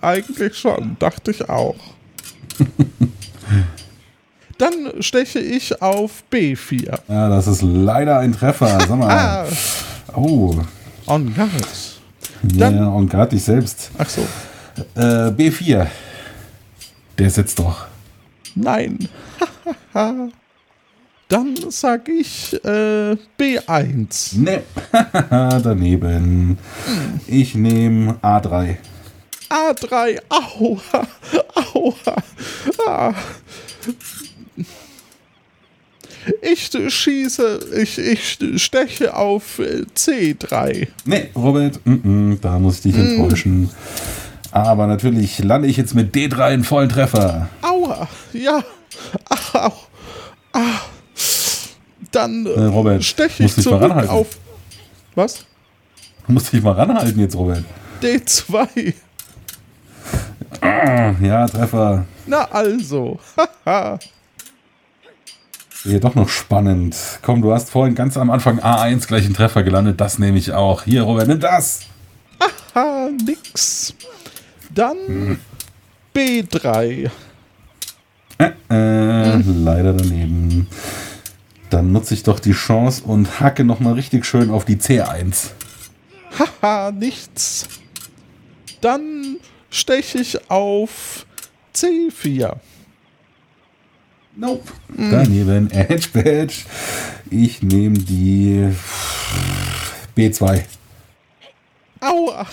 eigentlich 0.00 0.56
schon, 0.58 0.96
dachte 0.98 1.30
ich 1.30 1.48
auch. 1.48 1.76
Dann 4.58 5.02
steche 5.02 5.38
ich 5.40 5.80
auf 5.82 6.22
B4. 6.32 6.98
Ja, 7.08 7.28
das 7.28 7.46
ist 7.46 7.62
leider 7.62 8.18
ein 8.18 8.32
Treffer. 8.32 8.78
Sag 8.80 8.90
mal. 8.98 9.08
Ah, 10.14 10.14
Oh, 10.14 10.54
on 11.06 11.34
guard. 11.34 11.50
ja, 12.52 12.70
Dann- 12.70 12.86
und 12.88 13.08
gerade 13.08 13.30
dich 13.30 13.44
selbst. 13.44 13.90
Ach 13.96 14.08
so, 14.08 14.20
Äh, 14.94 15.30
B4. 15.30 15.86
Der 17.18 17.30
sitzt 17.30 17.58
doch. 17.58 17.86
nein. 18.54 19.08
Dann 21.28 21.56
sag 21.70 22.08
ich 22.08 22.52
äh, 22.64 23.16
B1. 23.38 24.38
Ne, 24.38 24.62
daneben. 25.62 26.58
Ich 27.26 27.54
nehme 27.54 28.14
A3. 28.22 28.76
A3, 29.48 30.20
aua, 30.28 30.80
aua. 31.74 32.16
Ah. 32.86 33.14
Ich 36.40 36.70
schieße, 36.88 37.60
ich, 37.82 37.98
ich 37.98 38.38
steche 38.62 39.16
auf 39.16 39.58
äh, 39.58 39.84
C3. 39.96 40.88
Nee, 41.04 41.30
Robert, 41.34 41.80
mm 41.84 41.92
-mm, 41.92 42.40
da 42.40 42.58
muss 42.58 42.76
ich 42.76 42.82
dich 42.82 42.96
enttäuschen. 42.96 43.70
Aber 44.52 44.86
natürlich 44.86 45.38
lande 45.38 45.66
ich 45.66 45.76
jetzt 45.76 45.94
mit 45.94 46.14
D3 46.14 46.38
einen 46.42 46.64
vollen 46.64 46.88
Treffer. 46.88 47.48
Aua, 47.62 48.08
ja. 48.32 48.62
Au. 49.54 49.72
Ah. 50.52 50.80
Dann 52.12 52.46
äh, 52.46 52.60
Robert, 52.66 53.02
steche 53.02 53.44
ich 53.44 53.54
zurück 53.56 53.82
auf. 54.08 54.28
Was? 55.14 55.44
Du 56.26 56.32
musst 56.32 56.52
dich 56.52 56.62
mal 56.62 56.72
ranhalten 56.72 57.18
jetzt, 57.20 57.34
Robert. 57.34 57.64
D2. 58.02 58.94
Ah, 60.60 61.14
Ja, 61.20 61.46
Treffer. 61.46 62.04
Na 62.26 62.44
also. 62.50 63.18
Haha. 63.66 63.98
Hier 65.82 65.98
doch 65.98 66.14
noch 66.14 66.28
spannend. 66.28 66.94
Komm, 67.22 67.42
du 67.42 67.52
hast 67.52 67.70
vorhin 67.70 67.94
ganz 67.96 68.16
am 68.16 68.30
Anfang 68.30 68.60
A1 68.60 69.08
gleich 69.08 69.24
einen 69.24 69.34
Treffer 69.34 69.64
gelandet. 69.64 70.00
Das 70.00 70.18
nehme 70.20 70.38
ich 70.38 70.52
auch. 70.52 70.82
Hier, 70.84 71.02
Robert, 71.02 71.26
nimm 71.26 71.40
das. 71.40 71.80
ha, 72.74 73.08
nix. 73.26 73.92
Dann 74.70 75.38
B3. 76.14 77.10
Äh, 78.38 78.50
äh, 78.70 79.36
leider 79.44 79.92
daneben. 79.92 80.68
Dann 81.72 81.90
nutze 81.90 82.12
ich 82.12 82.22
doch 82.22 82.38
die 82.38 82.52
Chance 82.52 83.02
und 83.04 83.40
hacke 83.40 83.64
nochmal 83.64 83.94
richtig 83.94 84.26
schön 84.26 84.50
auf 84.50 84.66
die 84.66 84.76
C1. 84.76 85.48
Haha, 86.38 86.90
nichts. 86.90 87.66
Dann 88.82 89.36
steche 89.70 90.18
ich 90.18 90.50
auf 90.50 91.24
C4. 91.74 92.56
Nope. 94.36 94.70
Daneben. 94.88 95.70
Edge 95.70 96.08
Badge. 96.12 96.56
Ich 97.30 97.62
nehme 97.62 97.98
die 97.98 98.68
B2. 100.14 100.64
Aua. 102.00 102.46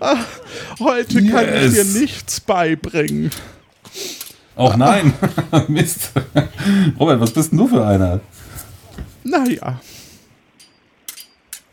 Heute 0.80 1.24
kann 1.26 1.44
ich 1.54 1.72
Yes. 1.72 1.92
dir 1.92 2.00
nichts 2.00 2.40
beibringen. 2.40 3.30
Auch 4.56 4.76
nein. 4.76 5.12
Mist. 5.68 6.12
Robert, 6.98 7.20
was 7.20 7.32
bist 7.32 7.52
denn 7.52 7.58
du 7.58 7.68
für 7.68 7.86
einer? 7.86 8.20
Naja. 9.24 9.80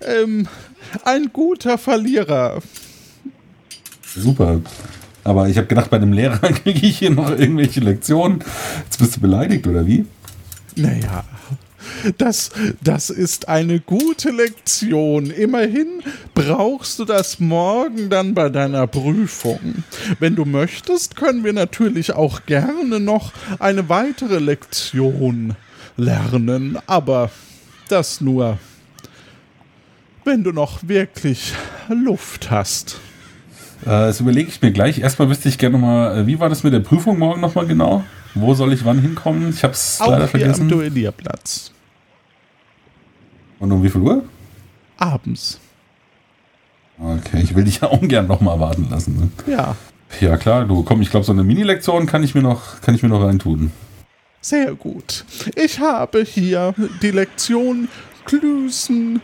Ähm, 0.01 0.47
ein 1.03 1.29
guter 1.33 1.77
Verlierer. 1.77 2.61
Super. 4.15 4.61
Aber 5.23 5.49
ich 5.49 5.57
habe 5.57 5.67
gedacht, 5.67 5.89
bei 5.89 5.97
einem 5.97 6.13
Lehrer 6.13 6.37
kriege 6.53 6.87
ich 6.87 6.99
hier 6.99 7.11
noch 7.11 7.29
irgendwelche 7.31 7.81
Lektionen. 7.81 8.43
Jetzt 8.85 8.99
bist 8.99 9.17
du 9.17 9.19
beleidigt, 9.19 9.67
oder 9.67 9.85
wie? 9.85 10.05
Naja, 10.75 11.23
das, 12.17 12.51
das 12.81 13.09
ist 13.09 13.47
eine 13.47 13.79
gute 13.79 14.31
Lektion. 14.31 15.31
Immerhin 15.31 16.01
brauchst 16.33 16.99
du 16.99 17.05
das 17.05 17.39
morgen 17.39 18.09
dann 18.09 18.33
bei 18.33 18.49
deiner 18.49 18.87
Prüfung. 18.87 19.83
Wenn 20.19 20.35
du 20.35 20.45
möchtest, 20.45 21.15
können 21.15 21.43
wir 21.43 21.53
natürlich 21.53 22.13
auch 22.13 22.45
gerne 22.45 22.99
noch 22.99 23.33
eine 23.59 23.89
weitere 23.89 24.39
Lektion 24.39 25.55
lernen, 25.97 26.77
aber 26.87 27.29
das 27.89 28.21
nur, 28.21 28.57
wenn 30.23 30.43
du 30.43 30.51
noch 30.51 30.87
wirklich 30.87 31.53
Luft 31.89 32.51
hast. 32.51 32.99
Äh, 33.81 33.85
das 33.85 34.19
überlege 34.19 34.49
ich 34.49 34.61
mir 34.61 34.71
gleich. 34.71 34.99
Erstmal 34.99 35.29
wüsste 35.29 35.49
ich 35.49 35.57
gerne 35.57 35.77
nochmal, 35.77 36.27
wie 36.27 36.39
war 36.39 36.49
das 36.49 36.63
mit 36.63 36.73
der 36.73 36.79
Prüfung 36.79 37.17
morgen 37.17 37.41
nochmal 37.41 37.65
genau? 37.65 38.03
Wo 38.35 38.53
soll 38.53 38.73
ich 38.73 38.85
wann 38.85 38.99
hinkommen? 38.99 39.49
Ich 39.49 39.63
habe 39.63 39.73
es 39.73 39.99
leider 39.99 40.15
hier 40.15 40.23
am 40.23 40.29
vergessen. 40.29 40.69
Duellierplatz. 40.69 41.71
Und 43.59 43.71
um 43.71 43.83
wie 43.83 43.89
viel 43.89 44.01
Uhr? 44.01 44.23
Abends. 44.97 45.59
Okay, 47.01 47.41
ich 47.41 47.55
will 47.55 47.63
dich 47.63 47.79
ja 47.81 47.87
ungern 47.87 48.27
nochmal 48.27 48.59
warten 48.59 48.87
lassen. 48.89 49.17
Ne? 49.45 49.53
Ja, 49.53 49.75
Ja 50.19 50.37
klar, 50.37 50.65
du 50.65 50.83
komm, 50.83 51.01
ich 51.01 51.09
glaube, 51.09 51.25
so 51.25 51.31
eine 51.31 51.43
Mini-Lektion 51.43 52.05
kann 52.05 52.23
ich 52.23 52.35
mir 52.35 52.41
noch, 52.41 52.81
kann 52.81 52.95
ich 52.95 53.03
mir 53.03 53.09
noch 53.09 53.23
reintun. 53.23 53.71
Sehr 54.41 54.73
gut. 54.73 55.25
Ich 55.55 55.79
habe 55.79 56.23
hier 56.23 56.73
die 57.01 57.11
Lektion 57.11 57.89
Klüsen 58.25 59.21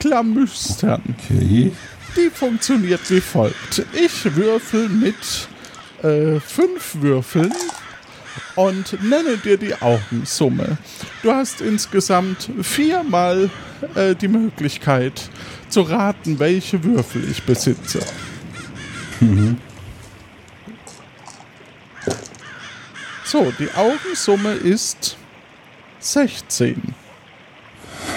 Klamüstern. 0.00 1.02
Okay. 1.18 1.72
Die 2.16 2.30
funktioniert 2.30 3.00
wie 3.10 3.20
folgt. 3.20 3.84
Ich 3.92 4.36
würfel 4.36 4.88
mit 4.88 5.48
äh, 6.02 6.40
fünf 6.40 6.96
Würfeln 7.00 7.52
und 8.56 9.02
nenne 9.02 9.36
dir 9.38 9.56
die 9.56 9.74
Augensumme. 9.80 10.78
Du 11.22 11.32
hast 11.32 11.60
insgesamt 11.60 12.50
viermal 12.62 13.50
äh, 13.94 14.14
die 14.14 14.28
Möglichkeit 14.28 15.28
zu 15.68 15.82
raten, 15.82 16.38
welche 16.38 16.82
Würfel 16.84 17.22
ich 17.30 17.42
besitze. 17.42 18.00
So, 23.24 23.52
die 23.58 23.68
Augensumme 23.74 24.52
ist 24.52 25.16
16. 26.00 26.94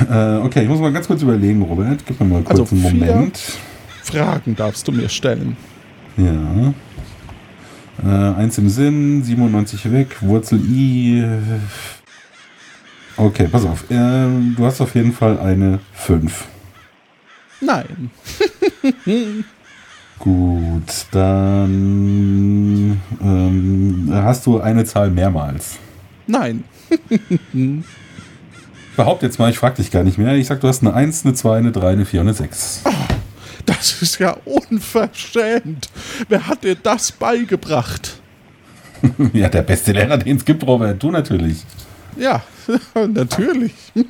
Äh, 0.10 0.36
okay, 0.38 0.64
ich 0.64 0.70
muss 0.70 0.80
mal 0.80 0.92
ganz 0.92 1.08
kurz 1.08 1.22
überlegen, 1.22 1.62
Robert. 1.62 2.06
Gib 2.06 2.20
mir 2.20 2.26
mal 2.28 2.44
kurz 2.44 2.60
Also 2.60 2.76
einen 2.76 2.86
vier. 2.86 3.06
Moment. 3.06 3.40
Fragen 4.04 4.56
darfst 4.56 4.88
du 4.88 4.92
mir 4.92 5.10
stellen. 5.10 5.58
Ja. 6.18 6.74
Äh, 8.06 8.36
eins 8.36 8.58
im 8.58 8.70
Sinn, 8.70 9.24
97 9.24 9.92
weg, 9.92 10.18
Wurzel 10.22 10.60
I. 10.60 11.24
äh, 13.18 13.22
Okay, 13.22 13.48
pass 13.52 13.66
auf. 13.66 13.86
Ähm, 13.90 14.54
du 14.58 14.66
hast 14.66 14.82
auf 14.82 14.94
jeden 14.96 15.14
Fall 15.14 15.40
eine 15.40 15.80
5. 15.94 16.46
Nein. 17.62 18.12
Gut, 20.20 21.06
dann 21.12 23.00
ähm, 23.22 24.10
hast 24.12 24.46
du 24.46 24.60
eine 24.60 24.86
Zahl 24.86 25.10
mehrmals. 25.12 25.78
Nein. 26.28 26.64
Ich 28.90 29.04
behaupte 29.04 29.28
jetzt 29.28 29.38
mal, 29.38 29.52
ich 29.52 29.60
frag 29.60 29.76
dich 29.76 29.92
gar 29.92 30.04
nicht 30.04 30.18
mehr. 30.18 30.34
Ich 30.34 30.48
sag, 30.48 30.60
du 30.60 30.68
hast 30.68 30.82
eine 30.82 30.92
1, 30.92 31.24
eine 31.24 31.36
2, 31.36 31.58
eine 31.60 31.72
3, 31.72 31.90
eine 31.90 32.04
4 32.04 32.22
und 32.22 32.30
eine 32.30 32.34
6. 32.34 32.82
Das 33.64 34.02
ist 34.02 34.18
ja 34.18 34.36
unverschämt. 34.44 35.90
Wer 36.28 36.48
hat 36.48 36.64
dir 36.64 36.74
das 36.74 37.12
beigebracht? 37.12 38.20
ja, 39.34 39.50
der 39.50 39.62
beste 39.62 39.92
Lehrer, 39.92 40.18
den 40.18 40.38
es 40.38 40.46
gibt, 40.46 40.66
Robert. 40.66 41.04
Du 41.04 41.12
natürlich. 41.12 41.58
Ja, 42.18 42.42
natürlich. 43.08 43.74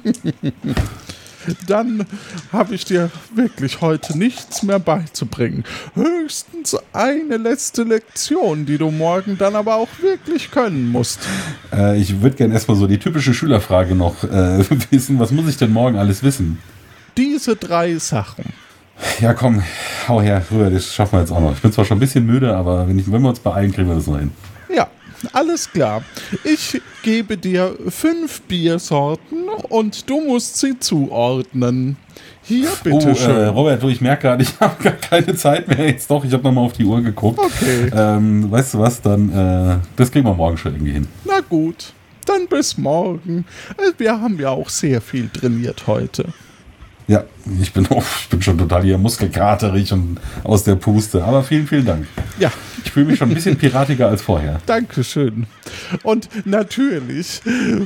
Dann 1.68 2.06
habe 2.52 2.76
ich 2.76 2.86
dir 2.86 3.10
wirklich 3.34 3.80
heute 3.80 4.18
nichts 4.18 4.64
mehr 4.64 4.80
beizubringen. 4.80 5.64
Höchstens 5.96 6.76
eine 6.92 7.38
letzte 7.38 7.84
Lektion, 7.84 8.66
die 8.66 8.78
du 8.78 8.92
morgen 8.92 9.38
dann 9.38 9.56
aber 9.56 9.76
auch 9.76 9.88
wirklich 10.02 10.52
können 10.52 10.92
musst. 10.92 11.22
Äh, 11.72 12.00
ich 12.00 12.22
würde 12.22 12.36
gerne 12.36 12.54
erstmal 12.54 12.76
so 12.76 12.86
die 12.86 12.98
typische 12.98 13.34
Schülerfrage 13.34 13.96
noch 13.96 14.24
äh, 14.26 14.64
wissen. 14.92 15.20
Was 15.20 15.32
muss 15.32 15.48
ich 15.48 15.58
denn 15.58 15.72
morgen 15.72 15.98
alles 15.98 16.22
wissen? 16.22 16.58
Diese 17.16 17.56
drei 17.56 17.98
Sachen. 17.98 18.46
Ja, 19.22 19.34
komm, 19.34 19.64
hau 20.08 20.22
her, 20.22 20.44
rüber, 20.52 20.70
das 20.70 20.94
schaffen 20.94 21.14
wir 21.14 21.20
jetzt 21.22 21.32
auch 21.32 21.40
noch. 21.40 21.54
Ich 21.54 21.62
bin 21.62 21.72
zwar 21.72 21.86
schon 21.86 21.98
ein 21.98 22.00
bisschen 22.00 22.26
müde, 22.26 22.56
aber 22.56 22.88
wenn, 22.88 22.98
ich, 22.98 23.12
wenn 23.12 23.22
wir 23.22 23.30
uns 23.30 23.40
beeilen, 23.40 23.72
kriegen 23.72 23.88
wir 23.88 23.96
das 23.96 24.08
noch 24.08 24.20
hin. 24.20 24.32
Alles 25.34 25.72
klar. 25.72 26.04
Ich 26.44 26.82
gebe 27.04 27.38
dir 27.38 27.76
fünf 27.90 28.42
Biersorten 28.42 29.50
und 29.70 30.10
du 30.10 30.22
musst 30.22 30.58
sie 30.60 30.78
zuordnen. 30.80 31.98
Hier, 32.44 32.68
Oh, 32.70 32.88
äh, 32.88 32.94
bitteschön. 32.94 33.50
Robert, 33.50 33.84
du, 33.84 33.90
ich 33.90 34.00
merke 34.00 34.24
gerade, 34.24 34.44
ich 34.44 34.54
habe 34.60 34.82
gar 34.84 34.94
keine 34.94 35.36
Zeit 35.36 35.68
mehr. 35.68 35.88
Jetzt 35.88 36.10
doch, 36.10 36.24
ich 36.24 36.32
habe 36.32 36.44
nochmal 36.44 36.66
auf 36.66 36.74
die 36.74 36.86
Uhr 36.86 37.02
geguckt. 37.02 37.40
Okay. 37.40 37.92
Ähm, 37.94 38.50
weißt 38.50 38.76
du 38.76 38.80
was, 38.80 39.02
dann, 39.02 39.30
äh, 39.32 39.78
das 39.96 40.12
kriegen 40.12 40.26
wir 40.26 40.34
morgen 40.34 40.58
schon 40.58 40.74
irgendwie 40.74 40.94
hin. 40.94 41.08
Na 41.26 41.40
gut, 41.42 41.94
dann 42.26 42.48
bis 42.48 42.78
morgen. 42.78 43.46
Äh, 43.78 43.92
Wir 43.98 44.20
haben 44.22 44.40
ja 44.40 44.50
auch 44.50 44.70
sehr 44.70 45.02
viel 45.02 45.30
trainiert 45.30 45.88
heute. 45.88 46.26
Ja, 47.08 47.24
ich 47.62 47.72
bin, 47.72 47.88
oh, 47.90 48.04
ich 48.22 48.28
bin 48.28 48.42
schon 48.42 48.58
total 48.58 48.84
hier 48.84 48.98
muskelkaterig 48.98 49.94
und 49.94 50.18
aus 50.44 50.66
der 50.66 50.76
Puste. 50.76 51.24
Aber 51.24 51.42
vielen, 51.42 51.66
vielen 51.66 51.86
Dank. 51.86 52.06
Ja, 52.38 52.52
Ich 52.84 52.92
fühle 52.92 53.06
mich 53.06 53.18
schon 53.18 53.30
ein 53.30 53.34
bisschen 53.34 53.56
piratiger 53.56 54.10
als 54.10 54.22
vorher. 54.22 54.60
Dankeschön. 54.66 55.46
Und 56.04 56.28
natürlich, 56.46 57.42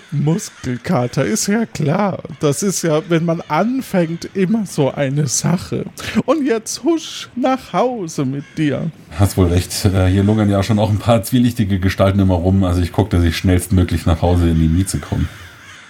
Muskelkater 0.09 1.23
ist 1.23 1.45
ja 1.47 1.67
klar. 1.67 2.23
Das 2.39 2.63
ist 2.63 2.81
ja, 2.81 3.01
wenn 3.09 3.23
man 3.25 3.41
anfängt, 3.47 4.27
immer 4.33 4.65
so 4.65 4.91
eine 4.91 5.27
Sache. 5.27 5.85
Und 6.25 6.45
jetzt 6.45 6.83
husch 6.83 7.29
nach 7.35 7.73
Hause 7.73 8.25
mit 8.25 8.45
dir. 8.57 8.89
Hast 9.19 9.37
wohl 9.37 9.47
recht. 9.47 9.85
Äh, 9.85 10.07
hier 10.07 10.23
lungern 10.23 10.49
ja 10.49 10.63
schon 10.63 10.79
auch 10.79 10.89
ein 10.89 10.97
paar 10.99 11.21
zwielichtige 11.21 11.79
Gestalten 11.79 12.19
immer 12.19 12.35
rum. 12.35 12.63
Also 12.63 12.81
ich 12.81 12.91
gucke, 12.91 13.15
dass 13.15 13.23
ich 13.23 13.37
schnellstmöglich 13.37 14.07
nach 14.07 14.23
Hause 14.23 14.49
in 14.49 14.59
die 14.59 14.67
Mieze 14.67 14.97
komme. 14.97 15.25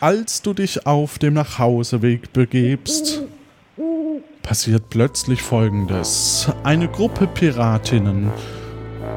Als 0.02 0.42
du 0.42 0.56
dich 0.56 0.88
auf 0.88 1.20
dem 1.20 1.36
Nachhauseweg 1.36 2.34
begebst, 2.34 3.22
passiert 4.42 4.90
plötzlich 4.90 5.44
Folgendes. 5.44 6.50
Eine 6.64 6.88
Gruppe 6.88 7.28
Piratinnen 7.28 8.32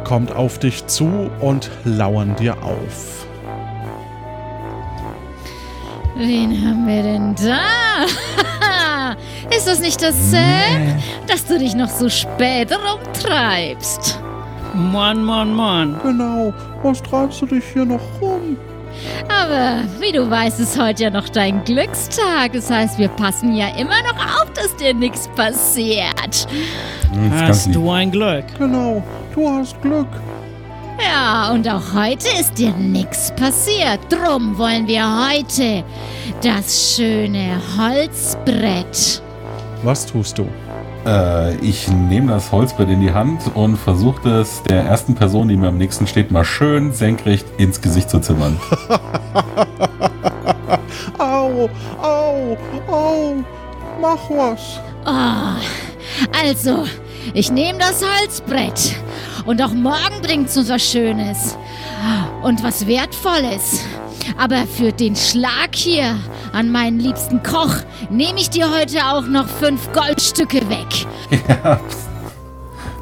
kommt 0.04 0.32
auf 0.32 0.58
dich 0.58 0.86
zu 0.86 1.30
und 1.40 1.70
lauern 1.86 2.36
dir 2.36 2.62
auf. 2.62 3.26
Wen 6.16 6.50
haben 6.50 6.86
wir 6.86 7.02
denn 7.02 7.34
da? 7.36 9.16
Ist 9.56 9.66
das 9.66 9.80
nicht 9.80 10.02
das 10.02 10.14
Sam, 10.30 11.00
dass 11.26 11.46
du 11.46 11.58
dich 11.58 11.74
noch 11.74 11.88
so 11.88 12.10
spät 12.10 12.68
rumtreibst? 12.70 14.20
Mann, 14.74 15.24
Mann, 15.24 15.54
Mann. 15.54 15.98
Genau, 16.02 16.52
was 16.82 17.02
treibst 17.02 17.40
du 17.40 17.46
dich 17.46 17.64
hier 17.72 17.86
noch 17.86 18.02
rum? 18.20 18.58
Aber 19.28 19.78
wie 20.00 20.12
du 20.12 20.28
weißt, 20.30 20.60
ist 20.60 20.80
heute 20.80 21.04
ja 21.04 21.10
noch 21.10 21.28
dein 21.28 21.62
Glückstag. 21.64 22.52
Das 22.52 22.70
heißt, 22.70 22.98
wir 22.98 23.08
passen 23.08 23.54
ja 23.54 23.68
immer 23.76 24.02
noch 24.02 24.42
auf, 24.42 24.52
dass 24.54 24.74
dir 24.76 24.94
nichts 24.94 25.28
passiert. 25.36 26.46
Hm, 27.12 27.32
Hast 27.32 27.74
du 27.74 27.90
ein 27.90 28.10
Glück. 28.10 28.44
Genau, 28.58 29.02
du 29.34 29.48
hast 29.50 29.80
Glück. 29.82 30.08
Ja, 31.00 31.50
und 31.50 31.68
auch 31.68 31.82
heute 31.92 32.28
ist 32.40 32.54
dir 32.56 32.70
nichts 32.72 33.32
passiert. 33.34 33.98
Drum 34.08 34.56
wollen 34.56 34.86
wir 34.86 35.04
heute 35.28 35.82
das 36.42 36.94
schöne 36.96 37.60
Holzbrett. 37.76 39.20
Was 39.82 40.06
tust 40.06 40.38
du? 40.38 40.46
Äh, 41.06 41.56
ich 41.56 41.88
nehme 41.88 42.32
das 42.32 42.50
Holzbrett 42.52 42.88
in 42.88 43.00
die 43.00 43.12
Hand 43.12 43.54
und 43.54 43.76
versuche 43.76 44.40
es 44.40 44.62
der 44.62 44.84
ersten 44.84 45.14
Person, 45.14 45.48
die 45.48 45.56
mir 45.56 45.68
am 45.68 45.78
nächsten 45.78 46.06
steht, 46.06 46.30
mal 46.30 46.44
schön 46.44 46.92
senkrecht 46.92 47.46
ins 47.58 47.80
Gesicht 47.80 48.10
zu 48.10 48.20
zimmern. 48.20 48.58
Au, 51.18 51.68
au, 52.02 52.56
au, 52.88 53.34
mach 54.00 54.30
was. 54.30 54.80
Oh, 55.06 55.60
also, 56.42 56.86
ich 57.34 57.50
nehme 57.50 57.78
das 57.78 58.02
Holzbrett. 58.02 58.96
Und 59.46 59.62
auch 59.62 59.72
morgen 59.72 60.22
bringt's 60.22 60.56
uns 60.56 60.68
was 60.70 60.82
Schönes. 60.82 61.56
Und 62.42 62.62
was 62.62 62.86
Wertvolles. 62.86 63.84
Aber 64.38 64.66
für 64.66 64.92
den 64.92 65.14
Schlag 65.16 65.74
hier 65.74 66.16
an 66.54 66.70
meinen 66.70 67.00
liebsten 67.00 67.42
Koch 67.42 67.74
nehme 68.10 68.38
ich 68.38 68.48
dir 68.48 68.70
heute 68.70 69.04
auch 69.06 69.26
noch 69.26 69.48
fünf 69.48 69.92
Goldstücke 69.92 70.60
weg. 70.68 70.86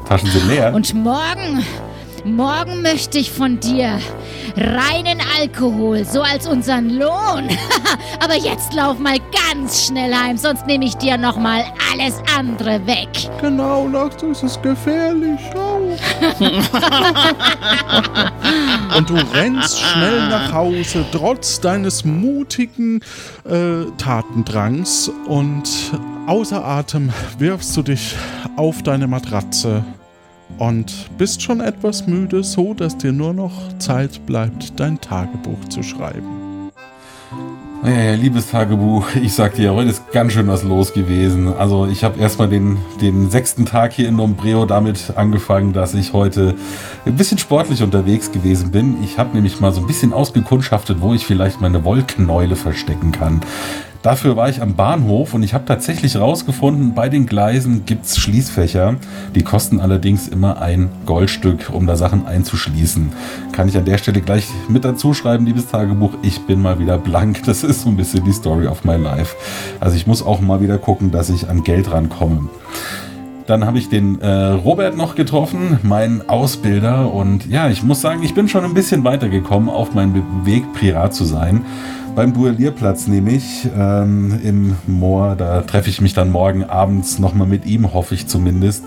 Taschen 0.07 0.29
sind 0.29 0.47
leer. 0.47 0.73
Und 0.73 0.93
morgen, 0.95 1.63
morgen 2.25 2.81
möchte 2.81 3.19
ich 3.19 3.31
von 3.31 3.59
dir 3.59 3.99
reinen 4.55 5.19
Alkohol, 5.39 6.05
so 6.05 6.21
als 6.21 6.47
unseren 6.47 6.89
Lohn. 6.89 7.49
Aber 8.23 8.35
jetzt 8.35 8.73
lauf 8.73 8.99
mal 8.99 9.17
ganz 9.51 9.87
schnell 9.87 10.13
heim, 10.13 10.37
sonst 10.37 10.67
nehme 10.67 10.85
ich 10.85 10.95
dir 10.95 11.17
noch 11.17 11.37
mal 11.37 11.65
alles 11.91 12.21
andere 12.37 12.85
weg. 12.85 13.09
Genau, 13.41 13.87
nachts 13.87 14.21
ist 14.23 14.43
es 14.43 14.61
gefährlich. 14.61 15.39
Au. 15.55 15.73
Und 18.97 19.09
du 19.09 19.15
rennst 19.33 19.79
schnell 19.79 20.29
nach 20.29 20.53
Hause, 20.53 21.03
trotz 21.11 21.59
deines 21.59 22.05
mutigen 22.05 23.01
äh, 23.45 23.85
Tatendrangs. 23.97 25.11
Und 25.27 25.69
außer 26.27 26.63
Atem 26.63 27.11
wirfst 27.37 27.75
du 27.75 27.81
dich 27.81 28.15
auf 28.55 28.83
deine 28.83 29.07
Matratze 29.07 29.83
und 30.67 31.09
bist 31.17 31.41
schon 31.41 31.59
etwas 31.59 32.07
müde, 32.07 32.41
so 32.43 32.73
dass 32.73 32.97
dir 32.97 33.11
nur 33.11 33.33
noch 33.33 33.51
Zeit 33.79 34.25
bleibt, 34.25 34.79
dein 34.79 34.99
Tagebuch 35.01 35.67
zu 35.67 35.83
schreiben. 35.83 36.69
Ja, 37.83 37.89
ja, 37.91 38.13
liebes 38.13 38.49
Tagebuch, 38.49 39.05
ich 39.21 39.33
sag 39.33 39.55
dir, 39.55 39.73
heute 39.73 39.89
ist 39.89 40.09
ganz 40.13 40.31
schön 40.31 40.47
was 40.47 40.63
los 40.63 40.93
gewesen. 40.93 41.53
Also 41.53 41.85
ich 41.87 42.05
habe 42.05 42.17
erstmal 42.17 42.47
den, 42.47 42.77
den 43.01 43.29
sechsten 43.29 43.65
Tag 43.65 43.91
hier 43.91 44.07
in 44.07 44.15
Nombreo 44.15 44.65
damit 44.65 45.11
angefangen, 45.17 45.73
dass 45.73 45.93
ich 45.93 46.13
heute 46.13 46.55
ein 47.05 47.17
bisschen 47.17 47.39
sportlich 47.39 47.83
unterwegs 47.83 48.31
gewesen 48.31 48.71
bin. 48.71 49.03
Ich 49.03 49.17
habe 49.17 49.35
nämlich 49.35 49.59
mal 49.59 49.73
so 49.73 49.81
ein 49.81 49.87
bisschen 49.87 50.13
ausgekundschaftet, 50.13 51.01
wo 51.01 51.13
ich 51.13 51.25
vielleicht 51.25 51.59
meine 51.59 51.83
Wollknäule 51.83 52.55
verstecken 52.55 53.11
kann. 53.11 53.41
Dafür 54.03 54.35
war 54.35 54.49
ich 54.49 54.61
am 54.61 54.75
Bahnhof 54.75 55.33
und 55.33 55.43
ich 55.43 55.53
habe 55.53 55.63
tatsächlich 55.63 56.17
rausgefunden, 56.17 56.93
bei 56.93 57.07
den 57.07 57.25
Gleisen 57.25 57.85
gibt's 57.85 58.17
Schließfächer. 58.17 58.95
Die 59.33 59.43
kosten 59.43 59.79
allerdings 59.79 60.27
immer 60.27 60.61
ein 60.61 60.89
Goldstück, 61.05 61.69
um 61.71 61.87
da 61.87 61.95
Sachen 61.95 62.27
einzuschließen. 62.27 63.13
Kann 63.53 63.69
ich 63.69 63.77
an 63.77 63.85
der 63.85 63.97
Stelle 63.97 64.19
gleich 64.19 64.49
mit 64.67 64.83
dazu 64.83 65.13
schreiben, 65.13 65.45
liebes 65.45 65.67
Tagebuch, 65.67 66.11
ich 66.21 66.41
bin 66.41 66.61
mal 66.61 66.79
wieder 66.79 66.97
blank. 66.97 67.43
Das 67.45 67.63
ist 67.63 67.83
so 67.83 67.89
ein 67.89 67.95
bisschen 67.95 68.25
die 68.25 68.33
Story 68.33 68.67
of 68.67 68.83
my 68.83 68.97
life. 68.97 69.37
Also 69.79 69.95
ich 69.95 70.05
muss 70.05 70.21
auch 70.21 70.41
mal 70.41 70.59
wieder 70.59 70.79
gucken, 70.79 71.11
dass 71.11 71.29
ich 71.29 71.47
an 71.47 71.63
Geld 71.63 71.89
rankomme. 71.89 72.49
Dann 73.47 73.65
habe 73.65 73.77
ich 73.77 73.87
den 73.87 74.19
äh, 74.21 74.27
Robert 74.27 74.97
noch 74.97 75.15
getroffen, 75.15 75.79
meinen 75.83 76.27
Ausbilder. 76.27 77.13
Und 77.13 77.45
ja, 77.45 77.69
ich 77.69 77.83
muss 77.83 78.01
sagen, 78.01 78.21
ich 78.21 78.33
bin 78.33 78.49
schon 78.49 78.65
ein 78.65 78.73
bisschen 78.73 79.05
weitergekommen 79.05 79.69
auf 79.69 79.93
meinem 79.93 80.45
Weg, 80.45 80.73
Pirat 80.73 81.13
zu 81.13 81.23
sein. 81.23 81.65
Beim 82.15 82.31
Duellierplatz 82.31 83.07
nämlich 83.07 83.67
ähm, 83.75 84.39
im 84.43 84.75
Moor, 84.85 85.35
da 85.35 85.61
treffe 85.61 85.89
ich 85.89 85.99
mich 85.99 86.13
dann 86.13 86.31
morgen 86.31 86.63
abends 86.63 87.17
nochmal 87.17 87.47
mit 87.47 87.65
ihm, 87.65 87.91
hoffe 87.91 88.13
ich 88.13 88.27
zumindest, 88.27 88.83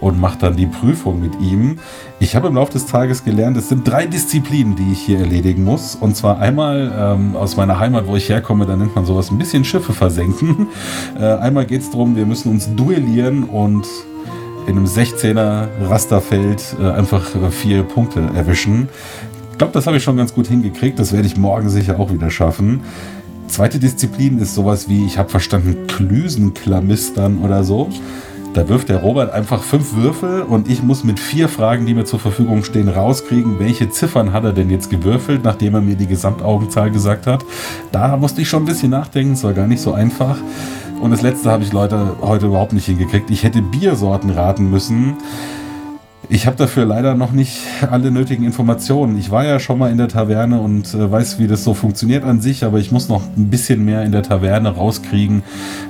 und 0.00 0.18
mache 0.18 0.38
dann 0.38 0.56
die 0.56 0.66
Prüfung 0.66 1.20
mit 1.20 1.38
ihm. 1.40 1.78
Ich 2.20 2.36
habe 2.36 2.48
im 2.48 2.54
Laufe 2.54 2.72
des 2.72 2.86
Tages 2.86 3.22
gelernt, 3.22 3.58
es 3.58 3.68
sind 3.68 3.86
drei 3.86 4.06
Disziplinen, 4.06 4.76
die 4.76 4.92
ich 4.92 5.00
hier 5.00 5.18
erledigen 5.18 5.62
muss. 5.62 5.94
Und 5.94 6.16
zwar 6.16 6.38
einmal 6.38 6.90
ähm, 6.96 7.36
aus 7.36 7.56
meiner 7.56 7.78
Heimat, 7.78 8.06
wo 8.06 8.16
ich 8.16 8.30
herkomme, 8.30 8.64
da 8.64 8.76
nennt 8.76 8.94
man 8.94 9.04
sowas 9.04 9.30
ein 9.30 9.36
bisschen 9.36 9.64
Schiffe 9.64 9.92
versenken. 9.92 10.68
Äh, 11.18 11.24
einmal 11.24 11.66
geht 11.66 11.82
es 11.82 11.90
darum, 11.90 12.16
wir 12.16 12.24
müssen 12.24 12.50
uns 12.50 12.74
duellieren 12.74 13.44
und 13.44 13.84
in 14.66 14.76
einem 14.76 14.86
16er 14.86 15.68
Rasterfeld 15.82 16.76
äh, 16.80 16.90
einfach 16.90 17.34
äh, 17.34 17.50
vier 17.50 17.82
Punkte 17.82 18.20
erwischen. 18.34 18.88
Ich 19.60 19.62
glaube, 19.62 19.74
das 19.74 19.86
habe 19.86 19.98
ich 19.98 20.02
schon 20.02 20.16
ganz 20.16 20.32
gut 20.32 20.46
hingekriegt. 20.46 20.98
Das 20.98 21.12
werde 21.12 21.26
ich 21.26 21.36
morgen 21.36 21.68
sicher 21.68 22.00
auch 22.00 22.10
wieder 22.10 22.30
schaffen. 22.30 22.80
Zweite 23.46 23.78
Disziplin 23.78 24.38
ist 24.38 24.54
sowas 24.54 24.88
wie, 24.88 25.04
ich 25.04 25.18
habe 25.18 25.28
verstanden, 25.28 25.86
Klüsenklamistern 25.86 27.44
oder 27.44 27.62
so. 27.62 27.90
Da 28.54 28.70
wirft 28.70 28.88
der 28.88 29.02
Robert 29.02 29.30
einfach 29.30 29.62
fünf 29.62 29.94
Würfel 29.94 30.40
und 30.44 30.70
ich 30.70 30.82
muss 30.82 31.04
mit 31.04 31.20
vier 31.20 31.46
Fragen, 31.46 31.84
die 31.84 31.92
mir 31.92 32.06
zur 32.06 32.20
Verfügung 32.20 32.64
stehen, 32.64 32.88
rauskriegen, 32.88 33.58
welche 33.58 33.90
Ziffern 33.90 34.32
hat 34.32 34.44
er 34.44 34.54
denn 34.54 34.70
jetzt 34.70 34.88
gewürfelt, 34.88 35.44
nachdem 35.44 35.74
er 35.74 35.82
mir 35.82 35.96
die 35.96 36.06
Gesamtaugenzahl 36.06 36.90
gesagt 36.90 37.26
hat. 37.26 37.44
Da 37.92 38.16
musste 38.16 38.40
ich 38.40 38.48
schon 38.48 38.62
ein 38.62 38.66
bisschen 38.66 38.88
nachdenken, 38.88 39.34
es 39.34 39.44
war 39.44 39.52
gar 39.52 39.66
nicht 39.66 39.82
so 39.82 39.92
einfach. 39.92 40.38
Und 41.02 41.10
das 41.10 41.20
letzte 41.20 41.50
habe 41.50 41.64
ich 41.64 41.72
Leute 41.74 42.16
heute 42.22 42.46
überhaupt 42.46 42.72
nicht 42.72 42.86
hingekriegt. 42.86 43.30
Ich 43.30 43.42
hätte 43.42 43.60
Biersorten 43.60 44.30
raten 44.30 44.70
müssen. 44.70 45.18
Ich 46.32 46.46
habe 46.46 46.56
dafür 46.56 46.84
leider 46.84 47.16
noch 47.16 47.32
nicht 47.32 47.58
alle 47.90 48.12
nötigen 48.12 48.44
Informationen. 48.44 49.18
Ich 49.18 49.32
war 49.32 49.44
ja 49.44 49.58
schon 49.58 49.80
mal 49.80 49.90
in 49.90 49.98
der 49.98 50.06
Taverne 50.06 50.60
und 50.60 50.94
äh, 50.94 51.10
weiß, 51.10 51.40
wie 51.40 51.48
das 51.48 51.64
so 51.64 51.74
funktioniert 51.74 52.22
an 52.22 52.40
sich, 52.40 52.62
aber 52.62 52.78
ich 52.78 52.92
muss 52.92 53.08
noch 53.08 53.22
ein 53.36 53.50
bisschen 53.50 53.84
mehr 53.84 54.04
in 54.04 54.12
der 54.12 54.22
Taverne 54.22 54.68
rauskriegen, 54.68 55.42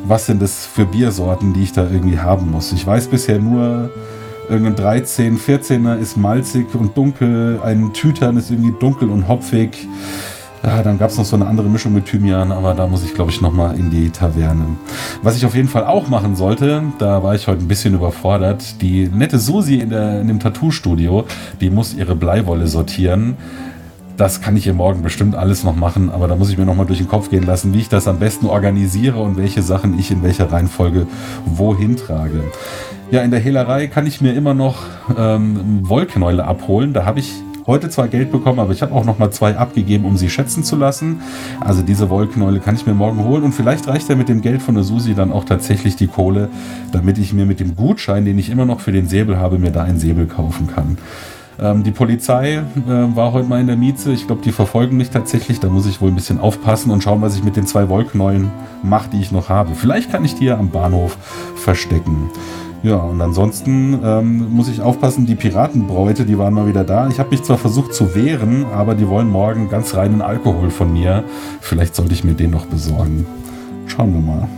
was 0.07 0.25
sind 0.25 0.41
das 0.41 0.65
für 0.65 0.87
Biersorten, 0.87 1.53
die 1.53 1.65
ich 1.65 1.73
da 1.75 1.83
irgendwie 1.83 2.19
haben 2.19 2.51
muss. 2.51 2.73
Ich 2.73 2.87
weiß 2.87 3.09
bisher 3.09 3.39
nur, 3.39 3.91
irgendein 4.49 4.77
13, 4.77 5.39
14er 5.39 5.99
ist 5.99 6.17
malzig 6.17 6.75
und 6.75 6.97
dunkel, 6.97 7.61
ein 7.63 7.93
Tütern 7.93 8.39
ist 8.39 8.51
irgendwie 8.51 8.75
dunkel 8.81 9.11
und 9.11 9.29
hopfig. 9.29 9.87
Ja, 10.63 10.83
dann 10.83 10.99
gab 10.99 11.09
es 11.09 11.17
noch 11.17 11.25
so 11.25 11.37
eine 11.37 11.47
andere 11.47 11.69
Mischung 11.69 11.95
mit 11.95 12.05
Thymian, 12.05 12.53
aber 12.53 12.75
da 12.75 12.87
muss 12.87 13.03
ich, 13.03 13.15
glaube 13.15 13.31
ich, 13.31 13.41
nochmal 13.41 13.79
in 13.79 13.91
die 13.91 14.11
Taverne. 14.11 14.67
Was 15.23 15.37
ich 15.37 15.47
auf 15.47 15.55
jeden 15.55 15.69
Fall 15.69 15.85
auch 15.85 16.09
machen 16.09 16.37
sollte, 16.37 16.83
da 16.99 17.23
war 17.23 17.35
ich 17.35 17.49
heute 17.49 17.63
ein 17.63 17.69
bisschen 17.69 17.95
überfordert, 17.95 18.83
die 18.83 19.09
nette 19.09 19.39
Susi 19.39 19.77
in, 19.77 19.89
der, 19.89 20.21
in 20.21 20.29
dem 20.29 20.39
Tattoo-Studio, 20.39 21.25
die 21.63 21.71
muss 21.71 21.95
ihre 21.95 22.15
Bleiwolle 22.15 22.67
sortieren. 22.67 23.39
Das 24.19 24.43
kann 24.43 24.55
ich 24.55 24.67
ihr 24.67 24.75
morgen 24.75 25.01
bestimmt 25.03 25.35
alles 25.35 25.65
noch 25.65 25.77
machen, 25.77 26.11
aber 26.11 26.29
da 26.29 26.37
muss 26.37 26.51
ich 26.51 26.59
mir 26.59 26.67
nochmal 26.67 26.85
durch 26.85 26.99
den 26.99 27.09
Kopf 27.09 27.31
gehen 27.31 27.47
lassen, 27.47 27.73
wie 27.73 27.79
ich 27.79 27.89
das 27.89 28.07
am 28.07 28.19
besten 28.19 28.45
organisiere 28.45 29.19
und 29.19 29.39
welche 29.39 29.63
Sachen 29.63 29.99
ich 29.99 30.11
in 30.11 30.23
welcher 30.23 30.53
Reihenfolge 30.53 31.07
wohin 31.47 31.97
trage. 31.97 32.45
Ja, 33.11 33.23
in 33.23 33.31
der 33.31 33.41
Hehlerei 33.41 33.87
kann 33.87 34.07
ich 34.07 34.21
mir 34.21 34.35
immer 34.35 34.53
noch 34.53 34.83
ähm, 35.17 35.89
Wollknäule 35.89 36.45
abholen. 36.45 36.93
Da 36.93 37.07
habe 37.07 37.21
ich 37.21 37.33
heute 37.67 37.91
zwar 37.91 38.09
Geld 38.09 38.33
bekommen, 38.33 38.59
aber 38.59 38.73
ich 38.73 38.83
habe 38.83 38.95
auch 38.95 39.05
noch 39.05 39.19
mal 39.19 39.31
zwei 39.31 39.57
abgegeben, 39.57 40.05
um 40.05 40.17
sie 40.17 40.31
schätzen 40.31 40.65
zu 40.65 40.77
lassen. 40.77 41.21
Also 41.61 41.83
diese 41.83 42.11
Wollknäule 42.11 42.61
kann 42.61 42.75
ich 42.75 42.87
mir 42.87 42.95
morgen 42.95 43.25
holen 43.25 43.43
und 43.43 43.53
vielleicht 43.53 43.89
reicht 43.89 44.09
ja 44.09 44.17
mit 44.17 44.29
dem 44.29 44.41
Geld 44.41 44.63
von 44.63 44.75
der 44.75 44.85
Susi 44.85 45.15
dann 45.15 45.33
auch 45.33 45.45
tatsächlich 45.45 45.97
die 45.97 46.07
Kohle, 46.07 46.49
damit 46.93 47.19
ich 47.19 47.33
mir 47.33 47.47
mit 47.47 47.61
dem 47.61 47.77
Gutschein, 47.77 48.25
den 48.25 48.39
ich 48.39 48.51
immer 48.51 48.65
noch 48.65 48.81
für 48.81 48.93
den 48.93 49.09
Säbel 49.09 49.39
habe, 49.39 49.59
mir 49.59 49.71
da 49.71 49.83
einen 49.83 49.99
Säbel 49.99 50.27
kaufen 50.27 50.67
kann. 50.67 50.99
Ähm, 51.61 51.83
die 51.83 51.91
Polizei 51.91 52.55
äh, 52.55 52.63
war 52.87 53.33
heute 53.33 53.49
mal 53.49 53.61
in 53.61 53.67
der 53.67 53.77
Mieze. 53.77 54.13
Ich 54.13 54.27
glaube, 54.27 54.43
die 54.43 54.53
verfolgen 54.53 54.97
mich 54.97 55.11
tatsächlich. 55.11 55.61
Da 55.61 55.69
muss 55.69 55.87
ich 55.87 56.01
wohl 56.01 56.09
ein 56.09 56.15
bisschen 56.15 56.41
aufpassen 56.41 56.91
und 56.91 57.03
schauen, 57.03 57.21
was 57.21 57.37
ich 57.37 57.45
mit 57.45 57.57
den 57.57 57.67
zwei 57.67 57.89
Wollknäulen 57.89 58.51
mache, 58.83 59.11
die 59.11 59.21
ich 59.21 59.31
noch 59.31 59.49
habe. 59.49 59.75
Vielleicht 59.75 60.11
kann 60.11 60.25
ich 60.25 60.35
die 60.35 60.47
ja 60.47 60.59
am 60.59 60.71
Bahnhof 60.71 61.19
verstecken. 61.57 62.31
Ja, 62.83 62.97
und 62.97 63.21
ansonsten 63.21 64.01
ähm, 64.03 64.55
muss 64.55 64.69
ich 64.69 64.81
aufpassen, 64.81 65.27
die 65.27 65.35
Piratenbräute, 65.35 66.25
die 66.25 66.39
waren 66.39 66.55
mal 66.55 66.67
wieder 66.67 66.83
da. 66.83 67.09
Ich 67.09 67.19
habe 67.19 67.31
mich 67.31 67.43
zwar 67.43 67.59
versucht 67.59 67.93
zu 67.93 68.15
wehren, 68.15 68.65
aber 68.73 68.95
die 68.95 69.07
wollen 69.07 69.29
morgen 69.29 69.69
ganz 69.69 69.95
reinen 69.95 70.23
Alkohol 70.23 70.71
von 70.71 70.91
mir. 70.91 71.25
Vielleicht 71.61 71.95
sollte 71.95 72.15
ich 72.15 72.25
mir 72.25 72.33
den 72.33 72.51
noch 72.51 72.65
besorgen. 72.65 73.27
Schauen 73.87 74.15
wir 74.15 74.21
mal. 74.21 74.49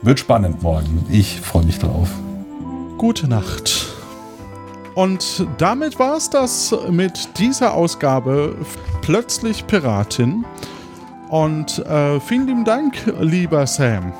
Wird 0.00 0.18
spannend 0.18 0.62
morgen. 0.62 1.04
Ich 1.10 1.40
freue 1.42 1.64
mich 1.64 1.78
drauf. 1.78 2.08
Gute 2.96 3.28
Nacht. 3.28 3.86
Und 4.94 5.46
damit 5.58 5.98
war 5.98 6.16
es 6.16 6.30
das 6.30 6.74
mit 6.90 7.38
dieser 7.38 7.74
Ausgabe 7.74 8.56
Plötzlich 9.02 9.66
Piratin. 9.66 10.44
Und 11.28 11.78
äh, 11.86 12.18
vielen 12.20 12.46
lieben 12.46 12.64
Dank, 12.64 12.94
lieber 13.20 13.66
Sam. 13.66 14.12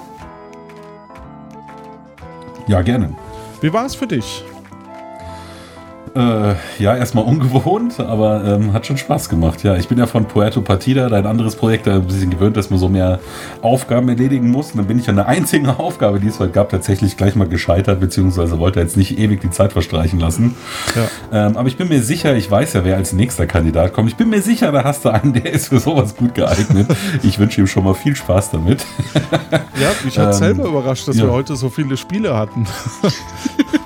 Ja, 2.67 2.83
gerne. 2.83 3.17
Wie 3.61 3.73
war 3.73 3.87
es 3.87 3.97
für 3.97 4.07
dich? 4.07 4.45
Äh, 6.19 6.57
ja, 6.81 6.97
erstmal 6.97 7.23
ungewohnt, 7.23 8.01
aber 8.01 8.43
ähm, 8.45 8.73
hat 8.73 8.87
schon 8.87 8.97
Spaß 8.97 9.29
gemacht. 9.29 9.63
Ja, 9.63 9.77
ich 9.77 9.87
bin 9.87 9.99
ja 9.99 10.07
von 10.09 10.25
Puerto 10.25 10.61
Partida, 10.63 11.09
dein 11.09 11.27
anderes 11.27 11.55
Projekt, 11.55 11.87
da 11.87 11.95
ein 11.95 12.07
bisschen 12.07 12.31
gewöhnt, 12.31 12.57
dass 12.57 12.71
man 12.71 12.81
so 12.81 12.89
mehr 12.89 13.21
Aufgaben 13.63 14.09
erledigen 14.09 14.51
muss. 14.51 14.73
Und 14.73 14.79
dann 14.79 14.87
bin 14.89 14.99
ich 14.99 15.09
an 15.09 15.15
der 15.15 15.29
einzigen 15.29 15.69
Aufgabe, 15.79 16.19
die 16.19 16.27
es 16.27 16.41
heute 16.41 16.51
gab, 16.51 16.71
tatsächlich 16.71 17.17
gleich 17.17 17.37
mal 17.37 17.47
gescheitert, 17.47 18.01
beziehungsweise 18.01 18.59
wollte 18.59 18.81
jetzt 18.81 18.97
nicht 18.97 19.17
ewig 19.17 19.41
die 19.43 19.51
Zeit 19.51 19.73
verstreichen 19.73 20.19
lassen. 20.19 20.57
Ja. 20.97 21.47
Ähm, 21.47 21.57
aber 21.57 21.69
ich 21.69 21.77
bin 21.77 21.89
mir 21.89 22.03
sicher, 22.03 22.35
ich 22.35 22.51
weiß 22.51 22.73
ja, 22.73 22.85
wer 22.85 22.97
als 22.97 23.13
nächster 23.13 23.47
Kandidat 23.47 23.93
kommt. 23.93 24.11
Ich 24.11 24.17
bin 24.17 24.29
mir 24.29 24.43
sicher, 24.43 24.73
da 24.73 24.83
hast 24.83 25.05
du 25.05 25.11
einen, 25.11 25.35
der 25.35 25.53
ist 25.53 25.69
für 25.69 25.79
sowas 25.79 26.17
gut 26.17 26.35
geeignet. 26.35 26.89
Ich 27.23 27.39
wünsche 27.39 27.61
ihm 27.61 27.69
schon 27.69 27.85
mal 27.85 27.95
viel 27.95 28.17
Spaß 28.17 28.51
damit. 28.51 28.85
Ja, 29.81 29.91
mich 30.05 30.19
hat 30.19 30.27
ähm, 30.33 30.33
selber 30.33 30.65
überrascht, 30.65 31.07
dass 31.07 31.17
ja. 31.17 31.27
wir 31.27 31.31
heute 31.31 31.55
so 31.55 31.69
viele 31.69 31.97
Spiele 31.97 32.37
hatten. 32.37 32.67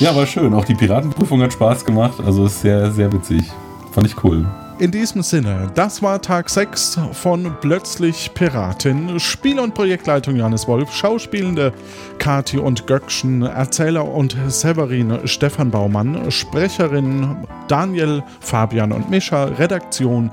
Ja, 0.00 0.14
war 0.14 0.26
schön. 0.26 0.52
Auch 0.54 0.64
die 0.64 0.74
Piratenprüfung 0.74 1.40
hat 1.42 1.52
Spaß 1.52 1.84
gemacht. 1.84 2.14
Also 2.24 2.46
ist 2.46 2.60
sehr, 2.60 2.90
sehr 2.90 3.12
witzig. 3.12 3.50
Fand 3.92 4.06
ich 4.06 4.24
cool. 4.24 4.46
In 4.80 4.90
diesem 4.90 5.22
Sinne, 5.22 5.70
das 5.76 6.02
war 6.02 6.20
Tag 6.20 6.50
6 6.50 6.98
von 7.12 7.54
Plötzlich 7.60 8.34
Piratin. 8.34 9.20
Spiel- 9.20 9.60
und 9.60 9.72
Projektleitung 9.72 10.34
Johannes 10.34 10.66
Wolf, 10.66 10.92
Schauspielende 10.92 11.72
Kati 12.18 12.58
und 12.58 12.84
Göckchen, 12.88 13.42
Erzähler 13.42 14.04
und 14.04 14.36
Severin 14.48 15.20
Stefan 15.26 15.70
Baumann, 15.70 16.28
Sprecherin 16.28 17.36
Daniel, 17.68 18.24
Fabian 18.40 18.90
und 18.90 19.08
Mischa, 19.10 19.44
Redaktion 19.44 20.32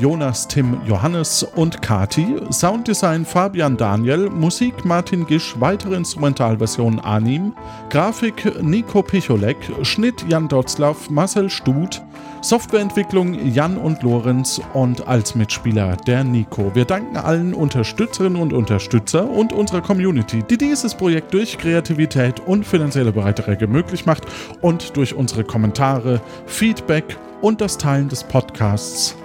Jonas, 0.00 0.46
Tim, 0.46 0.80
Johannes 0.86 1.42
und 1.56 1.82
Kati, 1.82 2.36
Sounddesign 2.52 3.24
Fabian 3.24 3.76
Daniel, 3.76 4.30
Musik 4.30 4.84
Martin 4.84 5.26
Gisch, 5.26 5.56
weitere 5.58 5.96
Instrumentalversion 5.96 7.00
Anim, 7.00 7.54
Grafik 7.90 8.62
Nico 8.62 9.02
Picholek, 9.02 9.56
Schnitt 9.82 10.24
Jan 10.28 10.46
Dotzlaff, 10.46 11.10
Marcel 11.10 11.50
Stut, 11.50 12.00
Softwareentwicklung 12.42 13.34
Jan 13.52 13.76
und 13.76 14.02
Lorenz 14.02 14.60
und 14.72 15.06
als 15.06 15.34
Mitspieler 15.34 15.96
der 16.06 16.24
Nico. 16.24 16.74
Wir 16.74 16.86
danken 16.86 17.18
allen 17.18 17.52
Unterstützerinnen 17.52 18.40
und 18.40 18.52
Unterstützer 18.52 19.28
und 19.28 19.52
unserer 19.52 19.82
Community, 19.82 20.42
die 20.42 20.56
dieses 20.56 20.94
Projekt 20.94 21.34
durch 21.34 21.58
Kreativität 21.58 22.40
und 22.40 22.64
finanzielle 22.64 23.12
Beiträge 23.12 23.66
möglich 23.66 24.06
macht 24.06 24.24
und 24.62 24.96
durch 24.96 25.14
unsere 25.14 25.44
Kommentare, 25.44 26.20
Feedback 26.46 27.18
und 27.42 27.60
das 27.60 27.76
Teilen 27.76 28.08
des 28.08 28.24
Podcasts 28.24 29.16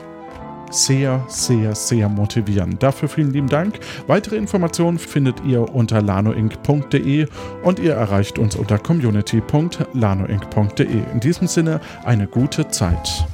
sehr, 0.75 1.23
sehr, 1.27 1.73
sehr 1.75 2.09
motivierend. 2.09 2.81
Dafür 2.83 3.09
vielen 3.09 3.31
lieben 3.31 3.49
Dank. 3.49 3.79
Weitere 4.07 4.35
Informationen 4.35 4.99
findet 4.99 5.43
ihr 5.45 5.73
unter 5.73 6.01
lanoinc.de 6.01 7.27
und 7.63 7.79
ihr 7.79 7.93
erreicht 7.93 8.37
uns 8.37 8.55
unter 8.55 8.77
community.lanoinc.de. 8.77 11.01
In 11.13 11.19
diesem 11.19 11.47
Sinne 11.47 11.81
eine 12.03 12.27
gute 12.27 12.67
Zeit. 12.69 13.25